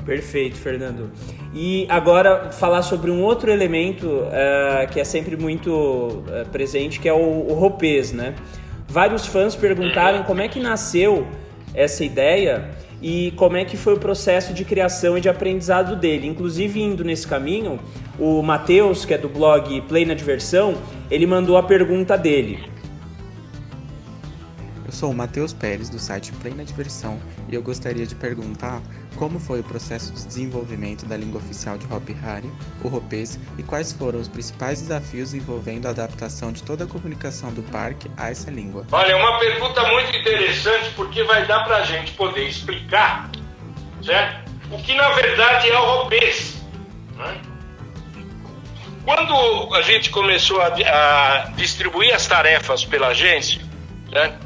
Perfeito, 0.06 0.56
Fernando. 0.56 1.10
E 1.54 1.86
agora 1.90 2.50
falar 2.50 2.80
sobre 2.82 3.10
um 3.10 3.22
outro 3.22 3.50
elemento 3.50 4.06
uh, 4.06 4.90
que 4.90 4.98
é 4.98 5.04
sempre 5.04 5.36
muito 5.36 5.70
uh, 5.70 6.48
presente, 6.50 6.98
que 6.98 7.08
é 7.08 7.12
o, 7.12 7.46
o 7.48 7.54
roupês, 7.54 8.12
né? 8.12 8.34
Vários 8.88 9.26
fãs 9.26 9.54
perguntaram 9.54 10.22
como 10.22 10.40
é 10.40 10.48
que 10.48 10.60
nasceu 10.60 11.26
essa 11.74 12.04
ideia 12.04 12.70
e 13.02 13.32
como 13.36 13.56
é 13.56 13.64
que 13.64 13.76
foi 13.76 13.94
o 13.94 13.98
processo 13.98 14.54
de 14.54 14.64
criação 14.64 15.18
e 15.18 15.20
de 15.20 15.28
aprendizado 15.28 15.96
dele. 15.96 16.26
Inclusive, 16.26 16.80
indo 16.80 17.04
nesse 17.04 17.26
caminho, 17.26 17.78
o 18.18 18.40
Matheus, 18.42 19.04
que 19.04 19.12
é 19.12 19.18
do 19.18 19.28
blog 19.28 19.82
Play 19.82 20.06
na 20.06 20.14
Diversão, 20.14 20.74
ele 21.10 21.26
mandou 21.26 21.58
a 21.58 21.62
pergunta 21.62 22.16
dele. 22.16 22.75
Sou 24.96 25.10
o 25.10 25.14
Matheus 25.14 25.52
Pérez, 25.52 25.90
do 25.90 25.98
site 25.98 26.32
Play 26.40 26.54
na 26.54 26.62
Diversão, 26.62 27.20
e 27.50 27.54
eu 27.54 27.62
gostaria 27.62 28.06
de 28.06 28.14
perguntar 28.14 28.80
como 29.16 29.38
foi 29.38 29.60
o 29.60 29.62
processo 29.62 30.10
de 30.14 30.26
desenvolvimento 30.26 31.04
da 31.04 31.18
língua 31.18 31.38
oficial 31.38 31.76
de 31.76 31.84
Hopi 31.92 32.16
Hari, 32.24 32.50
o 32.82 32.88
Hopês, 32.88 33.38
e 33.58 33.62
quais 33.62 33.92
foram 33.92 34.18
os 34.18 34.26
principais 34.26 34.80
desafios 34.80 35.34
envolvendo 35.34 35.84
a 35.84 35.90
adaptação 35.90 36.50
de 36.50 36.62
toda 36.62 36.84
a 36.84 36.86
comunicação 36.86 37.52
do 37.52 37.62
parque 37.64 38.10
a 38.16 38.30
essa 38.30 38.50
língua? 38.50 38.86
Olha, 38.90 39.12
é 39.12 39.16
uma 39.16 39.38
pergunta 39.38 39.86
muito 39.86 40.16
interessante 40.16 40.88
porque 40.96 41.22
vai 41.24 41.44
dar 41.44 41.64
para 41.64 41.76
a 41.76 41.82
gente 41.82 42.12
poder 42.12 42.48
explicar 42.48 43.30
certo? 44.02 44.50
o 44.70 44.78
que 44.78 44.94
na 44.94 45.10
verdade 45.10 45.68
é 45.68 45.78
o 45.78 46.04
Hopês. 46.04 46.56
Né? 47.16 47.42
Quando 49.04 49.74
a 49.74 49.82
gente 49.82 50.08
começou 50.08 50.58
a, 50.58 50.68
a 50.68 51.50
distribuir 51.54 52.14
as 52.14 52.26
tarefas 52.26 52.82
pela 52.82 53.08
agência, 53.08 53.60
certo? 54.10 54.45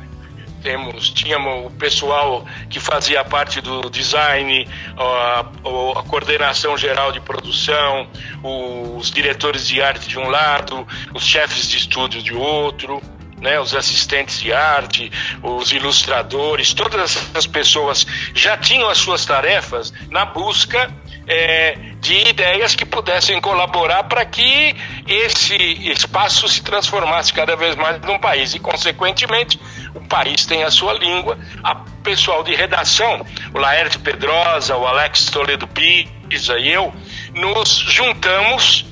Temos 0.63 1.11
tínhamos 1.11 1.67
o 1.67 1.71
pessoal 1.71 2.45
que 2.69 2.79
fazia 2.79 3.25
parte 3.25 3.61
do 3.61 3.89
design, 3.91 4.67
a, 4.97 5.41
a, 5.41 6.03
coordenação 6.03 6.77
geral 6.77 7.13
de 7.13 7.21
produção, 7.21 8.09
os 8.43 9.11
diretores 9.11 9.67
de 9.67 9.83
arte 9.83 10.09
de 10.09 10.19
um 10.19 10.29
lado, 10.29 10.87
os 11.15 11.25
chefes 11.25 11.69
de 11.69 11.77
estúdio 11.77 12.23
de 12.23 12.35
outro, 12.35 13.01
né, 13.41 13.59
os 13.59 13.75
assistentes 13.75 14.41
de 14.41 14.53
arte, 14.53 15.11
os 15.43 15.73
ilustradores, 15.73 16.75
todas 16.75 17.17
essas 17.17 17.47
pessoas 17.47 18.07
já 18.35 18.57
tinham 18.57 18.89
as 18.89 18.99
suas 18.99 19.25
tarefas 19.25 19.93
na 20.11 20.27
busca 20.27 20.91
é, 21.27 21.77
de 22.01 22.29
ideias 22.29 22.75
que 22.75 22.85
pudessem 22.85 23.41
colaborar 23.41 24.05
para 24.05 24.25
que 24.25 24.75
esse 25.07 25.55
espaço 25.91 26.49
se 26.49 26.63
transformasse 26.63 27.33
cada 27.33 27.55
vez 27.57 27.77
mais 27.77 28.01
num 28.01 28.19
país. 28.19 28.55
E, 28.55 28.59
consequentemente, 28.59 29.59
o 29.95 30.01
país 30.01 30.45
tem 30.47 30.63
a 30.63 30.71
sua 30.71 30.93
língua. 30.93 31.39
A 31.63 31.75
pessoal 31.75 32.43
de 32.43 32.55
redação, 32.55 33.25
o 33.55 33.59
Laerte 33.59 33.99
Pedrosa, 33.99 34.77
o 34.77 34.87
Alex 34.87 35.27
Toledo 35.27 35.67
Pisa 35.67 36.59
e 36.59 36.69
eu, 36.69 36.93
nos 37.35 37.69
juntamos 37.69 38.87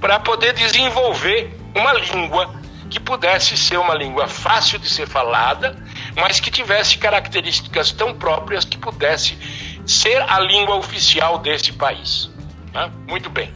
para 0.00 0.20
poder 0.20 0.52
desenvolver 0.52 1.56
uma 1.74 1.92
língua 1.94 2.60
que 2.90 2.98
pudesse 2.98 3.56
ser 3.56 3.78
uma 3.78 3.94
língua 3.94 4.26
fácil 4.26 4.78
de 4.78 4.90
ser 4.90 5.06
falada, 5.06 5.76
mas 6.16 6.40
que 6.40 6.50
tivesse 6.50 6.98
características 6.98 7.92
tão 7.92 8.14
próprias 8.14 8.64
que 8.64 8.76
pudesse 8.76 9.38
ser 9.86 10.20
a 10.28 10.40
língua 10.40 10.76
oficial 10.76 11.38
desse 11.38 11.72
país. 11.72 12.30
Tá? 12.72 12.90
Muito 13.08 13.30
bem. 13.30 13.52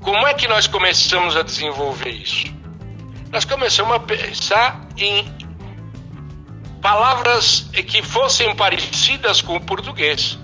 Como 0.00 0.26
é 0.26 0.34
que 0.34 0.48
nós 0.48 0.66
começamos 0.66 1.36
a 1.36 1.42
desenvolver 1.42 2.10
isso? 2.10 2.57
Nós 3.30 3.44
começamos 3.44 3.94
a 3.94 4.00
pensar 4.00 4.88
em 4.96 5.24
palavras 6.80 7.68
que 7.86 8.02
fossem 8.02 8.54
parecidas 8.54 9.40
com 9.42 9.56
o 9.56 9.60
português 9.60 10.38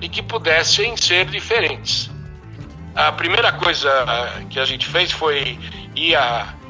e 0.00 0.08
que 0.08 0.22
pudessem 0.22 0.96
ser 0.96 1.26
diferentes. 1.26 2.10
A 2.94 3.12
primeira 3.12 3.52
coisa 3.52 3.90
que 4.50 4.58
a 4.58 4.64
gente 4.64 4.86
fez 4.86 5.12
foi 5.12 5.58
ir 5.94 6.16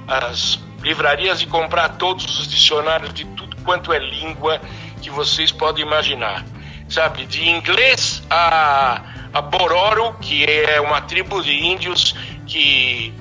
às 0.06 0.58
livrarias 0.82 1.40
e 1.40 1.46
comprar 1.46 1.90
todos 1.90 2.38
os 2.38 2.48
dicionários 2.48 3.14
de 3.14 3.24
tudo 3.24 3.56
quanto 3.64 3.92
é 3.92 3.98
língua 3.98 4.60
que 5.00 5.10
vocês 5.10 5.50
podem 5.50 5.84
imaginar 5.84 6.44
sabe, 6.88 7.26
de 7.26 7.48
inglês 7.48 8.22
a, 8.30 9.02
a 9.32 9.40
Bororo, 9.40 10.14
que 10.20 10.44
é 10.44 10.80
uma 10.80 11.00
tribo 11.00 11.42
de 11.42 11.52
índios 11.52 12.14
que 12.46 13.12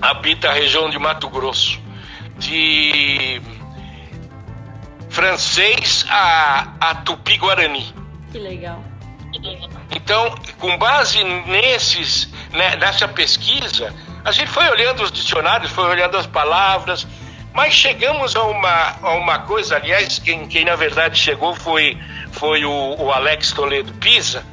habita 0.00 0.50
a 0.50 0.52
região 0.52 0.90
de 0.90 0.98
Mato 0.98 1.28
Grosso, 1.28 1.80
de 2.38 3.40
francês 5.08 6.04
a, 6.08 6.68
a 6.80 6.94
Tupi-Guarani. 6.96 7.94
Que 8.30 8.38
legal. 8.38 8.82
Então, 9.90 10.34
com 10.58 10.76
base 10.78 11.22
nesses, 11.24 12.28
né, 12.52 12.76
nessa 12.76 13.08
pesquisa, 13.08 13.94
a 14.24 14.32
gente 14.32 14.50
foi 14.50 14.68
olhando 14.68 15.02
os 15.02 15.12
dicionários, 15.12 15.70
foi 15.70 15.84
olhando 15.84 16.16
as 16.16 16.26
palavras, 16.26 17.06
mas 17.52 17.74
chegamos 17.74 18.36
a 18.36 18.42
uma, 18.44 18.96
a 19.02 19.12
uma 19.12 19.38
coisa, 19.40 19.76
aliás, 19.76 20.18
quem, 20.18 20.46
quem 20.46 20.64
na 20.64 20.76
verdade 20.76 21.18
chegou 21.18 21.54
foi, 21.54 21.98
foi 22.32 22.64
o, 22.64 22.96
o 22.98 23.12
Alex 23.12 23.52
Toledo 23.52 23.92
Pisa, 23.94 24.44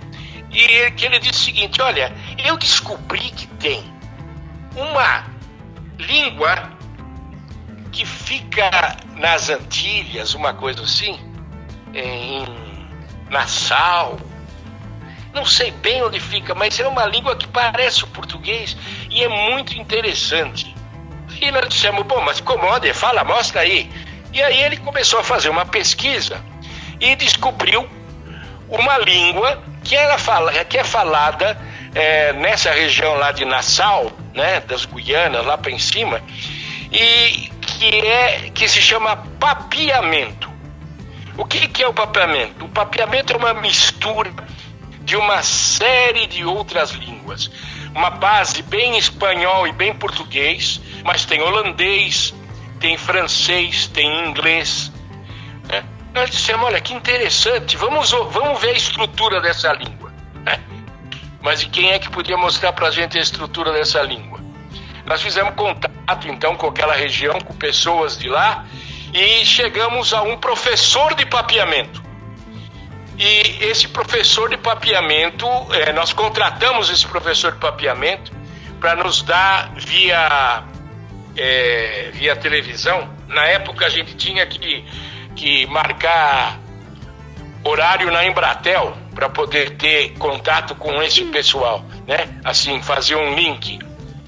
e 0.51 0.91
que 0.91 1.05
ele 1.05 1.19
disse 1.19 1.41
o 1.41 1.43
seguinte: 1.43 1.81
olha, 1.81 2.13
eu 2.45 2.55
descobri 2.57 3.31
que 3.31 3.47
tem 3.47 3.83
uma 4.75 5.32
língua 6.07 6.71
que 7.91 8.05
fica 8.05 8.97
nas 9.15 9.49
Antilhas, 9.49 10.33
uma 10.33 10.53
coisa 10.53 10.83
assim, 10.83 11.19
em 11.93 12.45
Nassau. 13.29 14.19
Não 15.33 15.45
sei 15.45 15.71
bem 15.71 16.03
onde 16.03 16.19
fica, 16.19 16.53
mas 16.53 16.79
é 16.79 16.87
uma 16.87 17.05
língua 17.05 17.35
que 17.35 17.47
parece 17.47 18.03
o 18.03 18.07
português 18.07 18.77
e 19.09 19.23
é 19.23 19.27
muito 19.27 19.73
interessante. 19.73 20.75
E 21.41 21.51
nós 21.51 21.67
dissemos, 21.69 22.03
bom, 22.05 22.21
mas 22.21 22.39
como 22.39 22.65
onde? 22.67 22.93
Fala, 22.93 23.23
mostra 23.23 23.61
aí. 23.61 23.89
E 24.31 24.41
aí 24.41 24.63
ele 24.63 24.77
começou 24.77 25.19
a 25.19 25.23
fazer 25.23 25.49
uma 25.49 25.65
pesquisa 25.65 26.43
e 26.99 27.15
descobriu 27.15 27.87
uma 28.69 28.97
língua 28.97 29.61
que, 29.83 29.95
era 29.95 30.17
fala, 30.17 30.51
que 30.65 30.77
é 30.77 30.83
falada 30.83 31.59
é, 31.93 32.33
nessa 32.33 32.71
região 32.71 33.15
lá 33.15 33.31
de 33.31 33.45
Nassau, 33.45 34.11
né, 34.33 34.59
das 34.61 34.85
Guianas, 34.85 35.45
lá 35.45 35.57
para 35.57 35.71
em 35.71 35.79
cima, 35.79 36.21
e 36.91 37.51
que, 37.61 37.99
é, 37.99 38.49
que 38.53 38.67
se 38.67 38.81
chama 38.81 39.15
papiamento. 39.39 40.51
O 41.37 41.45
que, 41.45 41.67
que 41.67 41.81
é 41.81 41.87
o 41.87 41.93
papiamento? 41.93 42.65
O 42.65 42.69
papiamento 42.69 43.33
é 43.33 43.37
uma 43.37 43.53
mistura 43.53 44.31
de 45.01 45.15
uma 45.15 45.41
série 45.43 46.27
de 46.27 46.45
outras 46.45 46.91
línguas. 46.91 47.49
Uma 47.93 48.09
base 48.09 48.61
bem 48.63 48.97
espanhol 48.97 49.67
e 49.67 49.71
bem 49.71 49.93
português, 49.93 50.79
mas 51.03 51.25
tem 51.25 51.41
holandês, 51.41 52.33
tem 52.79 52.97
francês, 52.97 53.87
tem 53.87 54.27
inglês. 54.27 54.91
Né? 55.67 55.83
Nós 56.13 56.29
dissemos, 56.29 56.65
olha 56.65 56.81
que 56.81 56.93
interessante, 56.93 57.77
vamos, 57.77 58.11
vamos 58.11 58.61
ver 58.61 58.69
a 58.69 58.77
estrutura 58.77 59.41
dessa 59.41 59.73
língua. 59.73 60.02
Mas 61.43 61.65
quem 61.65 61.91
é 61.91 61.99
que 61.99 62.09
podia 62.09 62.37
mostrar 62.37 62.71
para 62.71 62.87
a 62.87 62.91
gente 62.91 63.17
a 63.17 63.21
estrutura 63.21 63.73
dessa 63.73 64.01
língua? 64.01 64.39
Nós 65.05 65.21
fizemos 65.21 65.53
contato 65.55 66.27
então 66.29 66.55
com 66.55 66.67
aquela 66.67 66.95
região, 66.95 67.37
com 67.41 67.53
pessoas 67.53 68.17
de 68.17 68.29
lá, 68.29 68.65
e 69.13 69.45
chegamos 69.45 70.13
a 70.13 70.21
um 70.21 70.37
professor 70.37 71.13
de 71.13 71.25
papiamento. 71.25 72.01
E 73.17 73.57
esse 73.65 73.89
professor 73.89 74.49
de 74.49 74.57
papiamento, 74.57 75.45
é, 75.73 75.91
nós 75.91 76.13
contratamos 76.13 76.89
esse 76.89 77.05
professor 77.05 77.51
de 77.51 77.59
papiamento 77.59 78.31
para 78.79 78.95
nos 78.95 79.21
dar 79.21 79.73
via, 79.75 80.63
é, 81.35 82.09
via 82.13 82.35
televisão. 82.37 83.13
Na 83.27 83.43
época 83.45 83.85
a 83.85 83.89
gente 83.89 84.15
tinha 84.15 84.45
que, 84.45 84.85
que 85.35 85.65
marcar 85.67 86.57
horário 87.65 88.09
na 88.09 88.25
Embratel 88.25 89.02
para 89.13 89.29
poder 89.29 89.77
ter 89.77 90.13
contato 90.17 90.75
com 90.75 91.01
esse 91.01 91.23
pessoal, 91.25 91.85
né? 92.07 92.39
Assim, 92.43 92.81
fazer 92.81 93.15
um 93.15 93.35
link 93.35 93.79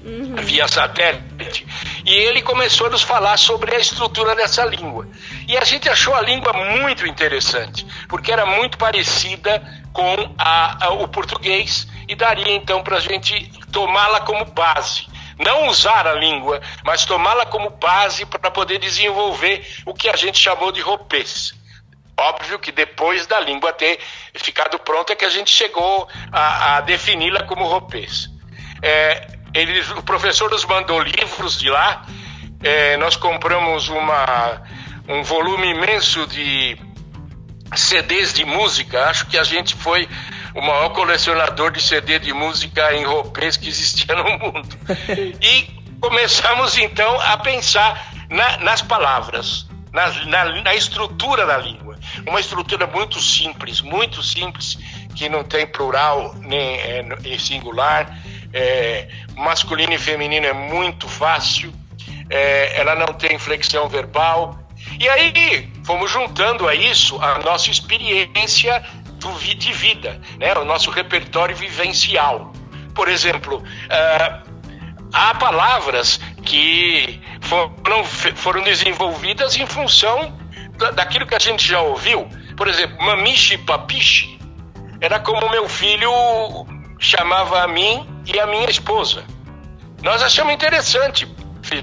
uhum. 0.04 0.36
via 0.36 0.68
satélite. 0.68 1.66
E 2.04 2.14
ele 2.14 2.40
começou 2.40 2.86
a 2.86 2.90
nos 2.90 3.02
falar 3.02 3.36
sobre 3.36 3.74
a 3.74 3.78
estrutura 3.78 4.34
dessa 4.34 4.64
língua. 4.64 5.08
E 5.48 5.56
a 5.56 5.64
gente 5.64 5.88
achou 5.88 6.14
a 6.14 6.20
língua 6.20 6.52
muito 6.52 7.06
interessante, 7.06 7.86
porque 8.08 8.32
era 8.32 8.46
muito 8.46 8.78
parecida 8.78 9.62
com 9.92 10.34
a, 10.38 10.86
a, 10.86 10.90
o 10.90 11.08
português 11.08 11.88
e 12.08 12.14
daria 12.14 12.54
então 12.54 12.82
para 12.82 12.98
a 12.98 13.00
gente 13.00 13.50
tomá-la 13.72 14.20
como 14.20 14.44
base. 14.44 15.06
Não 15.38 15.68
usar 15.68 16.06
a 16.06 16.14
língua, 16.14 16.62
mas 16.84 17.04
tomá-la 17.04 17.44
como 17.44 17.70
base 17.70 18.24
para 18.24 18.50
poder 18.50 18.78
desenvolver 18.78 19.66
o 19.84 19.92
que 19.92 20.08
a 20.08 20.16
gente 20.16 20.38
chamou 20.38 20.72
de 20.72 20.80
roupês. 20.80 21.54
Óbvio 22.18 22.58
que 22.58 22.72
depois 22.72 23.26
da 23.26 23.38
língua 23.40 23.72
ter 23.72 23.98
ficado 24.34 24.78
pronta 24.78 25.12
é 25.12 25.16
que 25.16 25.24
a 25.24 25.30
gente 25.30 25.50
chegou 25.50 26.08
a, 26.32 26.76
a 26.76 26.80
defini-la 26.80 27.42
como 27.44 27.66
roupês. 27.66 28.30
É, 28.82 29.26
ele, 29.52 29.80
o 29.92 30.02
professor 30.02 30.50
nos 30.50 30.64
mandou 30.64 31.00
livros 31.00 31.58
de 31.58 31.68
lá, 31.68 32.06
é, 32.62 32.96
nós 32.96 33.16
compramos 33.16 33.88
uma, 33.88 34.62
um 35.08 35.22
volume 35.22 35.68
imenso 35.68 36.26
de 36.26 36.78
CDs 37.74 38.32
de 38.32 38.44
música, 38.44 39.10
acho 39.10 39.26
que 39.26 39.38
a 39.38 39.44
gente 39.44 39.74
foi 39.74 40.08
o 40.54 40.60
maior 40.62 40.90
colecionador 40.90 41.70
de 41.70 41.82
CD 41.82 42.18
de 42.18 42.32
música 42.32 42.94
em 42.94 43.04
roupês 43.04 43.56
que 43.56 43.68
existia 43.68 44.14
no 44.14 44.24
mundo. 44.38 44.78
E 45.42 45.68
começamos 46.00 46.76
então 46.78 47.20
a 47.20 47.36
pensar 47.38 48.12
na, 48.30 48.58
nas 48.58 48.82
palavras, 48.82 49.66
na, 49.96 50.10
na, 50.26 50.62
na 50.62 50.74
estrutura 50.74 51.46
da 51.46 51.56
língua. 51.56 51.98
Uma 52.26 52.38
estrutura 52.38 52.86
muito 52.86 53.18
simples, 53.18 53.80
muito 53.80 54.22
simples, 54.22 54.76
que 55.14 55.26
não 55.26 55.42
tem 55.42 55.66
plural 55.66 56.34
nem 56.40 56.78
é, 56.78 57.38
singular. 57.38 58.14
É, 58.52 59.08
masculino 59.34 59.94
e 59.94 59.98
feminino 59.98 60.44
é 60.44 60.52
muito 60.52 61.08
fácil. 61.08 61.72
É, 62.28 62.78
ela 62.78 62.94
não 62.94 63.14
tem 63.14 63.34
inflexão 63.34 63.88
verbal. 63.88 64.58
E 65.00 65.08
aí 65.08 65.72
fomos 65.84 66.10
juntando 66.10 66.68
a 66.68 66.74
isso 66.74 67.18
a 67.22 67.38
nossa 67.38 67.70
experiência 67.70 68.84
do, 69.14 69.32
de 69.32 69.72
vida, 69.72 70.20
né? 70.38 70.52
o 70.58 70.64
nosso 70.64 70.90
repertório 70.90 71.56
vivencial. 71.56 72.52
Por 72.94 73.08
exemplo, 73.08 73.58
uh, 73.58 74.55
há 75.16 75.34
palavras 75.34 76.20
que 76.44 77.20
foram, 77.40 78.04
foram 78.04 78.62
desenvolvidas 78.62 79.56
em 79.56 79.66
função 79.66 80.36
daquilo 80.94 81.26
que 81.26 81.34
a 81.34 81.38
gente 81.38 81.66
já 81.66 81.80
ouviu. 81.80 82.28
Por 82.54 82.68
exemplo, 82.68 83.02
mamiche 83.02 83.56
papiche 83.58 84.38
era 85.00 85.18
como 85.18 85.48
meu 85.50 85.68
filho 85.68 86.10
chamava 86.98 87.62
a 87.62 87.66
mim 87.66 88.06
e 88.26 88.38
a 88.38 88.46
minha 88.46 88.68
esposa. 88.68 89.24
Nós 90.02 90.22
achamos 90.22 90.52
interessante. 90.52 91.26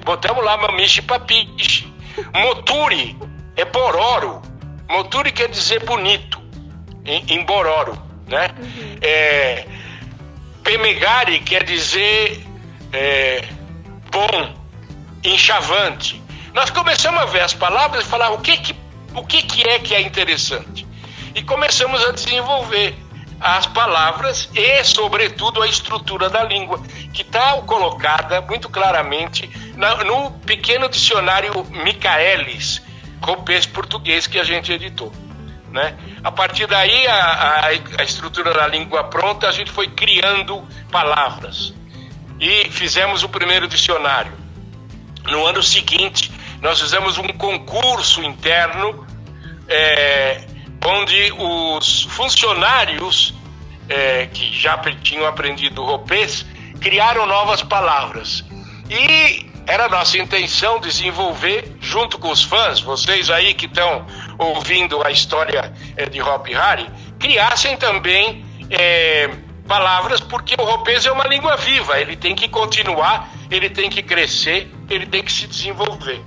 Botamos 0.05 0.43
lá 0.43 0.55
mamiche 0.55 1.01
papiche. 1.01 1.91
Moturi 2.33 3.17
é 3.55 3.65
bororo. 3.65 4.41
Moturi 4.87 5.31
quer 5.31 5.49
dizer 5.49 5.83
bonito 5.83 6.39
em, 7.03 7.23
em 7.27 7.43
Bororo, 7.43 7.97
né? 8.27 8.49
Uhum. 8.59 8.97
É, 9.01 9.65
Pemegari 10.63 11.39
quer 11.39 11.63
dizer 11.63 12.52
é, 12.93 13.49
bom, 14.11 14.53
enchavante. 15.23 16.21
Nós 16.53 16.69
começamos 16.69 17.19
a 17.21 17.25
ver 17.25 17.41
as 17.41 17.53
palavras 17.53 18.05
e 18.05 18.07
falar 18.07 18.29
o 18.29 18.37
que, 18.37 18.55
que, 18.57 18.75
o 19.15 19.25
que, 19.25 19.41
que 19.41 19.67
é 19.67 19.79
que 19.79 19.95
é 19.95 20.01
interessante. 20.01 20.87
E 21.33 21.41
começamos 21.41 22.05
a 22.05 22.11
desenvolver 22.11 22.95
as 23.41 23.65
palavras 23.65 24.47
e, 24.53 24.83
sobretudo, 24.83 25.63
a 25.63 25.67
estrutura 25.67 26.29
da 26.29 26.43
língua, 26.43 26.79
que 27.11 27.23
está 27.23 27.53
colocada 27.63 28.39
muito 28.41 28.69
claramente 28.69 29.49
no 30.05 30.31
pequeno 30.31 30.87
dicionário 30.87 31.51
Michaelis, 31.71 32.81
roupês 33.19 33.65
português 33.65 34.27
que 34.27 34.39
a 34.39 34.43
gente 34.43 34.71
editou. 34.71 35.11
Né? 35.71 35.97
A 36.23 36.31
partir 36.31 36.67
daí, 36.67 37.07
a, 37.07 37.15
a, 37.15 37.67
a, 37.67 38.03
estrutura 38.03 38.53
da 38.53 38.67
língua 38.67 39.05
pronta, 39.05 39.47
a 39.47 39.51
gente 39.51 39.71
foi 39.71 39.87
criando 39.87 40.63
palavras 40.91 41.73
e 42.43 42.69
fizemos 42.69 43.23
o 43.23 43.29
primeiro 43.29 43.69
dicionário. 43.69 44.33
No 45.27 45.45
ano 45.47 45.63
seguinte, 45.63 46.29
nós 46.61 46.81
fizemos 46.81 47.17
um 47.17 47.29
concurso 47.29 48.21
interno 48.21 49.07
é, 49.69 50.45
onde 50.85 51.31
os 51.37 52.03
funcionários 52.03 53.33
é, 53.87 54.25
que 54.25 54.53
já 54.53 54.77
tinham 55.01 55.25
aprendido 55.25 55.85
ropês 55.85 56.45
criaram 56.81 57.25
novas 57.25 57.61
palavras. 57.61 58.43
E 58.89 59.49
era 59.65 59.87
nossa 59.87 60.17
intenção 60.17 60.81
desenvolver, 60.81 61.77
junto 61.79 62.19
com 62.19 62.29
os 62.29 62.43
fãs, 62.43 62.81
vocês 62.81 63.29
aí 63.29 63.53
que 63.53 63.67
estão 63.67 64.05
ouvindo 64.37 65.01
a 65.01 65.11
história 65.11 65.71
é, 65.95 66.07
de 66.07 66.21
Hop 66.21 66.45
Harry, 66.47 66.89
criassem 67.17 67.77
também 67.77 68.43
é, 68.69 69.29
palavras, 69.67 70.19
porque 70.19 70.55
o 70.59 70.63
ropês 70.63 71.05
é 71.05 71.11
uma 71.11 71.27
língua 71.27 71.55
viva, 71.57 71.99
ele 71.99 72.15
tem 72.15 72.35
que 72.35 72.47
continuar, 72.47 73.31
ele 73.49 73.69
tem 73.69 73.89
que 73.89 74.01
crescer, 74.01 74.71
ele 74.89 75.05
tem 75.05 75.23
que 75.23 75.31
se 75.31 75.47
desenvolver. 75.47 76.21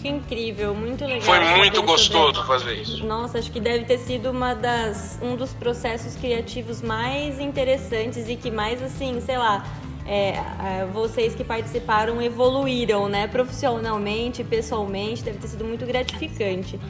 Que 0.00 0.08
incrível, 0.08 0.74
muito 0.74 1.04
legal. 1.04 1.22
Foi 1.22 1.38
muito 1.56 1.80
gostoso 1.84 2.44
fazer 2.44 2.74
isso. 2.74 3.06
Nossa, 3.06 3.38
acho 3.38 3.52
que 3.52 3.60
deve 3.60 3.84
ter 3.84 3.98
sido 3.98 4.32
uma 4.32 4.52
das, 4.52 5.16
um 5.22 5.36
dos 5.36 5.52
processos 5.52 6.16
criativos 6.16 6.82
mais 6.82 7.38
interessantes 7.38 8.28
e 8.28 8.34
que 8.34 8.50
mais 8.50 8.82
assim, 8.82 9.20
sei 9.20 9.38
lá, 9.38 9.64
é, 10.04 10.30
é, 10.30 10.88
vocês 10.92 11.36
que 11.36 11.44
participaram 11.44 12.20
evoluíram, 12.20 13.08
né? 13.08 13.28
Profissionalmente, 13.28 14.42
pessoalmente, 14.42 15.22
deve 15.22 15.38
ter 15.38 15.46
sido 15.46 15.64
muito 15.64 15.86
gratificante. 15.86 16.80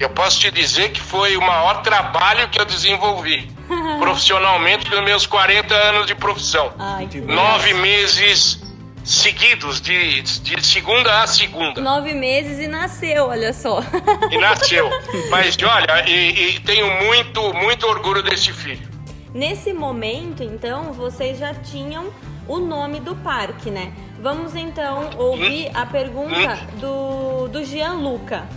Eu 0.00 0.08
posso 0.08 0.40
te 0.40 0.50
dizer 0.50 0.92
que 0.92 1.00
foi 1.00 1.36
o 1.36 1.42
maior 1.42 1.82
trabalho 1.82 2.48
que 2.48 2.58
eu 2.58 2.64
desenvolvi 2.64 3.46
profissionalmente 4.00 4.90
nos 4.90 5.04
meus 5.04 5.26
40 5.26 5.74
anos 5.74 6.06
de 6.06 6.14
profissão. 6.14 6.72
Ai, 6.78 7.06
Nove 7.26 7.74
meses 7.74 8.62
seguidos, 9.04 9.78
de, 9.78 10.22
de 10.22 10.66
segunda 10.66 11.22
a 11.22 11.26
segunda. 11.26 11.82
Nove 11.82 12.14
meses 12.14 12.58
e 12.58 12.66
nasceu, 12.66 13.26
olha 13.26 13.52
só. 13.52 13.82
E 14.30 14.38
nasceu. 14.38 14.88
Mas 15.28 15.54
olha, 15.62 16.08
e, 16.08 16.56
e 16.56 16.60
tenho 16.60 16.90
muito, 17.04 17.52
muito 17.52 17.86
orgulho 17.86 18.22
desse 18.22 18.54
filho. 18.54 18.88
Nesse 19.34 19.74
momento, 19.74 20.42
então, 20.42 20.94
vocês 20.94 21.38
já 21.38 21.52
tinham 21.52 22.10
o 22.48 22.58
nome 22.58 23.00
do 23.00 23.14
parque, 23.16 23.70
né? 23.70 23.92
Vamos 24.18 24.56
então 24.56 25.10
ouvir 25.18 25.70
a 25.74 25.84
pergunta 25.84 26.56
do, 26.80 27.48
do 27.48 27.62
Gianluca. 27.64 28.48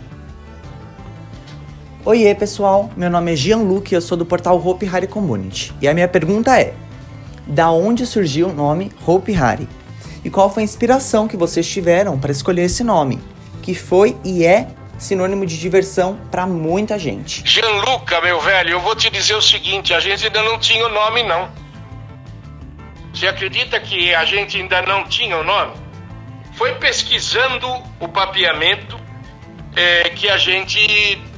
Oiê 2.05 2.35
pessoal, 2.35 2.91
meu 2.97 3.09
nome 3.09 3.31
é 3.31 3.35
Gianluca 3.37 3.93
e 3.93 3.95
eu 3.95 4.01
sou 4.01 4.17
do 4.17 4.25
portal 4.25 4.57
Hope 4.57 4.85
Harry 4.85 5.07
Community. 5.07 5.73
E 5.81 5.87
a 5.87 5.93
minha 5.93 6.07
pergunta 6.07 6.59
é: 6.59 6.73
da 7.47 7.71
onde 7.71 8.05
surgiu 8.05 8.49
o 8.49 8.53
nome 8.53 8.91
Hope 9.07 9.31
Harry? 9.31 9.69
E 10.21 10.29
qual 10.29 10.53
foi 10.53 10.63
a 10.63 10.65
inspiração 10.65 11.29
que 11.29 11.37
vocês 11.37 11.65
tiveram 11.65 12.19
para 12.19 12.29
escolher 12.29 12.63
esse 12.63 12.83
nome, 12.83 13.21
que 13.61 13.73
foi 13.73 14.17
e 14.21 14.43
é 14.43 14.67
sinônimo 14.97 15.45
de 15.45 15.57
diversão 15.57 16.19
para 16.29 16.45
muita 16.45 16.99
gente? 16.99 17.41
Gianluca, 17.45 18.19
meu 18.19 18.41
velho, 18.41 18.71
eu 18.71 18.81
vou 18.81 18.97
te 18.97 19.09
dizer 19.09 19.35
o 19.35 19.41
seguinte: 19.41 19.93
a 19.93 20.01
gente 20.01 20.25
ainda 20.25 20.43
não 20.43 20.59
tinha 20.59 20.85
o 20.85 20.89
nome, 20.89 21.23
não. 21.23 21.49
Você 23.13 23.27
acredita 23.27 23.79
que 23.79 24.13
a 24.13 24.25
gente 24.25 24.57
ainda 24.57 24.81
não 24.81 25.07
tinha 25.07 25.37
o 25.37 25.43
nome? 25.45 25.71
Foi 26.55 26.75
pesquisando 26.75 27.65
o 27.97 28.09
papeamento 28.09 28.99
é, 29.73 30.09
que 30.09 30.27
a 30.27 30.37
gente 30.37 31.31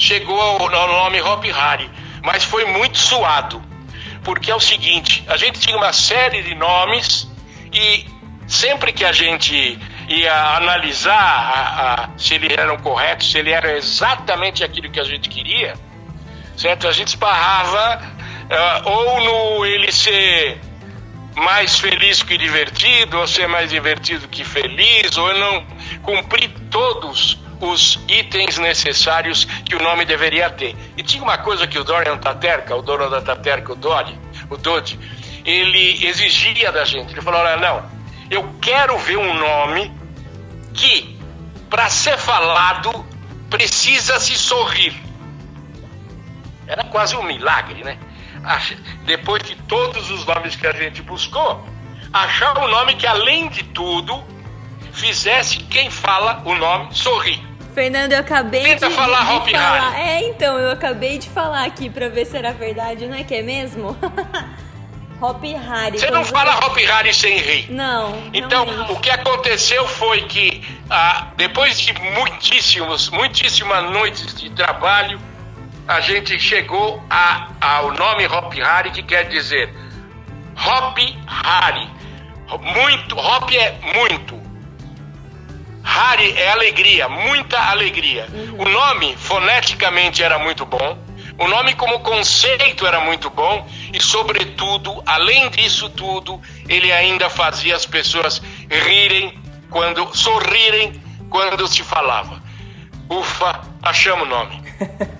chegou 0.00 0.40
ao, 0.40 0.70
nome 0.70 1.20
Hop 1.20 1.44
Harry, 1.44 1.88
mas 2.24 2.42
foi 2.42 2.64
muito 2.64 2.96
suado, 2.96 3.62
porque 4.24 4.50
é 4.50 4.54
o 4.54 4.60
seguinte: 4.60 5.22
a 5.28 5.36
gente 5.36 5.60
tinha 5.60 5.76
uma 5.76 5.92
série 5.92 6.42
de 6.42 6.54
nomes 6.54 7.30
e 7.72 8.06
sempre 8.48 8.92
que 8.92 9.04
a 9.04 9.12
gente 9.12 9.78
ia 10.08 10.56
analisar 10.56 11.12
a, 11.12 12.04
a, 12.04 12.08
se 12.18 12.34
eles 12.34 12.56
eram 12.56 12.78
corretos, 12.78 13.30
se 13.30 13.38
ele 13.38 13.50
era 13.50 13.76
exatamente 13.76 14.64
aquilo 14.64 14.90
que 14.90 14.98
a 14.98 15.04
gente 15.04 15.28
queria, 15.28 15.74
certo? 16.56 16.88
A 16.88 16.92
gente 16.92 17.08
esbarrava 17.08 18.02
uh, 18.02 18.88
ou 18.88 19.20
no 19.20 19.66
ele 19.66 19.92
ser 19.92 20.58
mais 21.36 21.78
feliz 21.78 22.22
que 22.22 22.36
divertido, 22.36 23.18
ou 23.18 23.28
ser 23.28 23.46
mais 23.46 23.70
divertido 23.70 24.26
que 24.28 24.44
feliz, 24.44 25.16
ou 25.16 25.32
não 25.38 25.66
cumprir 26.02 26.50
todos 26.70 27.39
os 27.60 28.00
itens 28.08 28.58
necessários 28.58 29.44
que 29.44 29.76
o 29.76 29.82
nome 29.82 30.04
deveria 30.04 30.48
ter. 30.50 30.74
E 30.96 31.02
tinha 31.02 31.22
uma 31.22 31.38
coisa 31.38 31.66
que 31.66 31.78
o 31.78 31.84
Dorian 31.84 32.16
Taterka, 32.16 32.74
o 32.74 32.82
dono 32.82 33.10
da 33.10 33.20
Taterka, 33.20 33.72
o 33.72 33.76
Dory, 33.76 34.18
o 34.48 34.56
Dodge, 34.56 34.98
ele 35.44 36.06
exigia 36.06 36.72
da 36.72 36.84
gente. 36.84 37.12
Ele 37.12 37.20
falou: 37.20 37.40
olha, 37.40 37.56
não, 37.56 37.90
eu 38.30 38.54
quero 38.60 38.96
ver 38.98 39.18
um 39.18 39.34
nome 39.34 39.92
que, 40.72 41.18
para 41.68 41.88
ser 41.90 42.16
falado, 42.16 43.04
precisa 43.48 44.18
se 44.18 44.36
sorrir. 44.36 44.94
Era 46.66 46.84
quase 46.84 47.16
um 47.16 47.22
milagre, 47.22 47.82
né? 47.82 47.98
Depois 49.04 49.42
de 49.42 49.54
todos 49.56 50.10
os 50.10 50.24
nomes 50.24 50.56
que 50.56 50.66
a 50.66 50.72
gente 50.72 51.02
buscou, 51.02 51.62
achar 52.12 52.56
um 52.58 52.68
nome 52.68 52.94
que, 52.94 53.06
além 53.06 53.48
de 53.48 53.64
tudo, 53.64 54.22
fizesse 54.92 55.58
quem 55.58 55.90
fala 55.90 56.42
o 56.44 56.54
nome 56.54 56.94
sorrir. 56.94 57.49
Fernando, 57.74 58.12
eu 58.12 58.20
acabei 58.20 58.62
Tenta 58.62 58.88
de, 58.88 58.94
falar 58.94 59.24
de 59.24 59.32
Hopi 59.32 59.52
falar. 59.52 59.88
Hari. 59.88 60.00
É, 60.00 60.28
então, 60.28 60.58
eu 60.58 60.70
acabei 60.70 61.18
de 61.18 61.28
falar 61.28 61.64
aqui 61.64 61.88
pra 61.88 62.08
ver 62.08 62.26
se 62.26 62.36
era 62.36 62.52
verdade, 62.52 63.06
não 63.06 63.16
é 63.16 63.22
que 63.22 63.34
é 63.34 63.42
mesmo? 63.42 63.96
Hopi 65.20 65.54
Hari. 65.54 65.98
Você 65.98 66.10
não 66.10 66.22
quando 66.22 66.32
fala 66.32 66.66
Hopi 66.66 66.86
Hari 66.86 67.12
sem 67.12 67.38
rir. 67.38 67.70
Não. 67.70 68.30
Então, 68.32 68.64
realmente. 68.64 68.92
o 68.92 69.00
que 69.00 69.10
aconteceu 69.10 69.86
foi 69.86 70.22
que, 70.22 70.62
ah, 70.88 71.28
depois 71.36 71.78
de 71.78 71.92
muitíssimos, 71.92 73.10
muitíssimas 73.10 73.90
noites 73.90 74.34
de 74.34 74.48
trabalho, 74.50 75.20
a 75.86 76.00
gente 76.00 76.38
chegou 76.40 77.02
a, 77.10 77.48
ao 77.60 77.92
nome 77.92 78.26
Hopi 78.26 78.62
Hari, 78.62 78.90
que 78.92 79.02
quer 79.02 79.28
dizer 79.28 79.74
Hopi 80.56 81.18
Hari. 81.26 81.88
Muito, 82.60 83.16
Hopi 83.18 83.58
é 83.58 83.78
muito. 83.94 84.39
Hari 85.92 86.34
é 86.38 86.50
alegria, 86.50 87.08
muita 87.08 87.58
alegria. 87.58 88.28
O 88.56 88.68
nome 88.68 89.16
foneticamente 89.16 90.22
era 90.22 90.38
muito 90.38 90.64
bom. 90.64 90.96
O 91.36 91.48
nome 91.48 91.74
como 91.74 91.98
conceito 91.98 92.86
era 92.86 93.00
muito 93.00 93.28
bom 93.28 93.66
e, 93.92 94.00
sobretudo, 94.00 95.02
além 95.04 95.50
disso 95.50 95.90
tudo, 95.90 96.40
ele 96.68 96.92
ainda 96.92 97.28
fazia 97.28 97.74
as 97.74 97.86
pessoas 97.86 98.40
rirem 98.70 99.36
quando 99.68 100.16
sorrirem 100.16 101.02
quando 101.28 101.66
se 101.66 101.82
falava. 101.82 102.40
Ufa, 103.08 103.60
achamos 103.82 104.26
o 104.26 104.30
nome. 104.30 104.62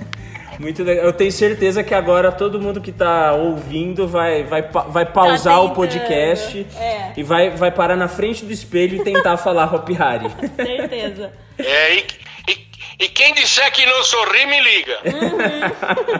Muito 0.61 0.85
legal. 0.85 1.07
Eu 1.07 1.13
tenho 1.15 1.33
certeza 1.33 1.83
que 1.83 1.95
agora 1.95 2.31
todo 2.31 2.61
mundo 2.61 2.83
que 2.83 2.93
tá 2.93 3.33
ouvindo 3.33 4.07
vai, 4.07 4.45
vai, 4.45 4.61
vai 4.61 5.07
pausar 5.07 5.57
o 5.59 5.69
tentando, 5.69 5.75
podcast 5.75 6.67
é. 6.77 7.15
e 7.17 7.23
vai, 7.23 7.49
vai 7.49 7.71
parar 7.71 7.97
na 7.97 8.09
frente 8.09 8.45
do 8.45 8.53
espelho 8.53 8.97
e 8.97 9.03
tentar 9.03 9.39
falar 9.39 9.75
Hopi 9.75 9.97
Hari. 9.97 10.27
Certeza. 10.55 11.33
É, 11.59 11.95
e, 11.95 12.07
e- 12.47 12.71
e 13.01 13.09
quem 13.09 13.33
disser 13.33 13.73
que 13.73 13.87
não 13.87 14.03
sorri, 14.05 14.45
me 14.45 14.61
liga. 14.61 14.99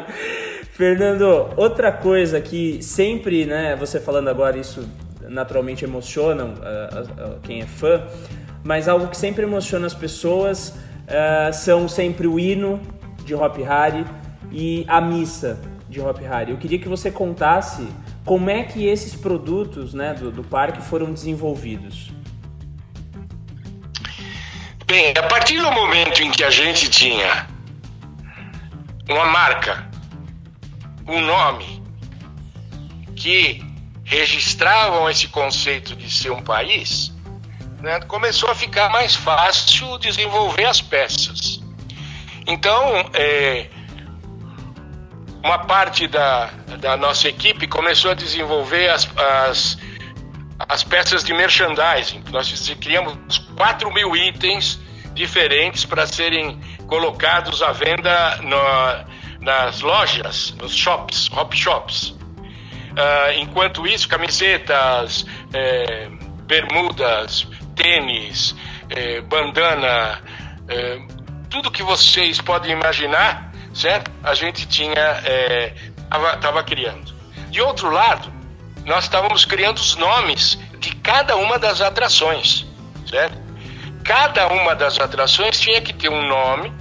Fernando, 0.73 1.51
outra 1.59 1.93
coisa 1.93 2.41
que 2.41 2.83
sempre, 2.83 3.45
né, 3.45 3.77
você 3.77 4.01
falando 4.01 4.29
agora, 4.29 4.57
isso 4.57 4.89
naturalmente 5.29 5.85
emociona 5.85 6.55
ah, 6.63 7.05
ah, 7.19 7.35
quem 7.43 7.61
é 7.61 7.67
fã, 7.67 8.03
mas 8.65 8.89
algo 8.89 9.09
que 9.09 9.17
sempre 9.19 9.43
emociona 9.43 9.87
as 9.87 9.93
pessoas 9.93 10.75
ah, 11.07 11.53
são 11.53 11.87
sempre 11.87 12.27
o 12.27 12.41
hino 12.41 12.81
de 13.23 13.35
Hopi 13.35 13.63
Hari 13.63 14.07
e 14.51 14.85
a 14.89 15.01
missa 15.01 15.61
de 15.89 16.01
Hopi 16.01 16.25
Hari. 16.25 16.53
Eu 16.53 16.59
queria 16.59 16.79
que 16.79 16.89
você 16.89 17.11
contasse 17.11 17.87
como 18.25 18.49
é 18.49 18.63
que 18.63 18.87
esses 18.87 19.15
produtos 19.15 19.93
né, 19.93 20.15
do, 20.15 20.31
do 20.31 20.45
parque 20.45 20.81
foram 20.81 21.13
desenvolvidos. 21.13 22.11
Bem, 24.87 25.13
a 25.17 25.23
partir 25.25 25.61
do 25.61 25.71
momento 25.71 26.23
em 26.23 26.31
que 26.31 26.43
a 26.43 26.51
gente 26.51 26.91
tinha 26.91 27.47
uma 29.09 29.25
marca, 29.27 29.89
um 31.07 31.21
nome 31.21 31.83
que 33.17 33.65
registravam 34.05 35.09
esse 35.09 35.29
conceito 35.29 35.95
de 35.95 36.11
ser 36.11 36.31
um 36.31 36.43
país, 36.43 37.13
né, 37.81 38.01
começou 38.01 38.51
a 38.51 38.55
ficar 38.55 38.89
mais 38.91 39.15
fácil 39.15 39.99
desenvolver 39.99 40.65
as 40.65 40.81
peças. 40.81 41.61
Então, 42.47 43.09
é, 43.15 43.69
uma 45.43 45.59
parte 45.59 46.07
da, 46.07 46.51
da 46.79 46.97
nossa 46.97 47.29
equipe 47.29 47.67
começou 47.67 48.11
a 48.11 48.15
desenvolver 48.15 48.89
as, 48.91 49.09
as, 49.17 49.79
as 50.59 50.85
peças 50.85 51.25
de 51.25 51.33
merchandising. 51.33 52.23
Nós 52.31 52.71
criamos 52.81 53.39
4 53.57 53.93
mil 53.93 54.15
itens 54.17 54.79
diferentes 55.15 55.85
para 55.85 56.07
serem 56.07 56.61
colocados 56.87 57.63
à 57.63 57.73
venda 57.73 58.37
no- 58.43 59.45
nas 59.45 59.81
lojas, 59.81 60.55
nos 60.61 60.75
shops, 60.75 61.31
hop 61.33 61.55
shops. 61.55 62.15
Ah, 62.97 63.33
enquanto 63.35 63.87
isso, 63.87 64.07
camisetas, 64.09 65.25
eh, 65.55 66.09
bermudas, 66.45 67.47
tênis, 67.75 68.55
eh, 68.91 69.21
bandana, 69.23 70.21
eh, 70.69 70.99
tudo 71.49 71.71
que 71.71 71.83
vocês 71.83 72.41
podem 72.41 72.73
imaginar, 72.73 73.50
certo? 73.75 74.11
A 74.23 74.35
gente 74.35 74.67
tinha, 74.67 74.95
eh, 75.25 75.73
tava, 76.09 76.37
tava 76.37 76.63
criando. 76.63 77.13
De 77.51 77.61
outro 77.61 77.91
lado, 77.91 78.33
nós 78.85 79.05
estávamos 79.05 79.45
criando 79.45 79.79
os 79.79 79.97
nomes 79.97 80.59
de 80.79 80.95
cada 80.97 81.37
uma 81.37 81.59
das 81.59 81.81
atrações, 81.81 82.67
certo? 83.09 83.39
Cada 84.05 84.49
uma 84.49 84.75
das 84.75 84.99
atrações 84.99 85.59
tinha 85.61 85.81
que 85.81 85.93
ter 85.93 86.09
um 86.09 86.27
nome, 86.27 86.73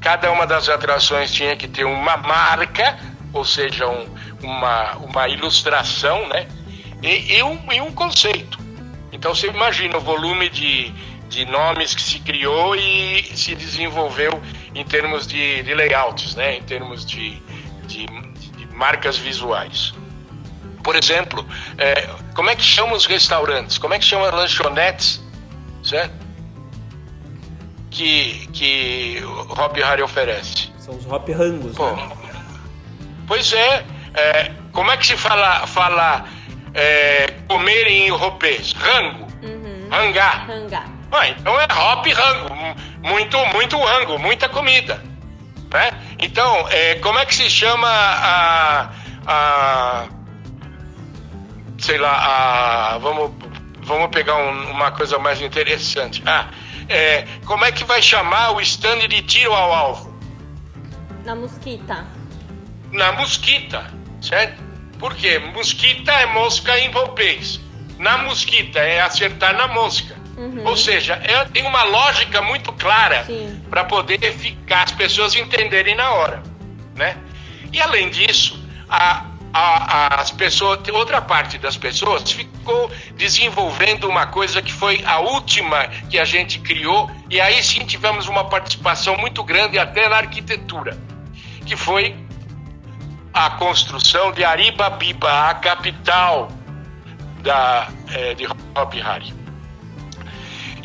cada 0.00 0.30
uma 0.30 0.46
das 0.46 0.68
atrações 0.68 1.32
tinha 1.32 1.56
que 1.56 1.66
ter 1.66 1.84
uma 1.84 2.16
marca, 2.16 2.98
ou 3.32 3.44
seja, 3.44 3.86
um- 3.88 4.06
uma, 4.42 4.92
uma 4.96 5.28
ilustração, 5.28 6.28
né? 6.28 6.46
E, 7.02 7.36
e 7.36 7.42
um, 7.42 7.72
e 7.72 7.80
um 7.80 7.92
conceito. 7.92 8.58
Então 9.12 9.34
você 9.34 9.48
imagina 9.48 9.96
o 9.96 10.00
volume 10.00 10.48
de, 10.48 10.92
de 11.28 11.44
nomes 11.44 11.94
que 11.94 12.02
se 12.02 12.20
criou 12.20 12.76
e 12.76 13.24
se 13.36 13.54
desenvolveu 13.54 14.40
em 14.74 14.84
termos 14.84 15.26
de, 15.26 15.62
de 15.62 15.74
layouts, 15.74 16.34
né? 16.34 16.56
Em 16.56 16.62
termos 16.62 17.04
de, 17.04 17.40
de, 17.86 18.06
de 18.06 18.66
marcas 18.74 19.16
visuais. 19.16 19.94
Por 20.82 20.96
exemplo, 20.96 21.44
é, 21.76 22.08
como 22.34 22.50
é 22.50 22.56
que 22.56 22.62
chamam 22.62 22.94
os 22.94 23.06
restaurantes? 23.06 23.78
Como 23.78 23.94
é 23.94 23.98
que 23.98 24.04
chamam 24.04 24.26
as 24.26 24.34
lanchonetes? 24.34 25.22
Certo? 25.82 26.14
Que, 27.90 28.46
que 28.52 29.22
o 29.24 29.52
Hop 29.52 29.76
Hari 29.82 30.02
oferece. 30.02 30.70
São 30.78 30.94
os 30.94 31.06
Hop 31.06 31.28
Rangos, 31.28 31.74
Pô, 31.74 31.90
né? 31.92 32.10
Pois 33.26 33.52
é, 33.52 33.84
é, 34.14 34.52
como 34.72 34.90
é 34.90 34.96
que 34.96 35.06
se 35.06 35.16
fala, 35.16 35.66
fala 35.66 36.24
é, 36.72 37.26
comer 37.46 37.86
em 37.86 38.08
ropês? 38.10 38.72
Rango, 38.72 39.26
rangar. 39.90 40.50
Hangar. 40.50 40.97
Ah, 41.10 41.28
então 41.28 41.58
é 41.60 41.64
hop 41.64 42.06
rango, 42.06 42.54
mu- 42.54 42.76
muito, 43.02 43.38
muito 43.46 43.78
rango, 43.82 44.18
muita 44.18 44.48
comida. 44.48 45.02
Né? 45.72 45.90
Então, 46.18 46.66
é, 46.70 46.96
como 46.96 47.18
é 47.18 47.26
que 47.26 47.34
se 47.34 47.48
chama 47.50 47.88
a, 47.88 48.90
a 49.26 50.08
sei 51.78 51.98
lá, 51.98 52.12
a, 52.94 52.98
vamos, 52.98 53.32
vamos 53.82 54.08
pegar 54.10 54.36
um- 54.36 54.70
uma 54.70 54.90
coisa 54.90 55.18
mais 55.18 55.40
interessante. 55.40 56.22
Ah, 56.26 56.48
é, 56.88 57.26
como 57.46 57.64
é 57.64 57.72
que 57.72 57.84
vai 57.84 58.00
chamar 58.02 58.52
o 58.52 58.60
stand 58.60 59.08
de 59.08 59.22
tiro 59.22 59.52
ao 59.52 59.72
alvo? 59.72 60.18
Na 61.24 61.34
mosquita. 61.34 62.06
na 62.92 63.12
mosquita, 63.12 63.86
certo? 64.22 64.62
Por 64.98 65.14
quê? 65.14 65.38
Mosquita 65.38 66.10
é 66.12 66.26
mosca 66.26 66.78
em 66.78 66.90
polpês. 66.90 67.60
Na 67.98 68.18
mosquita 68.18 68.78
é 68.78 69.00
acertar 69.00 69.54
na 69.56 69.68
mosca. 69.68 70.16
Ou 70.64 70.76
seja, 70.76 71.14
é, 71.22 71.44
tem 71.46 71.64
uma 71.66 71.82
lógica 71.84 72.40
muito 72.42 72.72
clara 72.72 73.24
para 73.68 73.84
poder 73.84 74.32
ficar 74.32 74.84
as 74.84 74.92
pessoas 74.92 75.34
entenderem 75.34 75.94
na 75.94 76.10
hora, 76.12 76.42
né? 76.94 77.16
E 77.72 77.80
além 77.80 78.08
disso, 78.08 78.62
a, 78.88 79.24
a- 79.52 80.20
as 80.20 80.30
pessoas, 80.30 80.78
outra 80.88 81.20
parte 81.20 81.58
das 81.58 81.76
pessoas 81.76 82.30
ficou 82.30 82.90
desenvolvendo 83.16 84.08
uma 84.08 84.26
coisa 84.26 84.62
que 84.62 84.72
foi 84.72 85.02
a 85.04 85.18
última 85.18 85.88
que 86.08 86.18
a 86.18 86.24
gente 86.24 86.58
criou 86.60 87.10
e 87.28 87.40
aí 87.40 87.62
sim 87.62 87.84
tivemos 87.84 88.28
uma 88.28 88.44
participação 88.44 89.16
muito 89.16 89.42
grande 89.42 89.78
até 89.78 90.08
na 90.08 90.16
arquitetura, 90.16 90.96
que 91.66 91.76
foi 91.76 92.14
a 93.34 93.50
construção 93.50 94.32
de 94.32 94.44
Aribabiba, 94.44 95.48
a 95.50 95.54
capital 95.54 96.48
da, 97.42 97.88
eh, 98.10 98.34
de 98.34 98.46
Hopi 98.74 99.00
Hari. 99.00 99.34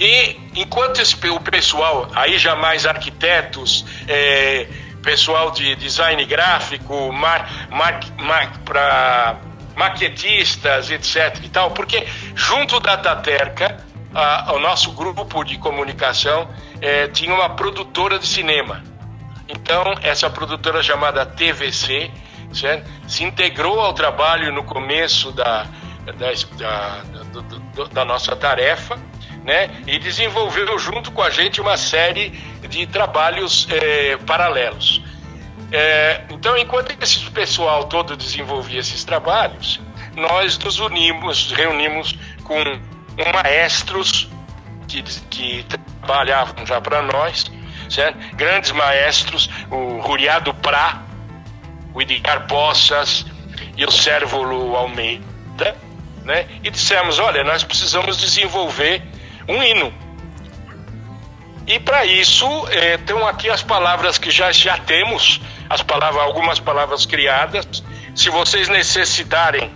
E 0.03 0.35
enquanto 0.53 0.99
esse, 0.99 1.15
o 1.29 1.39
pessoal, 1.39 2.09
aí 2.13 2.37
já 2.37 2.57
mais 2.57 2.85
arquitetos, 2.85 3.85
eh, 4.05 4.67
pessoal 5.01 5.49
de 5.51 5.75
design 5.75 6.25
gráfico, 6.25 7.09
mar, 7.13 7.49
mar, 7.69 8.01
mar, 8.19 8.51
pra 8.65 9.37
maquetistas, 9.77 10.91
etc. 10.91 11.39
e 11.41 11.47
tal, 11.47 11.71
porque 11.71 12.05
junto 12.35 12.81
da 12.81 12.97
Taterca, 12.97 13.77
a- 14.13 14.51
o 14.53 14.59
nosso 14.59 14.91
grupo 14.91 15.41
de 15.45 15.57
comunicação 15.57 16.49
eh, 16.81 17.07
tinha 17.07 17.33
uma 17.33 17.51
produtora 17.51 18.19
de 18.19 18.27
cinema. 18.27 18.83
Então, 19.47 19.95
essa 20.01 20.29
produtora 20.29 20.83
chamada 20.83 21.25
TVC 21.25 22.11
certo? 22.53 22.89
se 23.07 23.23
integrou 23.23 23.79
ao 23.79 23.93
trabalho 23.93 24.51
no 24.51 24.65
começo 24.65 25.31
da, 25.31 25.65
da, 26.05 26.13
da, 26.13 27.41
da, 27.75 27.83
da 27.85 28.05
nossa 28.05 28.35
tarefa 28.35 28.99
né? 29.45 29.69
e 29.85 29.99
desenvolveu 29.99 30.77
junto 30.79 31.11
com 31.11 31.21
a 31.21 31.29
gente 31.29 31.59
uma 31.59 31.77
série 31.77 32.29
de 32.67 32.87
trabalhos 32.87 33.67
é, 33.69 34.17
paralelos. 34.17 35.01
É, 35.71 36.21
então, 36.29 36.55
enquanto 36.57 36.95
esse 37.01 37.19
pessoal 37.31 37.85
todo 37.85 38.15
desenvolvia 38.15 38.79
esses 38.79 39.03
trabalhos, 39.03 39.81
nós 40.15 40.57
nos 40.59 40.79
unimos, 40.79 41.51
reunimos 41.51 42.15
com 42.43 42.55
maestros 43.33 44.29
que, 44.87 45.01
que 45.29 45.65
trabalhavam 46.01 46.65
já 46.65 46.79
para 46.79 47.01
nós, 47.01 47.45
certo? 47.89 48.17
grandes 48.35 48.71
maestros, 48.71 49.49
o 49.69 49.99
Ruriado 49.99 50.53
Prá, 50.53 51.01
o 51.93 52.01
Edgar 52.01 52.47
Poças 52.47 53.25
e 53.75 53.83
o 53.85 53.91
Sérvulo 53.91 54.75
Almeida, 54.75 55.75
né? 56.23 56.47
e 56.63 56.69
dissemos: 56.69 57.17
olha, 57.19 57.43
nós 57.43 57.63
precisamos 57.63 58.17
desenvolver 58.17 59.01
um 59.47 59.61
hino. 59.61 59.93
E 61.65 61.79
para 61.79 62.05
isso, 62.05 62.45
é, 62.69 62.95
estão 62.95 63.25
aqui 63.27 63.49
as 63.49 63.63
palavras 63.63 64.17
que 64.17 64.29
já, 64.29 64.51
já 64.51 64.77
temos, 64.77 65.39
as 65.69 65.81
palavras, 65.81 66.21
algumas 66.23 66.59
palavras 66.59 67.05
criadas. 67.05 67.83
Se 68.13 68.29
vocês 68.29 68.67
necessitarem 68.67 69.71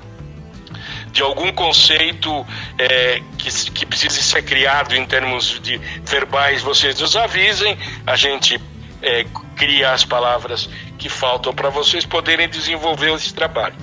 de 1.11 1.22
algum 1.22 1.51
conceito 1.51 2.45
é, 2.78 3.22
que, 3.38 3.72
que 3.72 3.86
precise 3.86 4.22
ser 4.22 4.43
criado 4.43 4.95
em 4.95 5.05
termos 5.05 5.59
de 5.61 5.78
verbais, 6.03 6.61
vocês 6.61 6.99
nos 6.99 7.15
avisem, 7.15 7.78
a 8.05 8.15
gente 8.15 8.59
é, 9.01 9.26
cria 9.55 9.93
as 9.93 10.03
palavras 10.03 10.70
que 10.97 11.07
faltam 11.07 11.53
para 11.53 11.70
vocês 11.70 12.05
poderem 12.05 12.49
desenvolver 12.49 13.13
esse 13.13 13.34
trabalho. 13.34 13.76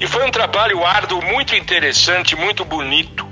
E 0.00 0.06
foi 0.06 0.26
um 0.26 0.30
trabalho 0.30 0.84
árduo, 0.84 1.22
muito 1.22 1.54
interessante, 1.54 2.34
muito 2.34 2.64
bonito, 2.64 3.28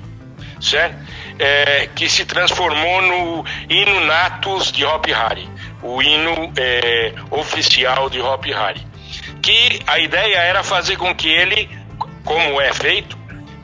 certo? 0.61 1.08
É, 1.39 1.89
que 1.95 2.09
se 2.09 2.25
transformou 2.25 3.01
no 3.03 3.45
hino 3.69 4.01
natus 4.01 4.73
de 4.73 4.85
Hop 4.85 5.07
Hari, 5.09 5.49
o 5.83 6.03
hino 6.03 6.53
é, 6.57 7.15
oficial 7.31 8.11
de 8.11 8.21
Hop 8.21 8.45
Hari. 8.53 8.87
Que 9.41 9.81
a 9.87 9.99
ideia 10.01 10.39
era 10.39 10.65
fazer 10.65 10.97
com 10.97 11.15
que 11.15 11.29
ele, 11.29 11.71
como 12.25 12.61
é 12.61 12.73
feito, 12.73 13.17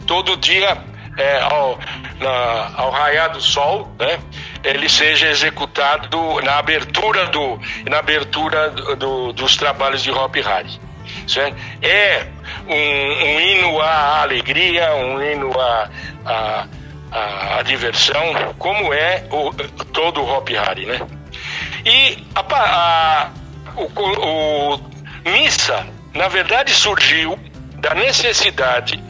todo 0.07 0.37
dia 0.37 0.79
é, 1.17 1.41
ao, 1.41 1.79
na, 2.19 2.73
ao 2.77 2.91
raiar 2.91 3.33
do 3.33 3.41
sol, 3.41 3.95
né, 3.99 4.19
ele 4.63 4.89
seja 4.89 5.29
executado 5.29 6.41
na 6.43 6.59
abertura 6.59 7.27
do 7.27 7.61
na 7.87 7.99
abertura 7.99 8.71
do, 8.71 8.97
do, 8.97 9.33
dos 9.33 9.57
trabalhos 9.57 10.03
de 10.03 10.11
Hop 10.11 10.35
Hari. 10.37 10.81
Certo? 11.27 11.57
É 11.83 12.27
um, 12.67 12.75
um, 12.75 13.41
hino 13.41 13.81
à 13.81 14.23
alegria, 14.23 14.95
um 14.95 15.23
hino 15.23 15.53
à, 15.59 15.91
à, 16.25 16.67
à, 17.15 17.59
à 17.59 17.63
diversão, 17.63 18.55
como 18.59 18.93
é 18.93 19.25
o, 19.31 19.53
todo 19.93 20.21
o 20.21 20.29
Hop 20.29 20.49
Hari, 20.51 20.87
né? 20.87 21.01
E 21.85 22.27
a, 22.35 22.41
a, 22.41 23.31
o, 23.77 24.75
o 24.75 24.81
missa, 25.31 25.87
na 26.13 26.27
verdade, 26.29 26.73
surgiu 26.73 27.39
da 27.77 27.95
necessidade 27.95 29.03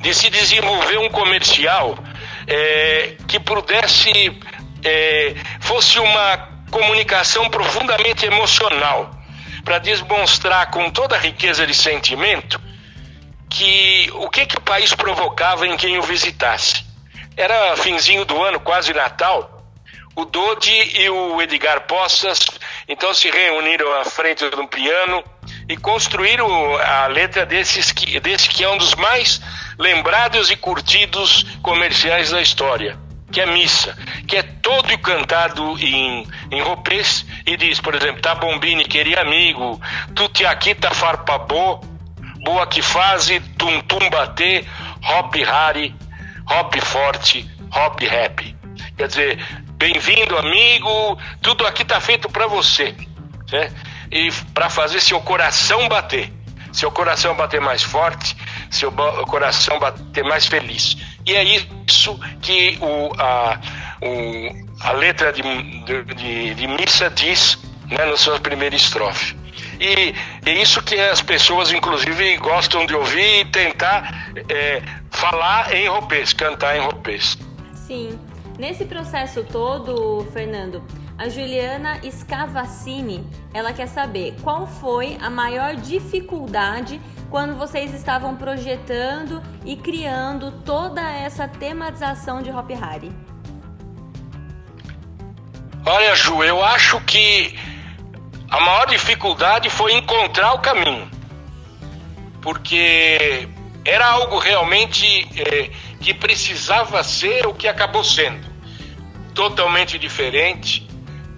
de 0.00 0.14
se 0.14 0.30
desenvolver 0.30 0.98
um 0.98 1.08
comercial 1.08 1.98
é, 2.46 3.16
que 3.26 3.40
pudesse 3.40 4.38
é, 4.84 5.34
fosse 5.60 5.98
uma 5.98 6.48
comunicação 6.70 7.48
profundamente 7.50 8.24
emocional 8.26 9.10
para 9.64 9.78
demonstrar 9.78 10.70
com 10.70 10.90
toda 10.90 11.16
a 11.16 11.18
riqueza 11.18 11.66
de 11.66 11.74
sentimento 11.74 12.60
que 13.56 14.10
o 14.12 14.28
que, 14.28 14.44
que 14.44 14.58
o 14.58 14.60
país 14.60 14.94
provocava 14.94 15.66
em 15.66 15.76
quem 15.76 15.96
o 15.98 16.02
visitasse. 16.02 16.84
Era 17.36 17.76
finzinho 17.76 18.24
do 18.24 18.42
ano, 18.42 18.60
quase 18.60 18.92
Natal. 18.92 19.52
O 20.14 20.24
Dodi 20.24 21.00
e 21.00 21.08
o 21.10 21.40
Edgar 21.42 21.82
Poças 21.82 22.40
então 22.88 23.12
se 23.12 23.30
reuniram 23.30 24.00
à 24.00 24.04
frente 24.04 24.48
do 24.48 24.66
piano 24.68 25.22
e 25.68 25.76
construíram 25.76 26.48
a 26.76 27.06
letra 27.06 27.44
desses 27.44 27.92
que, 27.92 28.18
desse 28.20 28.48
que 28.48 28.64
é 28.64 28.68
um 28.68 28.78
dos 28.78 28.94
mais 28.94 29.40
lembrados 29.78 30.50
e 30.50 30.56
curtidos 30.56 31.44
comerciais 31.62 32.30
da 32.30 32.40
história, 32.40 32.98
que 33.30 33.40
é 33.40 33.46
Missa, 33.46 33.96
que 34.26 34.36
é 34.36 34.42
todo 34.42 34.96
cantado 34.98 35.78
em, 35.78 36.26
em 36.50 36.62
ropês 36.62 37.26
e 37.44 37.56
diz, 37.56 37.78
por 37.78 37.94
exemplo, 37.94 38.22
tá 38.22 38.34
bombini, 38.34 38.84
querido 38.84 39.20
amigo, 39.20 39.80
tuti 40.14 40.46
aqui 40.46 40.74
tá 40.74 40.90
farpabô, 40.92 41.80
boa 42.46 42.64
que 42.64 42.80
fase, 42.80 43.40
tum 43.58 43.80
tum 43.80 44.08
bater, 44.08 44.64
hop 45.02 45.34
rari, 45.42 45.92
hop 46.48 46.76
forte, 46.80 47.44
hop 47.74 48.00
rap. 48.02 48.56
Quer 48.96 49.08
dizer, 49.08 49.44
bem-vindo 49.72 50.38
amigo, 50.38 51.18
tudo 51.42 51.66
aqui 51.66 51.84
tá 51.84 52.00
feito 52.00 52.28
para 52.30 52.46
você, 52.46 52.94
né? 53.50 53.72
E 54.12 54.30
para 54.54 54.70
fazer 54.70 55.00
seu 55.00 55.20
coração 55.20 55.88
bater, 55.88 56.32
seu 56.72 56.88
coração 56.92 57.34
bater 57.34 57.60
mais 57.60 57.82
forte, 57.82 58.36
seu 58.70 58.92
coração 58.92 59.80
bater 59.80 60.22
mais 60.22 60.46
feliz. 60.46 60.96
E 61.26 61.34
é 61.34 61.42
isso 61.42 62.16
que 62.40 62.78
o, 62.80 63.12
a, 63.18 63.60
o, 64.00 64.86
a 64.86 64.92
letra 64.92 65.32
de, 65.32 65.42
de, 66.14 66.54
de 66.54 66.66
missa 66.68 67.10
diz 67.10 67.58
né, 67.86 68.04
na 68.04 68.16
sua 68.16 68.38
primeira 68.38 68.76
estrofe. 68.76 69.34
E 69.80 70.14
é 70.46 70.62
isso 70.62 70.80
que 70.80 70.94
as 70.94 71.20
pessoas, 71.20 71.72
inclusive, 71.72 72.36
gostam 72.36 72.86
de 72.86 72.94
ouvir 72.94 73.40
e 73.40 73.44
tentar 73.46 74.32
é, 74.48 74.80
falar 75.10 75.74
em 75.74 75.88
roupês, 75.88 76.32
cantar 76.32 76.76
em 76.76 76.80
roupês. 76.80 77.36
Sim. 77.74 78.16
Nesse 78.56 78.84
processo 78.84 79.42
todo, 79.42 80.24
Fernando, 80.32 80.84
a 81.18 81.28
Juliana 81.28 82.00
Scavacini, 82.08 83.26
ela 83.52 83.72
quer 83.72 83.88
saber 83.88 84.36
qual 84.40 84.68
foi 84.68 85.18
a 85.20 85.28
maior 85.28 85.74
dificuldade 85.74 87.00
quando 87.28 87.56
vocês 87.56 87.92
estavam 87.92 88.36
projetando 88.36 89.42
e 89.64 89.74
criando 89.74 90.52
toda 90.64 91.02
essa 91.02 91.48
tematização 91.48 92.40
de 92.40 92.50
Hop 92.50 92.70
Hari? 92.70 93.10
Olha, 95.84 96.14
Ju, 96.14 96.44
eu 96.44 96.64
acho 96.64 97.00
que 97.00 97.58
a 98.50 98.60
maior 98.60 98.86
dificuldade 98.86 99.68
foi 99.70 99.94
encontrar 99.94 100.54
o 100.54 100.58
caminho. 100.58 101.10
Porque 102.40 103.48
era 103.84 104.06
algo 104.06 104.38
realmente 104.38 105.06
é, 105.36 105.70
que 106.00 106.14
precisava 106.14 107.02
ser 107.02 107.46
o 107.46 107.54
que 107.54 107.68
acabou 107.68 108.04
sendo. 108.04 108.46
Totalmente 109.34 109.98
diferente, 109.98 110.86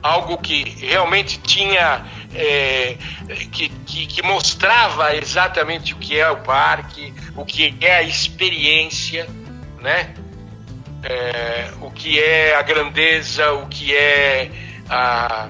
algo 0.03 0.39
que 0.39 0.65
realmente 0.81 1.39
tinha 1.39 2.05
é, 2.35 2.97
que, 3.51 3.69
que, 3.69 4.07
que, 4.07 4.23
mostrava 4.23 5.17
exatamente 5.17 5.95
o 5.95 5.97
que 5.97 6.19
é 6.19 6.31
o 6.31 6.37
parque, 6.39 7.13
o 7.35 7.45
que 7.45 7.75
é 7.81 7.97
a 7.97 8.03
experiência, 8.03 9.29
né? 9.81 10.15
É, 11.03 11.71
o 11.81 11.91
que 11.91 12.21
é 12.21 12.55
a 12.57 12.63
grandeza, 12.63 13.53
o 13.53 13.67
que 13.67 13.95
é 13.95 14.51
a, 14.89 15.49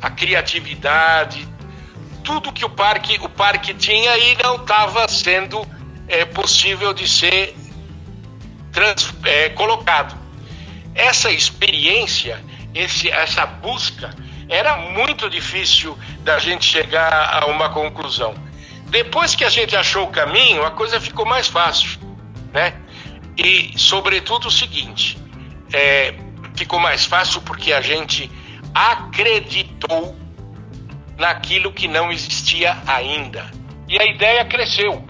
a 0.00 0.10
criatividade, 0.10 1.48
tudo 2.22 2.52
que 2.52 2.64
o 2.64 2.70
parque, 2.70 3.18
o 3.20 3.28
parque 3.28 3.72
tinha 3.72 4.16
e 4.18 4.36
não 4.42 4.56
estava 4.56 5.08
sendo 5.08 5.66
é, 6.08 6.24
possível 6.24 6.92
de 6.92 7.08
ser 7.08 7.54
trans, 8.72 9.14
é, 9.24 9.48
colocado. 9.50 10.16
Essa 10.94 11.30
experiência, 11.30 12.42
esse, 12.74 13.10
essa 13.10 13.46
busca, 13.46 14.14
era 14.48 14.76
muito 14.76 15.28
difícil 15.28 15.96
da 16.22 16.38
gente 16.38 16.64
chegar 16.64 17.42
a 17.42 17.46
uma 17.46 17.68
conclusão. 17.70 18.34
Depois 18.88 19.34
que 19.34 19.44
a 19.44 19.50
gente 19.50 19.74
achou 19.76 20.04
o 20.04 20.08
caminho, 20.08 20.64
a 20.64 20.70
coisa 20.70 21.00
ficou 21.00 21.26
mais 21.26 21.48
fácil, 21.48 21.98
né? 22.52 22.74
E, 23.36 23.72
sobretudo, 23.76 24.48
o 24.48 24.50
seguinte: 24.50 25.18
é, 25.72 26.14
ficou 26.54 26.78
mais 26.78 27.04
fácil 27.04 27.40
porque 27.42 27.72
a 27.72 27.80
gente 27.80 28.30
acreditou 28.76 30.16
naquilo 31.16 31.72
que 31.72 31.88
não 31.88 32.12
existia 32.12 32.76
ainda. 32.86 33.50
E 33.88 34.00
a 34.00 34.04
ideia 34.04 34.44
cresceu. 34.44 35.02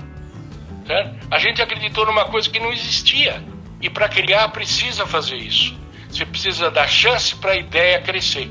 Né? 0.86 1.16
A 1.30 1.38
gente 1.38 1.60
acreditou 1.60 2.06
numa 2.06 2.26
coisa 2.26 2.48
que 2.48 2.60
não 2.60 2.72
existia. 2.72 3.42
E 3.80 3.90
para 3.90 4.08
criar, 4.08 4.48
precisa 4.50 5.06
fazer 5.06 5.36
isso. 5.36 5.76
Você 6.08 6.24
precisa 6.24 6.70
dar 6.70 6.86
chance 6.86 7.34
para 7.34 7.52
a 7.52 7.56
ideia 7.56 8.00
crescer 8.00 8.50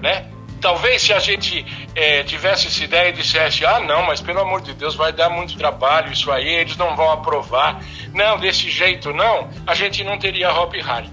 né? 0.00 0.26
Talvez 0.60 1.02
se 1.02 1.12
a 1.12 1.18
gente 1.18 1.64
é, 1.94 2.22
tivesse 2.22 2.66
essa 2.66 2.82
ideia 2.82 3.10
e 3.10 3.12
dissesse, 3.12 3.64
ah, 3.64 3.78
não, 3.80 4.02
mas 4.04 4.20
pelo 4.20 4.40
amor 4.40 4.62
de 4.62 4.72
Deus, 4.72 4.94
vai 4.94 5.12
dar 5.12 5.28
muito 5.28 5.56
trabalho 5.56 6.12
isso 6.12 6.32
aí, 6.32 6.48
eles 6.48 6.76
não 6.76 6.96
vão 6.96 7.10
aprovar. 7.10 7.80
Não, 8.14 8.38
desse 8.38 8.70
jeito 8.70 9.12
não, 9.12 9.50
a 9.66 9.74
gente 9.74 10.02
não 10.02 10.18
teria 10.18 10.52
Hop 10.52 10.74
Harry. 10.74 11.10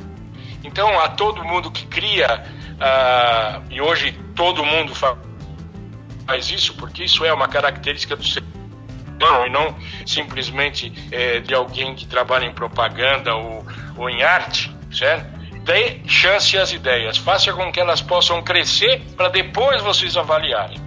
Então, 0.64 0.98
a 1.00 1.10
todo 1.10 1.44
mundo 1.44 1.70
que 1.70 1.86
cria, 1.86 2.46
uh, 2.74 3.64
e 3.70 3.82
hoje 3.82 4.18
todo 4.36 4.64
mundo 4.64 4.94
faz 4.94 5.18
faz 6.26 6.50
isso 6.50 6.74
porque 6.76 7.04
isso 7.04 7.26
é 7.26 7.34
uma 7.34 7.48
característica 7.48 8.16
do 8.16 8.24
ser 8.26 8.44
humano 9.16 9.46
e 9.46 9.50
não 9.50 9.76
simplesmente 10.06 10.92
é, 11.12 11.40
de 11.40 11.54
alguém 11.54 11.96
que 11.96 12.08
trabalha 12.08 12.46
em 12.46 12.54
propaganda 12.54 13.36
ou, 13.36 13.66
ou 13.98 14.10
em 14.10 14.24
arte, 14.24 14.76
certo? 14.92 15.34
Dê 15.64 16.00
chance 16.06 16.58
às 16.58 16.74
ideias, 16.74 17.18
faça 17.18 17.54
com 17.54 17.72
que 17.72 17.80
elas 17.80 18.02
possam 18.02 18.42
crescer 18.42 19.02
para 19.16 19.30
depois 19.30 19.82
vocês 19.82 20.18
avaliarem. 20.18 20.78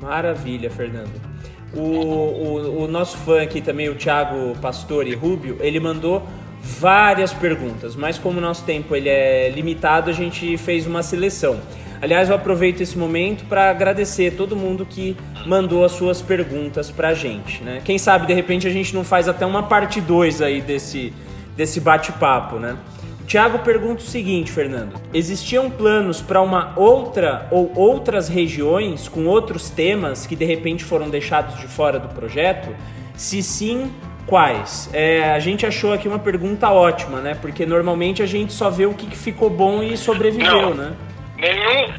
Maravilha, 0.00 0.70
Fernando. 0.70 1.20
O, 1.74 1.80
o, 1.80 2.84
o, 2.84 2.88
nosso 2.88 3.16
fã 3.18 3.42
aqui 3.42 3.60
também, 3.60 3.88
o 3.88 3.96
Thiago 3.96 4.56
Pastore 4.60 5.12
Rubio, 5.14 5.58
ele 5.60 5.80
mandou 5.80 6.26
várias 6.64 7.32
perguntas, 7.32 7.94
mas 7.94 8.18
como 8.18 8.38
o 8.38 8.40
nosso 8.40 8.64
tempo 8.64 8.96
ele 8.96 9.08
é 9.08 9.50
limitado, 9.50 10.10
a 10.10 10.12
gente 10.12 10.56
fez 10.56 10.86
uma 10.86 11.02
seleção. 11.02 11.60
Aliás, 12.00 12.28
eu 12.28 12.34
aproveito 12.34 12.80
esse 12.80 12.98
momento 12.98 13.44
para 13.46 13.70
agradecer 13.70 14.32
todo 14.32 14.56
mundo 14.56 14.84
que 14.84 15.16
mandou 15.46 15.84
as 15.84 15.92
suas 15.92 16.20
perguntas 16.20 16.90
para 16.90 17.08
a 17.08 17.14
gente. 17.14 17.62
Né? 17.62 17.80
Quem 17.84 17.98
sabe, 17.98 18.26
de 18.26 18.34
repente, 18.34 18.66
a 18.66 18.70
gente 18.70 18.94
não 18.94 19.04
faz 19.04 19.28
até 19.28 19.46
uma 19.46 19.62
parte 19.62 20.00
2 20.00 20.42
aí 20.42 20.60
desse, 20.60 21.12
desse 21.56 21.80
bate-papo, 21.80 22.56
né? 22.56 22.76
Tiago 23.26 23.60
pergunta 23.60 24.02
o 24.02 24.06
seguinte, 24.06 24.52
Fernando: 24.52 25.00
existiam 25.12 25.70
planos 25.70 26.20
para 26.20 26.42
uma 26.42 26.74
outra 26.76 27.48
ou 27.50 27.72
outras 27.74 28.28
regiões 28.28 29.08
com 29.08 29.24
outros 29.24 29.70
temas 29.70 30.26
que 30.26 30.36
de 30.36 30.44
repente 30.44 30.84
foram 30.84 31.08
deixados 31.08 31.58
de 31.58 31.66
fora 31.66 31.98
do 31.98 32.08
projeto? 32.08 32.68
Se 33.16 33.42
sim, 33.42 33.90
quais? 34.26 34.90
É, 34.92 35.32
a 35.32 35.38
gente 35.38 35.66
achou 35.66 35.92
aqui 35.92 36.08
uma 36.08 36.18
pergunta 36.18 36.70
ótima, 36.70 37.20
né? 37.20 37.34
Porque 37.34 37.66
normalmente 37.66 38.22
a 38.22 38.26
gente 38.26 38.52
só 38.52 38.70
vê 38.70 38.86
o 38.86 38.94
que, 38.94 39.14
ficou 39.16 39.50
bom 39.50 39.82
e 39.82 39.96
sobreviveu, 39.96 40.70
Não, 40.70 40.74
né? 40.74 40.92
Nenhum, 41.36 41.94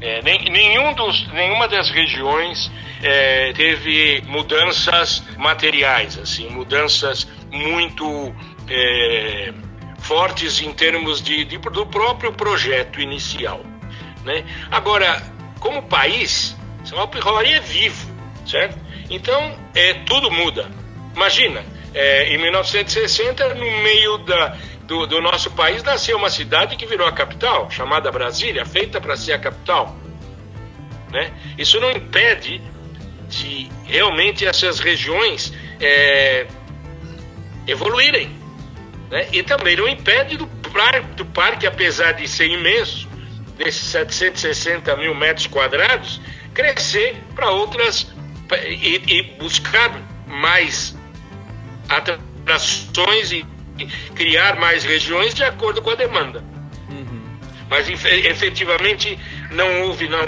é, 0.00 0.22
nem, 0.22 0.44
nenhum 0.50 0.92
dos, 0.94 1.26
nenhuma 1.32 1.68
das 1.68 1.90
regiões 1.90 2.70
é, 3.02 3.52
teve 3.52 4.22
mudanças 4.26 5.22
materiais, 5.36 6.18
assim, 6.18 6.48
mudanças 6.50 7.28
muito 7.50 8.34
é, 8.68 9.52
fortes 9.98 10.60
em 10.60 10.72
termos 10.72 11.22
de, 11.22 11.44
de, 11.44 11.58
do 11.58 11.86
próprio 11.86 12.32
projeto 12.32 13.00
inicial. 13.00 13.60
Né? 14.24 14.44
Agora, 14.70 15.22
como 15.60 15.82
país, 15.82 16.56
São 16.84 17.06
Paulo 17.06 17.40
é 17.40 17.60
vivo, 17.60 18.10
certo? 18.46 18.78
Então, 19.10 19.56
é, 19.74 19.94
tudo 20.06 20.30
muda. 20.30 20.70
Imagina, 21.14 21.64
é, 21.94 22.34
em 22.34 22.38
1960, 22.38 23.54
no 23.54 23.70
meio 23.82 24.18
da, 24.18 24.56
do, 24.82 25.06
do, 25.06 25.20
nosso 25.20 25.50
país, 25.52 25.82
nasceu 25.82 26.16
uma 26.16 26.30
cidade 26.30 26.76
que 26.76 26.86
virou 26.86 27.06
a 27.06 27.12
capital, 27.12 27.70
chamada 27.70 28.10
Brasília, 28.10 28.66
feita 28.66 29.00
para 29.00 29.16
ser 29.16 29.32
a 29.32 29.38
capital. 29.38 29.96
Né? 31.10 31.32
Isso 31.56 31.78
não 31.78 31.90
impede 31.90 32.60
de 33.28 33.70
realmente 33.84 34.44
essas 34.44 34.80
regiões 34.80 35.52
é, 35.80 36.46
evoluírem. 37.66 38.30
Né? 39.10 39.28
E 39.32 39.42
também 39.42 39.76
não 39.76 39.88
impede 39.88 40.36
do, 40.36 40.46
do 41.16 41.24
parque, 41.26 41.66
apesar 41.66 42.12
de 42.12 42.26
ser 42.26 42.48
imenso, 42.48 43.08
desses 43.56 43.82
760 43.82 44.96
mil 44.96 45.14
metros 45.14 45.46
quadrados, 45.46 46.20
crescer 46.52 47.22
para 47.34 47.50
outras 47.50 48.06
e, 48.66 49.00
e, 49.06 49.22
buscar 49.38 50.00
mais 50.26 50.93
atrações 51.88 53.32
e, 53.32 53.46
criar 54.14 54.56
mais 54.56 54.84
regiões 54.84 55.34
de 55.34 55.42
acordo 55.42 55.82
com 55.82 55.90
a 55.90 55.94
demanda. 55.96 56.44
Uhum. 56.88 57.22
Mas 57.68 57.88
efetivamente 57.88 59.18
não 59.50 59.82
houve 59.82 60.08
não, 60.08 60.20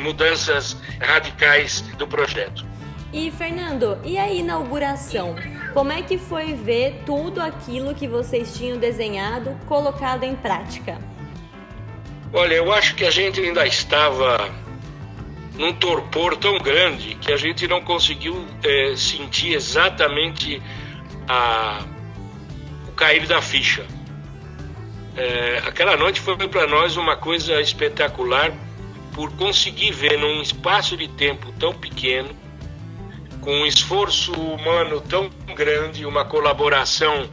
mudanças 0.00 0.76
radicais 1.00 1.80
do 1.98 2.06
projeto. 2.06 2.64
E 3.12 3.30
Fernando, 3.30 3.98
e 4.04 4.16
a 4.16 4.32
inauguração? 4.32 5.34
Como 5.74 5.92
é 5.92 6.00
que 6.00 6.16
foi 6.16 6.54
ver 6.54 7.02
tudo 7.04 7.40
aquilo 7.40 7.94
que 7.94 8.08
vocês 8.08 8.56
tinham 8.56 8.78
desenhado 8.78 9.58
colocado 9.66 10.24
em 10.24 10.34
prática? 10.34 10.98
Olha, 12.32 12.54
eu 12.54 12.72
acho 12.72 12.94
que 12.94 13.04
a 13.04 13.10
gente 13.10 13.40
ainda 13.40 13.66
estava 13.66 14.50
num 15.54 15.72
torpor 15.74 16.36
tão 16.36 16.58
grande 16.58 17.14
que 17.16 17.30
a 17.30 17.36
gente 17.36 17.68
não 17.68 17.82
conseguiu 17.82 18.46
é, 18.64 18.94
sentir 18.96 19.52
exatamente 19.52 20.62
a, 21.28 21.84
o 22.88 22.92
cair 22.92 23.26
da 23.26 23.40
ficha. 23.40 23.86
É, 25.16 25.62
aquela 25.66 25.96
noite 25.96 26.20
foi 26.20 26.36
para 26.36 26.66
nós 26.66 26.96
uma 26.96 27.16
coisa 27.16 27.60
espetacular 27.60 28.52
por 29.12 29.30
conseguir 29.32 29.92
ver 29.92 30.18
num 30.18 30.40
espaço 30.40 30.96
de 30.96 31.06
tempo 31.08 31.52
tão 31.58 31.74
pequeno 31.74 32.34
com 33.42 33.52
um 33.52 33.66
esforço 33.66 34.32
humano 34.32 35.00
tão 35.00 35.28
grande, 35.54 36.06
uma 36.06 36.24
colaboração 36.24 37.28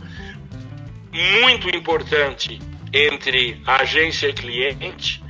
muito 1.41 1.69
importante 1.69 2.59
entre 2.91 3.61
agência 3.65 4.27
e 4.27 4.33
cliente, 4.33 5.23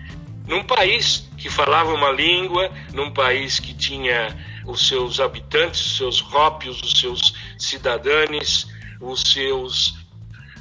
num 0.47 0.63
país 0.63 1.29
que 1.37 1.49
falava 1.49 1.93
uma 1.93 2.09
língua, 2.09 2.71
num 2.93 3.11
país 3.11 3.59
que 3.59 3.73
tinha 3.73 4.35
os 4.65 4.87
seus 4.87 5.19
habitantes, 5.19 5.85
os 5.85 5.97
seus 5.97 6.19
rópios, 6.19 6.81
os 6.81 6.91
seus 6.99 7.33
cidadãos, 7.57 8.67
os 8.99 9.21
seus 9.21 9.95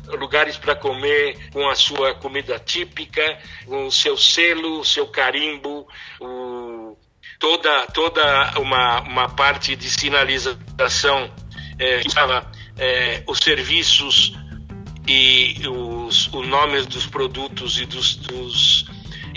lugares 0.07 0.57
para 0.57 0.75
comer 0.75 1.51
com 1.53 1.69
a 1.69 1.75
sua 1.75 2.15
comida 2.15 2.59
típica, 2.59 3.39
o 3.67 3.91
seu 3.91 4.17
selo, 4.17 4.81
o 4.81 4.85
seu 4.85 5.07
carimbo, 5.09 5.87
o 6.21 6.97
toda, 7.39 7.87
toda 7.87 8.59
uma, 8.59 9.01
uma 9.03 9.29
parte 9.29 9.77
de 9.77 9.89
sinalização 9.91 11.31
é, 11.79 12.01
estava 12.01 12.51
é, 12.77 13.23
os 13.27 13.39
serviços 13.39 14.33
e 15.07 15.67
os, 15.67 16.29
os 16.33 16.47
nomes 16.47 16.87
dos 16.87 17.07
produtos 17.07 17.79
e 17.79 17.87
dos, 17.87 18.17
dos, 18.17 18.85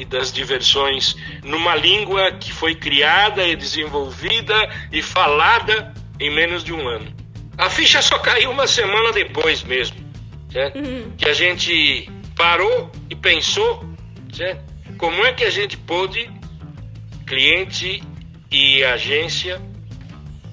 e 0.01 0.05
das 0.05 0.33
diversões 0.33 1.15
numa 1.43 1.75
língua 1.75 2.31
que 2.31 2.51
foi 2.51 2.73
criada 2.73 3.47
e 3.47 3.55
desenvolvida 3.55 4.55
e 4.91 5.01
falada 5.01 5.93
em 6.19 6.33
menos 6.33 6.63
de 6.63 6.73
um 6.73 6.87
ano. 6.87 7.13
A 7.57 7.69
ficha 7.69 8.01
só 8.01 8.17
caiu 8.17 8.49
uma 8.49 8.65
semana 8.65 9.11
depois 9.11 9.63
mesmo, 9.63 9.97
certo? 10.51 10.79
Uhum. 10.79 11.11
que 11.15 11.29
a 11.29 11.33
gente 11.33 12.09
parou 12.35 12.91
e 13.09 13.15
pensou 13.15 13.85
certo? 14.33 14.63
como 14.97 15.23
é 15.23 15.33
que 15.33 15.43
a 15.43 15.49
gente 15.51 15.77
pôde 15.77 16.29
cliente 17.27 18.01
e 18.49 18.83
agência 18.83 19.61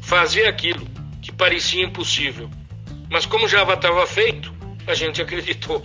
fazer 0.02 0.46
aquilo 0.46 0.86
que 1.22 1.32
parecia 1.32 1.84
impossível. 1.84 2.50
Mas 3.10 3.24
como 3.24 3.48
já 3.48 3.62
estava 3.62 4.06
feito, 4.06 4.54
a 4.86 4.94
gente 4.94 5.20
acreditou 5.22 5.82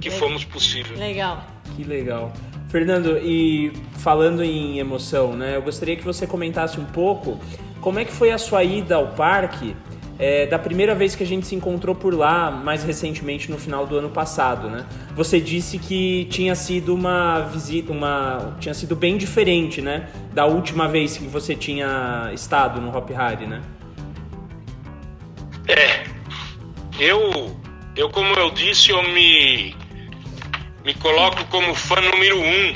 que 0.00 0.10
fomos 0.10 0.44
possível. 0.44 0.96
Legal. 0.98 1.44
Que 1.76 1.84
legal. 1.84 2.32
Fernando, 2.68 3.18
e 3.22 3.72
falando 3.98 4.44
em 4.44 4.78
emoção, 4.78 5.32
né? 5.32 5.56
Eu 5.56 5.62
gostaria 5.62 5.96
que 5.96 6.04
você 6.04 6.26
comentasse 6.26 6.78
um 6.78 6.84
pouco 6.84 7.38
como 7.80 7.98
é 7.98 8.04
que 8.04 8.12
foi 8.12 8.30
a 8.30 8.38
sua 8.38 8.62
ida 8.62 8.96
ao 8.96 9.08
parque 9.08 9.74
é, 10.18 10.46
da 10.46 10.58
primeira 10.58 10.94
vez 10.94 11.14
que 11.14 11.22
a 11.22 11.26
gente 11.26 11.46
se 11.46 11.54
encontrou 11.54 11.94
por 11.94 12.12
lá, 12.12 12.50
mais 12.50 12.82
recentemente 12.82 13.50
no 13.50 13.56
final 13.56 13.86
do 13.86 13.96
ano 13.96 14.10
passado, 14.10 14.68
né? 14.68 14.84
Você 15.14 15.40
disse 15.40 15.78
que 15.78 16.26
tinha 16.28 16.54
sido 16.54 16.94
uma 16.94 17.40
visita, 17.40 17.92
uma 17.92 18.56
tinha 18.58 18.74
sido 18.74 18.96
bem 18.96 19.16
diferente, 19.16 19.80
né, 19.80 20.08
da 20.34 20.44
última 20.44 20.88
vez 20.88 21.16
que 21.16 21.24
você 21.24 21.54
tinha 21.54 22.30
estado 22.34 22.80
no 22.80 22.94
Hop 22.94 23.10
Hari, 23.12 23.46
né? 23.46 23.62
É, 25.68 26.04
eu, 26.98 27.56
eu 27.94 28.10
como 28.10 28.34
eu 28.34 28.50
disse, 28.50 28.90
eu 28.90 29.02
me 29.02 29.74
me 30.88 30.94
coloco 30.94 31.44
como 31.50 31.74
fã 31.74 32.00
número 32.00 32.40
um. 32.40 32.72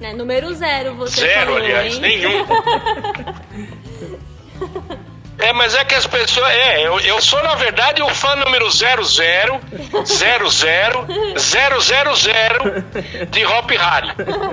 É, 0.00 0.12
número 0.12 0.54
zero, 0.54 0.94
você 0.94 1.22
Zero, 1.22 1.46
falou, 1.46 1.56
aliás, 1.56 1.94
hein? 1.94 2.00
nenhum. 2.00 2.46
É, 5.42 5.54
mas 5.54 5.74
é 5.74 5.82
que 5.86 5.94
as 5.94 6.06
pessoas. 6.06 6.50
É, 6.50 6.86
eu, 6.86 7.00
eu 7.00 7.18
sou, 7.22 7.42
na 7.42 7.54
verdade, 7.54 8.02
o 8.02 8.08
fã 8.10 8.36
número 8.36 8.70
00 8.70 9.02
00 9.08 9.58
de 13.30 13.46
Hop 13.46 13.70
Harry. 13.70 14.08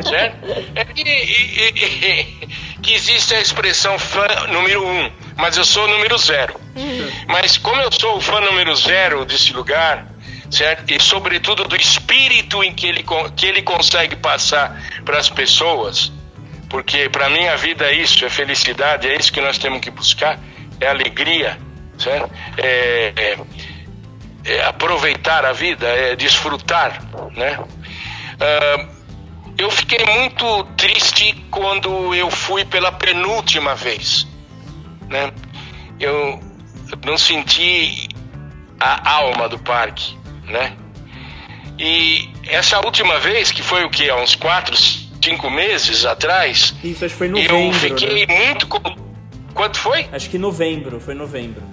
Certo? 0.08 0.38
É 0.74 0.86
que, 0.86 1.02
e, 1.02 1.68
e, 1.68 2.48
que 2.82 2.94
existe 2.94 3.36
a 3.36 3.42
expressão 3.42 4.00
fã 4.00 4.26
número 4.48 4.82
1, 4.82 4.90
um, 4.90 5.12
mas 5.36 5.58
eu 5.58 5.66
sou 5.66 5.84
o 5.84 5.90
número 5.90 6.18
0. 6.18 6.58
Mas 7.28 7.58
como 7.58 7.82
eu 7.82 7.92
sou 7.92 8.16
o 8.16 8.22
fã 8.22 8.40
número 8.40 8.74
0 8.74 9.26
desse 9.26 9.52
lugar, 9.52 10.08
certo? 10.50 10.92
E 10.92 11.02
sobretudo 11.02 11.64
do 11.64 11.76
espírito 11.76 12.64
em 12.64 12.74
que 12.74 12.88
ele, 12.88 13.06
que 13.36 13.46
ele 13.46 13.62
consegue 13.62 14.16
passar 14.16 14.82
para 15.04 15.20
as 15.20 15.30
pessoas, 15.30 16.12
porque 16.70 17.10
para 17.10 17.30
mim 17.30 17.48
a 17.48 17.56
vida 17.56 17.86
é 17.86 17.94
isso, 17.94 18.24
é 18.26 18.30
felicidade, 18.30 19.08
é 19.08 19.16
isso 19.16 19.32
que 19.32 19.42
nós 19.42 19.58
temos 19.58 19.80
que 19.80 19.90
buscar 19.90 20.40
é 20.80 20.88
alegria, 20.88 21.58
certo? 21.98 22.32
É, 22.58 23.14
é, 23.16 23.38
é 24.46 24.66
aproveitar 24.66 25.46
a 25.46 25.52
vida, 25.52 25.88
é 25.88 26.16
desfrutar, 26.16 27.02
né? 27.36 27.58
Uh, 27.60 28.98
eu 29.58 29.72
fiquei 29.72 30.06
muito 30.06 30.64
triste 30.76 31.34
quando 31.50 32.14
eu 32.14 32.30
fui 32.30 32.64
pela 32.64 32.92
penúltima 32.92 33.74
vez, 33.74 34.28
né? 35.10 35.32
Eu 36.00 36.40
não 37.04 37.18
senti 37.18 38.08
a 38.80 39.12
alma 39.12 39.50
do 39.50 39.58
parque, 39.58 40.17
né? 40.48 40.74
E 41.80 42.30
essa 42.48 42.80
última 42.84 43.20
vez, 43.20 43.52
que 43.52 43.62
foi 43.62 43.84
o 43.84 43.90
que? 43.90 44.10
Há 44.10 44.16
uns 44.16 44.36
quatro, 44.36 44.76
cinco 44.76 45.50
meses 45.50 46.06
atrás. 46.06 46.74
Isso, 46.84 47.06
acho 47.06 47.14
que 47.14 47.18
foi 47.18 47.28
novembro. 47.28 47.56
Eu 47.56 47.74
fiquei 47.74 48.26
né? 48.26 48.46
muito. 48.46 48.68
Quanto 49.54 49.80
foi? 49.80 50.08
Acho 50.12 50.30
que 50.30 50.38
novembro, 50.38 51.00
foi 51.00 51.14
novembro. 51.14 51.64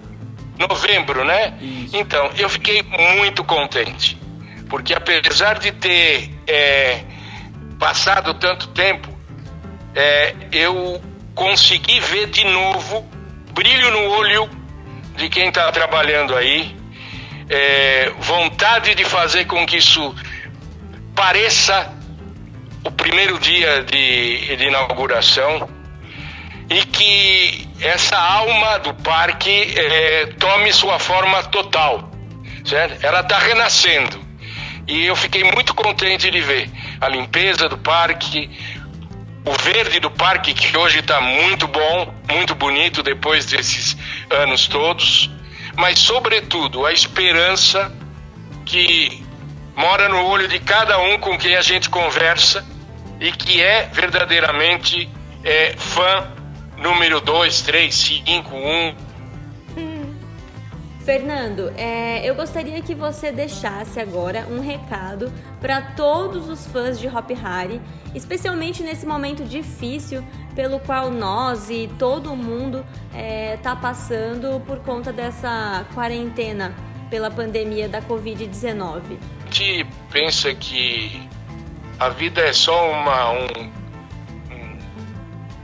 Novembro, 0.58 1.24
né? 1.24 1.54
Isso. 1.60 1.96
Então, 1.96 2.30
eu 2.36 2.48
fiquei 2.48 2.82
muito 2.82 3.42
contente. 3.44 4.18
Porque 4.68 4.94
apesar 4.94 5.58
de 5.58 5.72
ter 5.72 6.30
é, 6.46 7.00
passado 7.78 8.34
tanto 8.34 8.68
tempo, 8.68 9.08
é, 9.94 10.34
eu 10.52 11.00
consegui 11.34 12.00
ver 12.00 12.28
de 12.28 12.44
novo 12.44 13.06
brilho 13.52 13.90
no 13.90 14.10
olho 14.10 14.48
de 15.16 15.28
quem 15.28 15.48
está 15.48 15.70
trabalhando 15.70 16.34
aí, 16.34 16.74
é, 17.48 18.12
vontade 18.18 18.94
de 18.94 19.04
fazer 19.04 19.44
com 19.46 19.66
que 19.66 19.76
isso 19.76 20.14
pareça 21.14 21.92
o 22.84 22.90
primeiro 22.90 23.38
dia 23.38 23.82
de, 23.84 24.56
de 24.56 24.64
inauguração 24.64 25.68
e 26.70 26.84
que 26.86 27.68
essa 27.80 28.16
alma 28.16 28.78
do 28.78 28.94
parque 28.94 29.74
é, 29.76 30.26
tome 30.38 30.72
sua 30.72 30.98
forma 30.98 31.42
total, 31.44 32.10
certo? 32.64 33.04
Ela 33.04 33.20
está 33.20 33.38
renascendo 33.38 34.24
e 34.86 35.06
eu 35.06 35.16
fiquei 35.16 35.44
muito 35.44 35.74
contente 35.74 36.30
de 36.30 36.40
ver 36.40 36.70
a 37.00 37.08
limpeza 37.08 37.68
do 37.68 37.78
parque, 37.78 38.50
o 39.44 39.52
verde 39.52 40.00
do 40.00 40.10
parque 40.10 40.52
que 40.52 40.76
hoje 40.76 41.00
está 41.00 41.20
muito 41.20 41.66
bom, 41.66 42.14
muito 42.30 42.54
bonito 42.54 43.02
depois 43.02 43.46
desses 43.46 43.96
anos 44.30 44.66
todos, 44.66 45.30
mas 45.76 45.98
sobretudo 45.98 46.86
a 46.86 46.92
esperança 46.92 47.92
que 48.64 49.24
mora 49.76 50.08
no 50.08 50.24
olho 50.26 50.48
de 50.48 50.58
cada 50.60 50.98
um 50.98 51.18
com 51.18 51.36
quem 51.38 51.56
a 51.56 51.62
gente 51.62 51.90
conversa 51.90 52.64
e 53.20 53.32
que 53.32 53.62
é 53.62 53.88
verdadeiramente 53.92 55.08
é, 55.42 55.74
fã 55.76 56.32
número 56.76 57.20
2, 57.20 57.62
3, 57.62 57.94
5, 57.94 58.56
1. 58.56 58.96
Fernando, 61.04 61.70
é, 61.76 62.26
eu 62.26 62.34
gostaria 62.34 62.80
que 62.80 62.94
você 62.94 63.30
deixasse 63.30 64.00
agora 64.00 64.46
um 64.50 64.58
recado 64.58 65.30
para 65.60 65.82
todos 65.82 66.48
os 66.48 66.66
fãs 66.66 66.98
de 66.98 67.06
Hop 67.06 67.30
Hari, 67.30 67.78
especialmente 68.14 68.82
nesse 68.82 69.04
momento 69.04 69.44
difícil 69.44 70.24
pelo 70.54 70.80
qual 70.80 71.10
nós 71.10 71.68
e 71.68 71.90
todo 71.98 72.34
mundo 72.34 72.86
está 73.12 73.72
é, 73.72 73.76
passando 73.76 74.58
por 74.60 74.78
conta 74.78 75.12
dessa 75.12 75.84
quarentena 75.92 76.74
pela 77.10 77.30
pandemia 77.30 77.86
da 77.86 78.00
Covid-19. 78.00 79.02
A 79.42 79.52
gente 79.52 79.86
pensa 80.10 80.54
que 80.54 81.28
a 82.00 82.08
vida 82.08 82.40
é 82.40 82.52
só 82.54 82.90
uma, 82.90 83.30
um, 83.30 83.72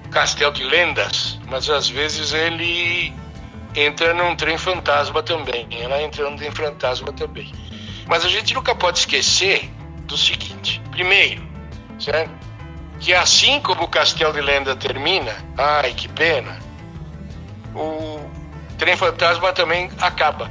um 0.04 0.10
castelo 0.10 0.52
de 0.52 0.64
lendas, 0.64 1.40
mas 1.48 1.70
às 1.70 1.88
vezes 1.88 2.34
ele 2.34 3.10
entra 3.74 4.14
num 4.14 4.34
trem 4.36 4.58
fantasma 4.58 5.22
também. 5.22 5.66
Ela 5.70 6.02
entra 6.02 6.28
num 6.28 6.36
trem 6.36 6.50
fantasma 6.50 7.12
também. 7.12 7.52
Mas 8.06 8.24
a 8.24 8.28
gente 8.28 8.54
nunca 8.54 8.74
pode 8.74 8.98
esquecer 8.98 9.70
do 10.04 10.16
seguinte: 10.16 10.80
primeiro, 10.90 11.42
certo? 11.98 12.32
Que 12.98 13.14
assim 13.14 13.60
como 13.60 13.84
o 13.84 13.88
Castelo 13.88 14.32
de 14.32 14.40
Lenda 14.40 14.76
termina, 14.76 15.34
ai 15.56 15.94
que 15.94 16.08
pena, 16.08 16.58
o 17.74 18.20
trem 18.76 18.96
fantasma 18.96 19.52
também 19.52 19.90
acaba. 20.00 20.50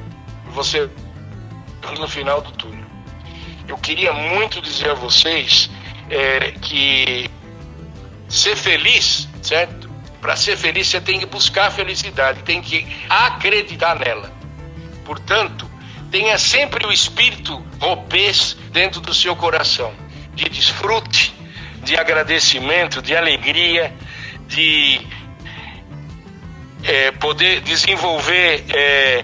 Você 0.53 0.89
no 1.97 2.07
final 2.07 2.41
do 2.41 2.51
túnel. 2.51 2.86
Eu 3.67 3.78
queria 3.78 4.11
muito 4.13 4.61
dizer 4.61 4.89
a 4.89 4.93
vocês 4.93 5.70
é, 6.09 6.51
que 6.51 7.30
ser 8.28 8.55
feliz, 8.55 9.28
certo? 9.41 9.79
Para 10.22 10.36
ser 10.36 10.57
feliz, 10.57 10.88
você 10.88 10.99
tem 10.99 11.20
que 11.20 11.26
buscar 11.26 11.67
a 11.67 11.72
felicidade, 11.72 12.43
tem 12.43 12.61
que 12.61 12.86
acreditar 13.09 13.97
nela. 13.97 14.32
Portanto, 15.05 15.70
tenha 16.11 16.38
sempre 16.38 16.86
o 16.86 16.91
espírito 16.91 17.63
roupês 17.80 18.57
dentro 18.72 18.99
do 18.99 19.13
seu 19.13 19.36
coração, 19.36 19.93
de 20.36 20.49
desfrute, 20.49 21.34
de 21.84 21.97
agradecimento, 21.97 23.01
de 23.01 23.15
alegria, 23.15 23.93
de 24.47 25.01
é, 26.84 27.11
poder 27.11 27.61
desenvolver 27.61 28.65
é, 28.74 29.24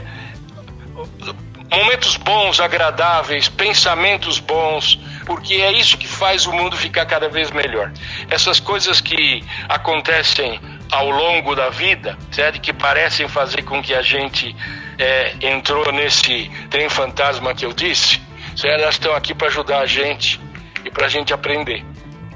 momentos 1.71 2.15
bons, 2.17 2.59
agradáveis, 2.59 3.49
pensamentos 3.49 4.39
bons, 4.39 4.99
porque 5.25 5.55
é 5.55 5.71
isso 5.71 5.97
que 5.97 6.07
faz 6.07 6.45
o 6.45 6.53
mundo 6.53 6.77
ficar 6.77 7.05
cada 7.05 7.27
vez 7.27 7.51
melhor. 7.51 7.91
Essas 8.29 8.59
coisas 8.59 9.01
que 9.01 9.43
acontecem 9.67 10.59
ao 10.91 11.09
longo 11.09 11.55
da 11.55 11.69
vida, 11.69 12.17
certo? 12.31 12.61
que 12.61 12.73
parecem 12.73 13.27
fazer 13.27 13.63
com 13.63 13.81
que 13.81 13.93
a 13.93 14.01
gente 14.01 14.55
é, 14.97 15.33
entrou 15.41 15.91
nesse 15.91 16.49
trem 16.69 16.89
fantasma 16.89 17.53
que 17.53 17.65
eu 17.65 17.73
disse, 17.73 18.21
certo? 18.55 18.81
elas 18.81 18.95
estão 18.95 19.15
aqui 19.15 19.33
para 19.33 19.47
ajudar 19.47 19.79
a 19.79 19.85
gente 19.85 20.39
e 20.83 20.91
para 20.91 21.05
a 21.05 21.09
gente 21.09 21.33
aprender, 21.33 21.83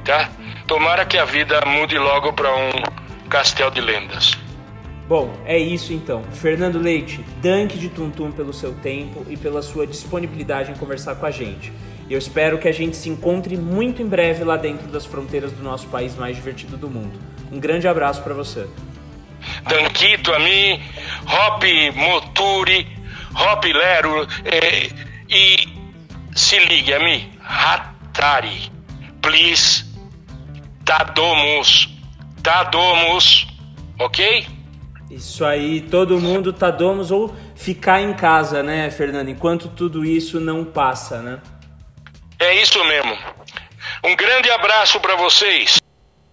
tá? 0.03 0.29
Tomara 0.67 1.05
que 1.05 1.17
a 1.17 1.25
vida 1.25 1.61
mude 1.65 1.97
logo 1.97 2.33
para 2.33 2.55
um 2.55 2.71
castelo 3.29 3.71
de 3.71 3.81
lendas. 3.81 4.37
Bom, 5.07 5.33
é 5.45 5.57
isso 5.57 5.91
então. 5.91 6.23
Fernando 6.31 6.77
Leite, 6.77 7.25
danke 7.41 7.79
de 7.79 7.89
Tuntum 7.89 8.31
pelo 8.31 8.53
seu 8.53 8.75
tempo 8.75 9.25
e 9.27 9.35
pela 9.35 9.63
sua 9.63 9.87
disponibilidade 9.87 10.71
em 10.71 10.75
conversar 10.75 11.15
com 11.15 11.25
a 11.25 11.31
gente. 11.31 11.73
Eu 12.09 12.17
espero 12.17 12.57
que 12.57 12.67
a 12.67 12.71
gente 12.71 12.97
se 12.97 13.07
encontre 13.07 13.55
muito 13.55 14.01
em 14.01 14.07
breve 14.07 14.43
lá 14.43 14.57
dentro 14.57 14.87
das 14.87 15.05
fronteiras 15.05 15.51
do 15.51 15.61
nosso 15.61 15.87
país 15.87 16.15
mais 16.15 16.35
divertido 16.35 16.75
do 16.75 16.89
mundo. 16.89 17.19
Um 17.51 17.59
grande 17.59 17.87
abraço 17.87 18.23
para 18.23 18.33
você. 18.33 18.67
Danquito, 19.67 20.33
a 20.33 20.39
mim, 20.39 20.81
Hop 21.27 21.63
Moturi, 21.95 22.87
Hop 23.35 23.63
Lero 23.63 24.27
eh, 24.43 24.89
e 25.29 25.55
se 26.35 26.59
ligue 26.65 26.93
a 26.93 26.99
mim, 26.99 27.29
Hatari, 27.41 28.71
please, 29.21 29.85
Tadomos, 30.83 31.95
Tadomos, 32.41 33.47
ok? 33.99 34.47
Isso 35.11 35.45
aí, 35.45 35.81
todo 35.81 36.19
mundo 36.19 36.51
Tadomos 36.51 37.11
ou 37.11 37.33
ficar 37.55 38.01
em 38.01 38.13
casa, 38.13 38.63
né, 38.63 38.89
Fernando? 38.89 39.29
Enquanto 39.29 39.69
tudo 39.69 40.03
isso 40.03 40.39
não 40.39 40.65
passa, 40.65 41.21
né? 41.21 41.39
É 42.39 42.61
isso 42.61 42.83
mesmo. 42.85 43.17
Um 44.03 44.15
grande 44.15 44.49
abraço 44.49 44.99
para 45.01 45.15
vocês. 45.15 45.77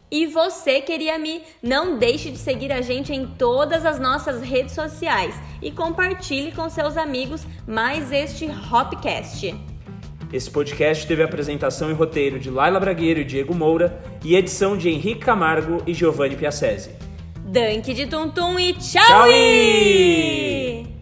E 0.09 0.27
você, 0.27 0.81
queria 0.81 1.19
me, 1.19 1.43
não 1.61 1.99
deixe 1.99 2.31
de 2.31 2.39
seguir 2.39 2.71
a 2.71 2.81
gente 2.81 3.13
em 3.13 3.27
todas 3.27 3.85
as 3.85 3.99
nossas 3.99 4.41
redes 4.41 4.73
sociais 4.73 5.35
e 5.61 5.73
compartilhe 5.73 6.53
com 6.53 6.71
seus 6.71 6.97
amigos 6.97 7.45
mais 7.67 8.13
este 8.13 8.47
Hopcast. 8.47 9.53
Esse 10.33 10.51
podcast 10.51 11.07
teve 11.07 11.25
apresentação 11.25 11.91
e 11.91 11.93
roteiro 11.93 12.39
de 12.39 12.51
Laila 12.51 12.79
Bragueiro 12.79 13.21
e 13.21 13.25
Diego 13.25 13.55
Moura 13.55 14.01
e 14.25 14.37
edição 14.37 14.77
de 14.77 14.89
Henrique 14.89 15.21
Camargo 15.21 15.83
e 15.87 15.93
Giovanni 15.93 16.37
Piacese. 16.37 16.91
Danke 17.45 17.93
de 17.93 18.07
Tum 18.07 18.29
Tum 18.31 18.59
e 18.59 18.75
tchau! 18.75 19.03
Tchau! 19.05 20.96